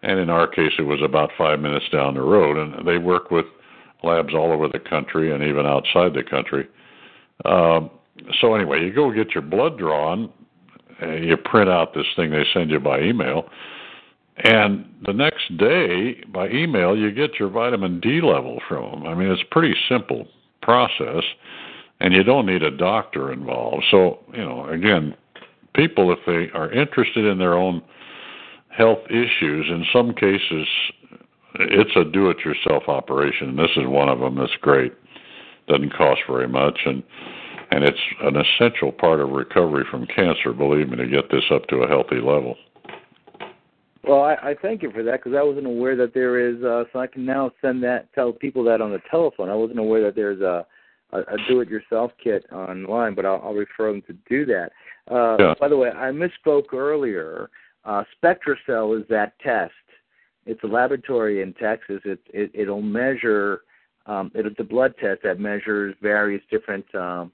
and 0.02 0.18
in 0.18 0.30
our 0.30 0.46
case 0.46 0.72
it 0.78 0.82
was 0.82 1.00
about 1.02 1.30
five 1.38 1.58
minutes 1.58 1.86
down 1.90 2.14
the 2.14 2.20
road, 2.20 2.56
and 2.56 2.86
they 2.86 2.98
work 2.98 3.30
with 3.30 3.46
labs 4.02 4.34
all 4.34 4.52
over 4.52 4.68
the 4.68 4.78
country 4.78 5.32
and 5.32 5.42
even 5.42 5.66
outside 5.66 6.12
the 6.14 6.22
country. 6.22 6.68
Um, 7.44 7.90
so 8.40 8.54
anyway, 8.54 8.82
you 8.82 8.92
go 8.92 9.10
get 9.12 9.34
your 9.34 9.42
blood 9.42 9.78
drawn, 9.78 10.30
and 11.00 11.24
you 11.24 11.36
print 11.36 11.68
out 11.68 11.94
this 11.94 12.06
thing 12.16 12.30
they 12.30 12.44
send 12.52 12.70
you 12.70 12.80
by 12.80 13.00
email. 13.00 13.48
And 14.44 14.86
the 15.04 15.12
next 15.12 15.56
day, 15.58 16.22
by 16.32 16.48
email, 16.48 16.96
you 16.96 17.10
get 17.10 17.38
your 17.38 17.48
vitamin 17.48 18.00
D 18.00 18.20
level 18.22 18.60
from 18.68 19.02
them. 19.02 19.06
I 19.06 19.14
mean, 19.14 19.28
it's 19.28 19.42
a 19.42 19.54
pretty 19.54 19.74
simple 19.88 20.26
process, 20.62 21.22
and 22.00 22.14
you 22.14 22.22
don't 22.22 22.46
need 22.46 22.62
a 22.62 22.70
doctor 22.70 23.32
involved. 23.32 23.84
So, 23.90 24.20
you 24.32 24.42
know, 24.42 24.66
again, 24.68 25.14
people, 25.74 26.12
if 26.12 26.18
they 26.26 26.50
are 26.56 26.72
interested 26.72 27.24
in 27.24 27.38
their 27.38 27.54
own 27.54 27.82
health 28.70 29.00
issues, 29.10 29.66
in 29.68 29.84
some 29.92 30.14
cases, 30.14 30.66
it's 31.54 31.94
a 31.96 32.04
do 32.04 32.30
it 32.30 32.38
yourself 32.44 32.84
operation. 32.88 33.50
And 33.50 33.58
this 33.58 33.70
is 33.76 33.86
one 33.86 34.08
of 34.08 34.20
them 34.20 34.36
that's 34.36 34.56
great. 34.62 34.94
Doesn't 35.68 35.92
cost 35.94 36.20
very 36.26 36.48
much 36.48 36.78
and 36.86 37.02
and 37.72 37.84
it's 37.84 37.98
an 38.22 38.36
essential 38.36 38.92
part 38.92 39.20
of 39.20 39.30
recovery 39.30 39.84
from 39.90 40.06
cancer, 40.06 40.52
believe 40.52 40.88
me, 40.90 40.96
to 40.96 41.06
get 41.06 41.30
this 41.30 41.44
up 41.50 41.66
to 41.68 41.76
a 41.76 41.88
healthy 41.88 42.16
level. 42.16 42.56
Well, 44.04 44.22
I, 44.22 44.34
I 44.34 44.54
thank 44.60 44.82
you 44.82 44.90
for 44.90 45.02
that 45.04 45.22
because 45.22 45.36
I 45.38 45.42
wasn't 45.42 45.66
aware 45.66 45.96
that 45.96 46.12
there 46.12 46.38
is. 46.38 46.62
Uh, 46.62 46.84
so 46.92 46.98
I 46.98 47.06
can 47.06 47.24
now 47.24 47.50
send 47.62 47.82
that, 47.84 48.12
tell 48.14 48.32
people 48.32 48.64
that 48.64 48.80
on 48.80 48.90
the 48.90 49.00
telephone. 49.10 49.48
I 49.48 49.54
wasn't 49.54 49.78
aware 49.78 50.02
that 50.04 50.14
there's 50.14 50.40
a 50.40 50.66
a, 51.12 51.18
a 51.18 51.36
do-it-yourself 51.48 52.10
kit 52.22 52.44
online, 52.52 53.14
but 53.14 53.26
I'll, 53.26 53.40
I'll 53.44 53.54
refer 53.54 53.92
them 53.92 54.02
to 54.02 54.14
do 54.28 54.46
that. 54.46 54.70
Uh, 55.10 55.36
yeah. 55.38 55.54
By 55.60 55.68
the 55.68 55.76
way, 55.76 55.90
I 55.90 56.10
misspoke 56.10 56.72
earlier. 56.72 57.50
Uh, 57.84 58.02
SpectraCell 58.16 58.98
is 58.98 59.06
that 59.08 59.38
test. 59.40 59.72
It's 60.46 60.62
a 60.64 60.66
laboratory 60.66 61.42
in 61.42 61.52
Texas. 61.54 62.00
It, 62.04 62.20
it 62.32 62.50
it'll 62.54 62.82
measure. 62.82 63.62
Um, 64.06 64.32
it's 64.34 64.58
a 64.58 64.64
blood 64.64 64.94
test 65.00 65.20
that 65.22 65.38
measures 65.38 65.94
various 66.02 66.42
different 66.50 66.92
um, 66.94 67.30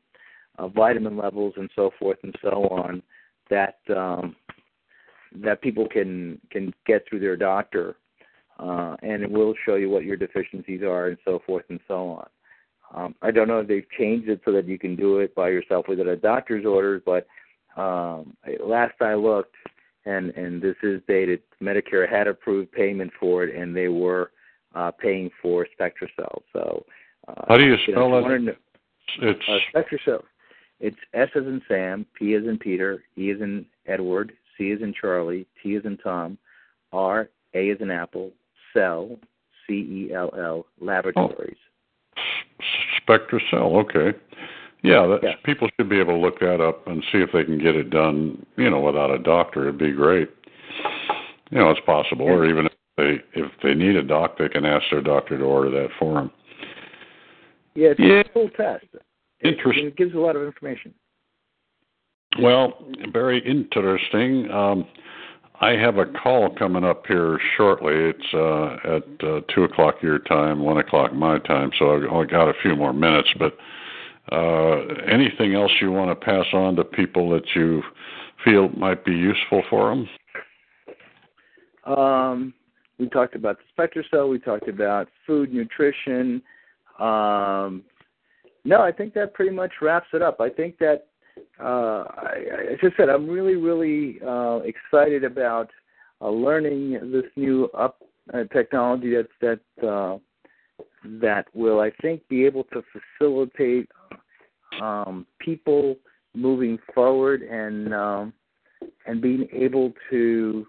uh, 0.58 0.68
vitamin 0.68 1.16
levels 1.16 1.54
and 1.56 1.70
so 1.74 1.90
forth 1.98 2.18
and 2.22 2.34
so 2.42 2.68
on. 2.68 3.02
That 3.50 3.78
um, 3.96 4.36
that 5.42 5.62
people 5.62 5.88
can 5.88 6.40
can 6.50 6.72
get 6.86 7.04
through 7.08 7.20
their 7.20 7.36
doctor, 7.36 7.96
uh, 8.58 8.96
and 9.02 9.22
it 9.22 9.30
will 9.30 9.54
show 9.64 9.76
you 9.76 9.88
what 9.88 10.04
your 10.04 10.16
deficiencies 10.16 10.82
are 10.82 11.08
and 11.08 11.18
so 11.24 11.40
forth 11.46 11.64
and 11.70 11.80
so 11.88 12.10
on. 12.10 12.28
Um, 12.94 13.14
I 13.20 13.30
don't 13.30 13.48
know 13.48 13.60
if 13.60 13.68
they've 13.68 13.88
changed 13.98 14.28
it 14.28 14.40
so 14.44 14.52
that 14.52 14.66
you 14.66 14.78
can 14.78 14.96
do 14.96 15.18
it 15.18 15.34
by 15.34 15.48
yourself 15.48 15.86
without 15.88 16.08
a 16.08 16.16
doctor's 16.16 16.64
orders, 16.64 17.02
but 17.04 17.26
um, 17.76 18.36
last 18.64 18.94
I 19.00 19.14
looked, 19.14 19.54
and 20.04 20.30
and 20.30 20.60
this 20.60 20.76
is 20.82 21.00
dated, 21.06 21.42
Medicare 21.62 22.08
had 22.08 22.26
approved 22.26 22.72
payment 22.72 23.12
for 23.20 23.44
it, 23.44 23.54
and 23.54 23.76
they 23.76 23.88
were 23.88 24.32
uh, 24.74 24.90
paying 24.90 25.30
for 25.40 25.66
SpectraCell. 25.78 26.40
So 26.52 26.84
uh, 27.28 27.34
how 27.48 27.56
do 27.56 27.64
you 27.64 27.76
spell 27.86 28.18
it? 28.26 28.58
It's 29.20 29.40
uh, 29.48 29.78
SpectraCell. 29.78 30.22
It's 30.80 30.96
S 31.14 31.28
as 31.34 31.44
in 31.44 31.60
Sam, 31.68 32.06
P 32.18 32.34
as 32.34 32.44
in 32.44 32.58
Peter, 32.58 33.04
E 33.16 33.30
as 33.30 33.40
in 33.40 33.66
Edward, 33.86 34.32
C 34.56 34.70
as 34.72 34.80
in 34.80 34.94
Charlie, 34.98 35.46
T 35.62 35.74
as 35.76 35.84
in 35.84 35.96
Tom, 35.98 36.38
R, 36.92 37.28
A 37.54 37.70
as 37.70 37.78
in 37.80 37.90
Apple, 37.90 38.30
Cell, 38.72 39.18
C 39.66 39.72
E 39.74 40.12
L 40.14 40.30
L, 40.38 40.66
Laboratories. 40.80 41.56
Oh. 42.16 42.22
Spectra 43.02 43.40
Cell, 43.50 43.76
okay. 43.76 44.16
Yeah, 44.82 45.06
that's, 45.06 45.22
yeah, 45.24 45.32
people 45.44 45.68
should 45.76 45.88
be 45.88 45.98
able 45.98 46.14
to 46.14 46.20
look 46.20 46.38
that 46.38 46.60
up 46.60 46.86
and 46.86 47.02
see 47.10 47.18
if 47.18 47.30
they 47.32 47.44
can 47.44 47.58
get 47.58 47.74
it 47.74 47.90
done, 47.90 48.44
you 48.56 48.70
know, 48.70 48.80
without 48.80 49.10
a 49.10 49.18
doctor. 49.18 49.62
It'd 49.62 49.78
be 49.78 49.90
great. 49.90 50.30
You 51.50 51.58
know, 51.58 51.70
it's 51.70 51.80
possible, 51.84 52.26
yeah. 52.26 52.32
or 52.32 52.46
even 52.46 52.66
if 52.66 52.72
they 52.96 53.16
if 53.34 53.50
they 53.62 53.74
need 53.74 53.96
a 53.96 54.02
doc, 54.02 54.38
they 54.38 54.48
can 54.48 54.64
ask 54.64 54.84
their 54.90 55.00
doctor 55.00 55.36
to 55.36 55.44
order 55.44 55.70
that 55.70 55.88
for 55.98 56.14
them. 56.14 56.30
Yeah, 57.74 57.88
it's 57.88 58.00
yeah. 58.00 58.20
a 58.20 58.32
full 58.32 58.50
test. 58.50 58.86
Interesting. 59.44 59.86
It 59.86 59.96
gives 59.96 60.14
a 60.14 60.18
lot 60.18 60.36
of 60.36 60.42
information. 60.42 60.94
Well, 62.40 62.84
very 63.12 63.38
interesting. 63.38 64.50
Um, 64.50 64.86
I 65.60 65.70
have 65.70 65.98
a 65.98 66.06
call 66.06 66.54
coming 66.54 66.84
up 66.84 67.04
here 67.06 67.40
shortly. 67.56 67.94
It's 67.94 68.34
uh, 68.34 68.96
at 68.96 69.28
uh, 69.28 69.40
two 69.52 69.64
o'clock 69.64 69.96
your 70.02 70.20
time, 70.20 70.60
one 70.60 70.78
o'clock 70.78 71.12
my 71.12 71.38
time. 71.40 71.70
So 71.78 71.96
I've 71.96 72.10
only 72.10 72.26
got 72.26 72.48
a 72.48 72.54
few 72.62 72.76
more 72.76 72.92
minutes. 72.92 73.28
But 73.38 73.56
uh, 74.30 74.84
anything 75.10 75.54
else 75.54 75.72
you 75.80 75.90
want 75.90 76.10
to 76.10 76.24
pass 76.24 76.46
on 76.52 76.76
to 76.76 76.84
people 76.84 77.30
that 77.30 77.44
you 77.56 77.82
feel 78.44 78.68
might 78.70 79.04
be 79.04 79.12
useful 79.12 79.62
for 79.68 79.90
them? 79.90 80.08
Um, 81.96 82.54
we 82.98 83.08
talked 83.08 83.34
about 83.34 83.58
the 83.58 83.82
SpectraCell. 83.82 84.30
We 84.30 84.38
talked 84.38 84.68
about 84.68 85.08
food, 85.26 85.52
nutrition. 85.52 86.42
Um, 86.98 87.82
no, 88.68 88.82
I 88.82 88.92
think 88.92 89.14
that 89.14 89.32
pretty 89.32 89.50
much 89.50 89.72
wraps 89.80 90.08
it 90.12 90.20
up. 90.20 90.40
I 90.40 90.50
think 90.50 90.76
that 90.78 91.06
uh, 91.58 92.04
I, 92.06 92.34
as 92.72 92.78
I 92.82 92.88
said, 92.98 93.08
I'm 93.08 93.26
really, 93.26 93.56
really 93.56 94.20
uh, 94.20 94.58
excited 94.58 95.24
about 95.24 95.70
uh, 96.20 96.28
learning 96.28 97.10
this 97.10 97.24
new 97.34 97.70
up 97.76 98.02
uh, 98.34 98.44
technology 98.52 99.14
that 99.14 99.28
that 99.40 99.88
uh, 99.88 100.18
that 101.04 101.46
will, 101.54 101.80
I 101.80 101.90
think, 102.02 102.28
be 102.28 102.44
able 102.44 102.64
to 102.64 102.82
facilitate 102.92 103.88
um, 104.82 105.26
people 105.38 105.96
moving 106.34 106.78
forward 106.94 107.40
and 107.40 107.94
um, 107.94 108.32
and 109.06 109.22
being 109.22 109.48
able 109.50 109.94
to 110.10 110.66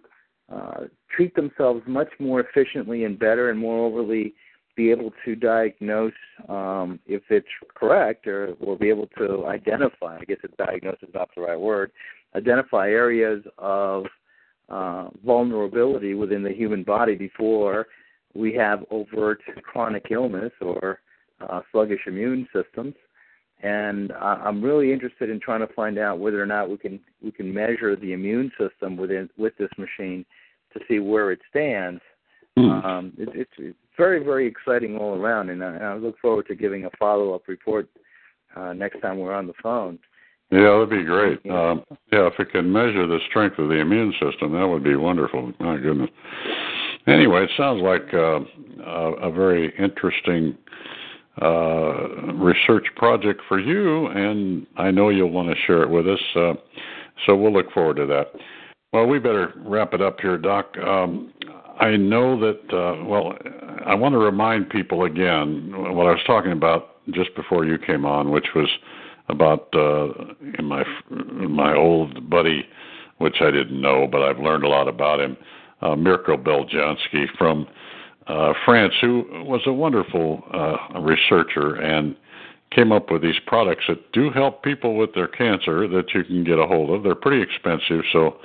uh, 0.49 0.83
treat 1.13 1.35
themselves 1.35 1.81
much 1.85 2.09
more 2.17 2.39
efficiently 2.39 3.03
and 3.03 3.19
better, 3.19 3.49
and 3.49 3.59
more 3.59 3.85
overly 3.85 4.35
be 4.79 4.91
able 4.91 5.11
to 5.25 5.35
diagnose 5.35 6.13
um, 6.47 7.01
if 7.05 7.21
it's 7.29 7.45
correct, 7.75 8.25
or 8.27 8.55
we'll 8.61 8.77
be 8.77 8.87
able 8.87 9.07
to 9.17 9.45
identify. 9.45 10.17
I 10.17 10.23
guess 10.23 10.37
if 10.41 10.55
diagnosis 10.55 11.09
is 11.09 11.13
not 11.13 11.27
the 11.35 11.41
right 11.41 11.59
word. 11.59 11.91
Identify 12.33 12.87
areas 12.87 13.43
of 13.57 14.05
uh, 14.69 15.09
vulnerability 15.25 16.13
within 16.13 16.43
the 16.43 16.53
human 16.53 16.83
body 16.83 17.15
before 17.15 17.87
we 18.33 18.53
have 18.53 18.85
overt 18.89 19.41
chronic 19.63 20.05
illness 20.11 20.53
or 20.61 20.99
uh, 21.41 21.59
sluggish 21.73 22.07
immune 22.07 22.47
systems. 22.55 22.93
And 23.61 24.13
I'm 24.13 24.63
really 24.63 24.93
interested 24.93 25.29
in 25.29 25.41
trying 25.41 25.67
to 25.67 25.73
find 25.73 25.99
out 25.99 26.19
whether 26.19 26.41
or 26.41 26.45
not 26.45 26.69
we 26.69 26.77
can 26.77 27.01
we 27.21 27.31
can 27.33 27.53
measure 27.53 27.97
the 27.97 28.13
immune 28.13 28.49
system 28.57 28.95
within 28.95 29.29
with 29.37 29.57
this 29.57 29.71
machine 29.77 30.25
to 30.71 30.79
see 30.87 30.99
where 30.99 31.33
it 31.33 31.41
stands. 31.49 31.99
Mm. 32.57 32.85
Um, 32.85 33.13
it, 33.17 33.29
it's 33.33 33.77
very, 33.99 34.23
very 34.23 34.47
exciting 34.47 34.97
all 34.97 35.21
around, 35.21 35.49
and 35.49 35.61
I, 35.61 35.75
and 35.75 35.83
I 35.83 35.93
look 35.95 36.17
forward 36.19 36.47
to 36.47 36.55
giving 36.55 36.85
a 36.85 36.89
follow 36.97 37.35
up 37.35 37.47
report 37.47 37.87
uh, 38.55 38.73
next 38.73 39.01
time 39.01 39.19
we're 39.19 39.33
on 39.33 39.45
the 39.45 39.53
phone. 39.61 39.99
Yeah, 40.51 40.71
that'd 40.71 40.89
be 40.89 41.03
great. 41.03 41.39
Yeah. 41.43 41.71
Um, 41.71 41.83
yeah, 42.11 42.27
if 42.27 42.39
it 42.39 42.49
can 42.51 42.71
measure 42.71 43.05
the 43.05 43.19
strength 43.29 43.59
of 43.59 43.67
the 43.67 43.75
immune 43.75 44.13
system, 44.13 44.53
that 44.53 44.65
would 44.65 44.83
be 44.83 44.95
wonderful. 44.95 45.51
My 45.59 45.77
goodness. 45.77 46.09
Anyway, 47.05 47.43
it 47.43 47.51
sounds 47.57 47.81
like 47.83 48.11
uh, 48.13 48.39
a, 48.83 49.29
a 49.29 49.31
very 49.31 49.71
interesting 49.77 50.57
uh, 51.41 52.33
research 52.33 52.85
project 52.95 53.41
for 53.47 53.59
you, 53.59 54.07
and 54.07 54.65
I 54.77 54.91
know 54.91 55.09
you'll 55.09 55.29
want 55.29 55.49
to 55.49 55.55
share 55.67 55.83
it 55.83 55.89
with 55.89 56.07
us. 56.07 56.19
Uh, 56.35 56.53
so 57.25 57.35
we'll 57.35 57.53
look 57.53 57.71
forward 57.73 57.97
to 57.97 58.05
that. 58.07 58.27
Well, 58.91 59.05
we 59.05 59.19
better 59.19 59.53
wrap 59.57 59.93
it 59.93 60.01
up 60.01 60.19
here, 60.19 60.37
Doc. 60.37 60.75
Um, 60.77 61.31
I 61.79 61.95
know 61.95 62.39
that, 62.39 62.73
uh, 62.73 63.05
well, 63.05 63.37
I 63.85 63.93
want 63.93 64.13
to 64.13 64.17
remind 64.17 64.69
people 64.69 65.03
again 65.03 65.71
what 65.95 66.07
I 66.07 66.11
was 66.11 66.23
talking 66.25 66.51
about 66.51 66.95
just 67.11 67.35
before 67.35 67.65
you 67.65 67.77
came 67.77 68.03
on, 68.03 68.31
which 68.31 68.47
was 68.55 68.67
about 69.29 69.67
uh, 69.75 70.07
in 70.57 70.65
my 70.65 70.83
my 71.47 71.75
old 71.75 72.29
buddy, 72.31 72.67
which 73.19 73.37
I 73.41 73.51
didn't 73.51 73.79
know, 73.79 74.07
but 74.11 74.23
I've 74.23 74.39
learned 74.39 74.63
a 74.63 74.67
lot 74.67 74.87
about 74.87 75.19
him, 75.19 75.37
uh, 75.81 75.95
Mirko 75.95 76.35
Beljanski 76.35 77.25
from 77.37 77.67
uh, 78.25 78.53
France, 78.65 78.93
who 79.01 79.25
was 79.45 79.61
a 79.67 79.73
wonderful 79.73 80.43
uh, 80.51 80.99
researcher 80.99 81.75
and 81.75 82.15
came 82.71 82.91
up 82.91 83.11
with 83.11 83.21
these 83.21 83.39
products 83.45 83.85
that 83.87 84.11
do 84.13 84.31
help 84.31 84.63
people 84.63 84.97
with 84.97 85.13
their 85.13 85.27
cancer 85.27 85.87
that 85.87 86.13
you 86.13 86.23
can 86.23 86.43
get 86.43 86.57
a 86.57 86.65
hold 86.65 86.89
of. 86.89 87.03
They're 87.03 87.15
pretty 87.15 87.41
expensive, 87.41 88.03
so 88.11 88.37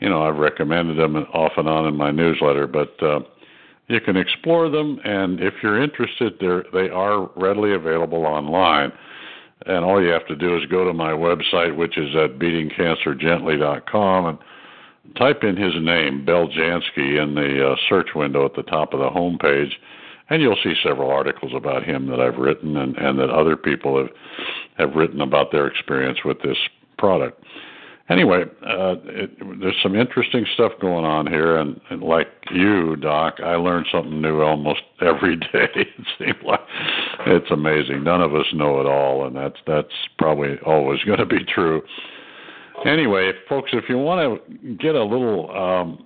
you 0.00 0.08
know 0.08 0.22
I've 0.22 0.36
recommended 0.36 0.98
them 0.98 1.16
off 1.16 1.52
and 1.56 1.68
on 1.68 1.86
in 1.86 1.96
my 1.96 2.10
newsletter, 2.10 2.66
but 2.66 3.00
uh, 3.02 3.20
you 3.88 4.00
can 4.00 4.16
explore 4.16 4.68
them, 4.68 5.00
and 5.04 5.40
if 5.40 5.54
you're 5.62 5.82
interested, 5.82 6.34
they 6.40 6.88
are 6.90 7.28
readily 7.36 7.74
available 7.74 8.24
online. 8.24 8.92
And 9.66 9.84
all 9.84 10.02
you 10.02 10.08
have 10.08 10.26
to 10.28 10.36
do 10.36 10.56
is 10.56 10.64
go 10.70 10.84
to 10.84 10.94
my 10.94 11.10
website, 11.10 11.76
which 11.76 11.98
is 11.98 12.14
at 12.16 12.38
beatingcancergently.com, 12.38 14.26
and 14.26 14.38
type 15.16 15.42
in 15.42 15.56
his 15.56 15.74
name, 15.82 16.24
Beljanski, 16.24 17.22
in 17.22 17.34
the 17.34 17.72
uh, 17.72 17.76
search 17.88 18.10
window 18.14 18.46
at 18.46 18.54
the 18.54 18.62
top 18.62 18.94
of 18.94 19.00
the 19.00 19.10
home 19.10 19.38
page, 19.38 19.78
and 20.30 20.40
you'll 20.40 20.56
see 20.62 20.74
several 20.82 21.10
articles 21.10 21.52
about 21.54 21.82
him 21.82 22.06
that 22.06 22.20
I've 22.20 22.38
written 22.38 22.76
and, 22.76 22.96
and 22.96 23.18
that 23.18 23.30
other 23.30 23.56
people 23.56 23.98
have 23.98 24.10
have 24.78 24.96
written 24.96 25.20
about 25.20 25.52
their 25.52 25.66
experience 25.66 26.20
with 26.24 26.40
this 26.42 26.56
product. 26.96 27.44
Anyway, 28.10 28.42
uh, 28.66 28.96
it, 29.04 29.30
there's 29.60 29.76
some 29.82 29.94
interesting 29.94 30.44
stuff 30.54 30.72
going 30.80 31.04
on 31.04 31.26
here, 31.26 31.58
and, 31.58 31.80
and 31.90 32.02
like 32.02 32.28
you, 32.50 32.96
Doc, 32.96 33.38
I 33.42 33.54
learn 33.54 33.84
something 33.92 34.20
new 34.20 34.40
almost 34.40 34.82
every 35.00 35.36
day. 35.36 35.68
it 35.74 35.88
seems 36.18 36.42
like 36.44 36.60
it's 37.26 37.50
amazing. 37.50 38.04
None 38.04 38.20
of 38.20 38.34
us 38.34 38.46
know 38.52 38.80
it 38.80 38.86
all, 38.86 39.26
and 39.26 39.36
that's 39.36 39.58
that's 39.66 39.94
probably 40.18 40.58
always 40.66 41.02
going 41.06 41.20
to 41.20 41.26
be 41.26 41.44
true 41.44 41.82
anyway, 42.86 43.32
folks, 43.48 43.70
if 43.72 43.84
you 43.88 43.98
want 43.98 44.42
to 44.62 44.74
get 44.74 44.94
a 44.94 45.02
little 45.04 45.50
um, 45.56 46.04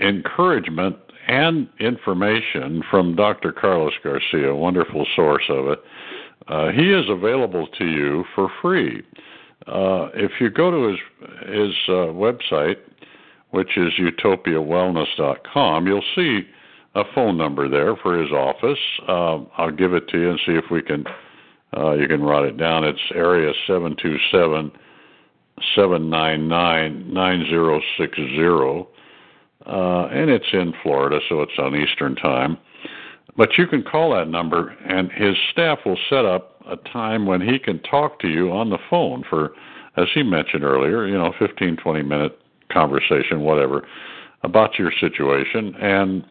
encouragement 0.00 0.96
and 1.26 1.68
information 1.80 2.82
from 2.90 3.14
Dr. 3.14 3.52
Carlos 3.52 3.92
Garcia, 4.02 4.50
a 4.50 4.56
wonderful 4.56 5.06
source 5.14 5.44
of 5.48 5.68
it, 5.68 5.78
uh, 6.48 6.68
he 6.70 6.92
is 6.92 7.04
available 7.08 7.66
to 7.78 7.84
you 7.84 8.24
for 8.34 8.48
free. 8.62 9.02
Uh, 9.68 10.08
if 10.14 10.32
you 10.40 10.48
go 10.50 10.70
to 10.70 10.88
his 10.88 10.98
his 11.48 11.74
uh, 11.88 12.12
website, 12.16 12.76
which 13.50 13.76
is 13.76 13.92
utopiawellness.com, 13.98 15.86
you'll 15.86 16.02
see 16.14 16.42
a 16.94 17.02
phone 17.14 17.36
number 17.36 17.68
there 17.68 17.96
for 17.96 18.20
his 18.20 18.30
office. 18.32 18.78
Uh, 19.06 19.44
I'll 19.56 19.70
give 19.70 19.94
it 19.94 20.08
to 20.08 20.18
you 20.18 20.30
and 20.30 20.40
see 20.46 20.52
if 20.52 20.64
we 20.70 20.82
can. 20.82 21.04
Uh, 21.76 21.92
you 21.92 22.08
can 22.08 22.22
write 22.22 22.46
it 22.46 22.56
down. 22.56 22.84
It's 22.84 22.98
area 23.14 23.52
seven 23.66 23.94
two 24.02 24.16
seven 24.32 24.72
seven 25.74 26.08
nine 26.08 26.48
nine 26.48 27.12
nine 27.12 27.44
zero 27.50 27.80
six 27.98 28.16
zero, 28.16 28.88
uh, 29.66 30.06
and 30.06 30.30
it's 30.30 30.46
in 30.52 30.72
Florida, 30.82 31.18
so 31.28 31.42
it's 31.42 31.52
on 31.58 31.76
Eastern 31.76 32.14
Time. 32.16 32.56
But 33.36 33.50
you 33.58 33.66
can 33.66 33.82
call 33.82 34.14
that 34.14 34.28
number, 34.28 34.68
and 34.88 35.12
his 35.12 35.36
staff 35.52 35.78
will 35.84 35.98
set 36.08 36.24
up 36.24 36.57
a 36.68 36.76
time 36.90 37.26
when 37.26 37.40
he 37.40 37.58
can 37.58 37.80
talk 37.82 38.20
to 38.20 38.28
you 38.28 38.52
on 38.52 38.70
the 38.70 38.78
phone 38.90 39.24
for, 39.28 39.52
as 39.96 40.06
he 40.14 40.22
mentioned 40.22 40.64
earlier, 40.64 41.06
you 41.06 41.16
know, 41.16 41.32
fifteen 41.38 41.76
twenty 41.76 42.02
minute 42.02 42.38
conversation, 42.72 43.40
whatever, 43.40 43.86
about 44.42 44.78
your 44.78 44.92
situation 45.00 45.74
and 45.76 46.24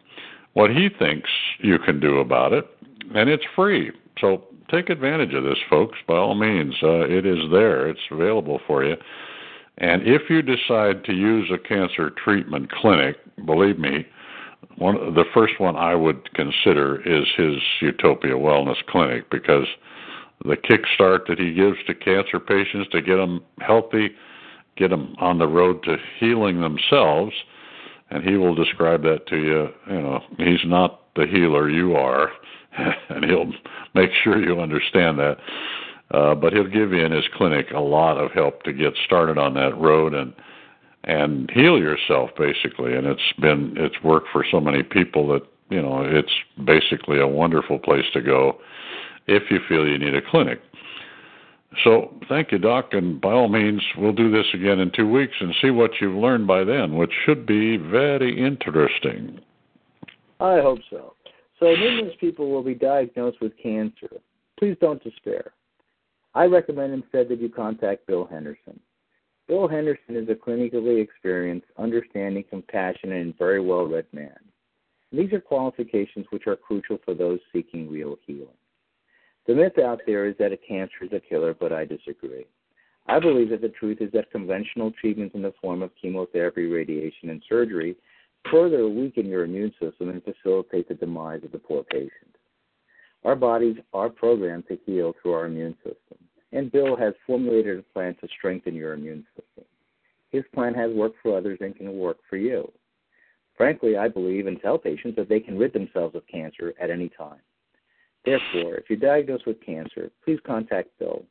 what 0.53 0.69
he 0.71 0.89
thinks 0.97 1.29
you 1.59 1.77
can 1.79 1.99
do 1.99 2.17
about 2.19 2.53
it, 2.53 2.65
and 3.15 3.29
it's 3.29 3.43
free. 3.55 3.91
So 4.19 4.43
take 4.71 4.89
advantage 4.89 5.33
of 5.33 5.43
this, 5.43 5.57
folks. 5.69 5.97
By 6.07 6.15
all 6.15 6.35
means, 6.35 6.73
uh, 6.81 7.01
it 7.01 7.25
is 7.25 7.39
there. 7.51 7.87
It's 7.87 7.99
available 8.11 8.59
for 8.65 8.83
you. 8.83 8.95
And 9.79 10.01
if 10.07 10.23
you 10.29 10.41
decide 10.41 11.03
to 11.05 11.13
use 11.13 11.51
a 11.51 11.67
cancer 11.67 12.09
treatment 12.09 12.71
clinic, 12.71 13.17
believe 13.45 13.77
me, 13.77 14.07
one 14.77 15.13
the 15.13 15.25
first 15.33 15.59
one 15.59 15.75
I 15.75 15.93
would 15.93 16.33
consider 16.33 17.01
is 17.01 17.25
his 17.37 17.57
Utopia 17.81 18.33
Wellness 18.33 18.83
Clinic 18.89 19.29
because 19.29 19.67
the 20.43 20.55
kickstart 20.55 21.27
that 21.27 21.39
he 21.39 21.53
gives 21.53 21.77
to 21.87 21.95
cancer 21.95 22.39
patients 22.39 22.89
to 22.91 23.01
get 23.01 23.17
them 23.17 23.41
healthy, 23.59 24.09
get 24.77 24.89
them 24.89 25.15
on 25.19 25.39
the 25.39 25.47
road 25.47 25.83
to 25.83 25.97
healing 26.19 26.61
themselves, 26.61 27.33
and 28.09 28.23
he 28.23 28.37
will 28.37 28.55
describe 28.55 29.01
that 29.03 29.27
to 29.27 29.37
you. 29.37 29.67
You 29.87 30.01
know, 30.01 30.21
he's 30.37 30.63
not 30.65 31.01
the 31.15 31.25
healer, 31.25 31.69
you 31.69 31.95
are. 31.95 32.29
and 33.09 33.25
he'll 33.25 33.51
make 33.95 34.11
sure 34.23 34.43
you 34.43 34.59
understand 34.59 35.19
that. 35.19 35.37
Uh, 36.11 36.35
but 36.35 36.53
he'll 36.53 36.63
give 36.63 36.93
you 36.93 37.03
in 37.03 37.11
his 37.11 37.25
clinic 37.35 37.67
a 37.75 37.79
lot 37.79 38.17
of 38.17 38.31
help 38.31 38.63
to 38.63 38.71
get 38.71 38.93
started 39.05 39.37
on 39.37 39.53
that 39.55 39.77
road 39.77 40.13
and 40.13 40.33
and 41.03 41.49
heal 41.51 41.77
yourself 41.77 42.29
basically. 42.37 42.95
And 42.95 43.07
it's 43.07 43.33
been 43.41 43.73
it's 43.77 44.01
worked 44.03 44.27
for 44.31 44.45
so 44.49 44.59
many 44.59 44.83
people 44.83 45.27
that 45.29 45.41
you 45.69 45.81
know 45.81 46.03
it's 46.03 46.31
basically 46.63 47.19
a 47.19 47.27
wonderful 47.27 47.77
place 47.77 48.05
to 48.13 48.21
go 48.21 48.59
if 49.27 49.43
you 49.49 49.59
feel 49.67 49.87
you 49.87 49.97
need 49.97 50.15
a 50.15 50.21
clinic. 50.21 50.59
So 51.83 52.13
thank 52.27 52.51
you, 52.51 52.57
Doc, 52.57 52.93
and 52.93 53.19
by 53.21 53.33
all 53.33 53.49
means, 53.49 53.81
we'll 53.97 54.13
do 54.13 54.31
this 54.31 54.45
again 54.53 54.79
in 54.79 54.91
two 54.91 55.09
weeks 55.09 55.33
and 55.39 55.53
see 55.61 55.69
what 55.69 55.91
you've 55.99 56.15
learned 56.15 56.47
by 56.47 56.63
then, 56.63 56.95
which 56.95 57.11
should 57.25 57.45
be 57.45 57.77
very 57.77 58.41
interesting. 58.43 59.39
I 60.39 60.59
hope 60.59 60.79
so. 60.89 61.13
So 61.59 61.65
numerous 61.65 62.15
people 62.19 62.49
will 62.49 62.63
be 62.63 62.75
diagnosed 62.75 63.41
with 63.41 63.57
cancer. 63.61 64.09
Please 64.57 64.77
don't 64.79 65.03
despair. 65.03 65.51
I 66.33 66.45
recommend 66.45 66.93
instead 66.93 67.29
that 67.29 67.41
you 67.41 67.49
contact 67.49 68.07
Bill 68.07 68.25
Henderson. 68.25 68.79
Bill 69.47 69.67
Henderson 69.67 70.15
is 70.15 70.29
a 70.29 70.35
clinically 70.35 71.01
experienced, 71.01 71.67
understanding, 71.77 72.43
compassionate, 72.49 73.25
and 73.25 73.37
very 73.37 73.59
well 73.59 73.85
read 73.85 74.05
man. 74.11 74.37
these 75.11 75.31
are 75.31 75.39
qualifications 75.39 76.25
which 76.31 76.47
are 76.47 76.55
crucial 76.55 76.99
for 77.03 77.13
those 77.13 77.39
seeking 77.53 77.89
real 77.89 78.17
healing. 78.25 78.47
The 79.47 79.55
myth 79.55 79.79
out 79.79 80.01
there 80.05 80.25
is 80.25 80.35
that 80.39 80.51
a 80.51 80.57
cancer 80.57 81.03
is 81.03 81.13
a 81.13 81.21
killer, 81.21 81.53
but 81.53 81.71
I 81.71 81.85
disagree. 81.85 82.45
I 83.07 83.19
believe 83.19 83.49
that 83.49 83.61
the 83.61 83.69
truth 83.69 83.99
is 84.01 84.11
that 84.11 84.29
conventional 84.29 84.91
treatments 84.91 85.35
in 85.35 85.41
the 85.41 85.53
form 85.61 85.81
of 85.81 85.95
chemotherapy, 85.99 86.65
radiation, 86.65 87.29
and 87.29 87.41
surgery 87.47 87.95
further 88.51 88.89
weaken 88.89 89.25
your 89.25 89.45
immune 89.45 89.73
system 89.79 90.09
and 90.09 90.21
facilitate 90.23 90.87
the 90.89 90.95
demise 90.95 91.43
of 91.43 91.53
the 91.53 91.59
poor 91.59 91.83
patient. 91.83 92.35
Our 93.23 93.35
bodies 93.35 93.77
are 93.93 94.09
programmed 94.09 94.67
to 94.67 94.77
heal 94.85 95.13
through 95.21 95.33
our 95.33 95.45
immune 95.45 95.75
system, 95.77 96.17
and 96.51 96.71
Bill 96.71 96.95
has 96.97 97.13
formulated 97.25 97.79
a 97.79 97.93
plan 97.93 98.15
to 98.21 98.27
strengthen 98.37 98.75
your 98.75 98.93
immune 98.93 99.25
system. 99.35 99.65
His 100.29 100.43
plan 100.53 100.73
has 100.73 100.91
worked 100.91 101.17
for 101.23 101.37
others 101.37 101.59
and 101.61 101.75
can 101.75 101.97
work 101.97 102.17
for 102.29 102.37
you. 102.37 102.69
Frankly, 103.55 103.97
I 103.97 104.09
believe 104.09 104.47
and 104.47 104.61
tell 104.61 104.77
patients 104.77 105.15
that 105.15 105.29
they 105.29 105.39
can 105.39 105.57
rid 105.57 105.73
themselves 105.73 106.15
of 106.15 106.27
cancer 106.27 106.73
at 106.79 106.89
any 106.89 107.09
time. 107.09 107.39
Therefore, 108.25 108.75
if 108.75 108.89
you're 108.89 108.99
diagnosed 108.99 109.47
with 109.47 109.63
cancer, 109.65 110.11
please 110.23 110.39
contact 110.45 110.89
Bill. 110.99 111.23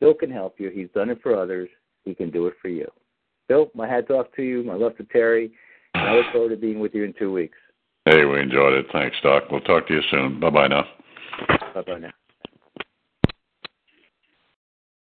Bill 0.00 0.14
can 0.14 0.30
help 0.30 0.60
you. 0.60 0.70
He's 0.70 0.88
done 0.94 1.10
it 1.10 1.18
for 1.22 1.40
others. 1.40 1.68
He 2.04 2.14
can 2.14 2.30
do 2.30 2.46
it 2.46 2.54
for 2.62 2.68
you. 2.68 2.86
Bill, 3.48 3.70
my 3.74 3.88
hat's 3.88 4.10
off 4.10 4.26
to 4.36 4.42
you. 4.42 4.62
My 4.62 4.74
love 4.74 4.96
to 4.98 5.04
Terry. 5.04 5.52
I 5.94 6.14
look 6.14 6.26
forward 6.32 6.50
to 6.50 6.56
being 6.56 6.80
with 6.80 6.94
you 6.94 7.04
in 7.04 7.14
two 7.18 7.32
weeks. 7.32 7.58
Hey, 8.04 8.24
we 8.24 8.40
enjoyed 8.40 8.74
it. 8.74 8.86
Thanks, 8.92 9.16
Doc. 9.22 9.44
We'll 9.50 9.60
talk 9.62 9.88
to 9.88 9.94
you 9.94 10.02
soon. 10.10 10.38
Bye 10.40 10.50
bye 10.50 10.68
now. 10.68 10.84
Bye 11.74 11.82
bye 11.82 11.98
now. 11.98 12.12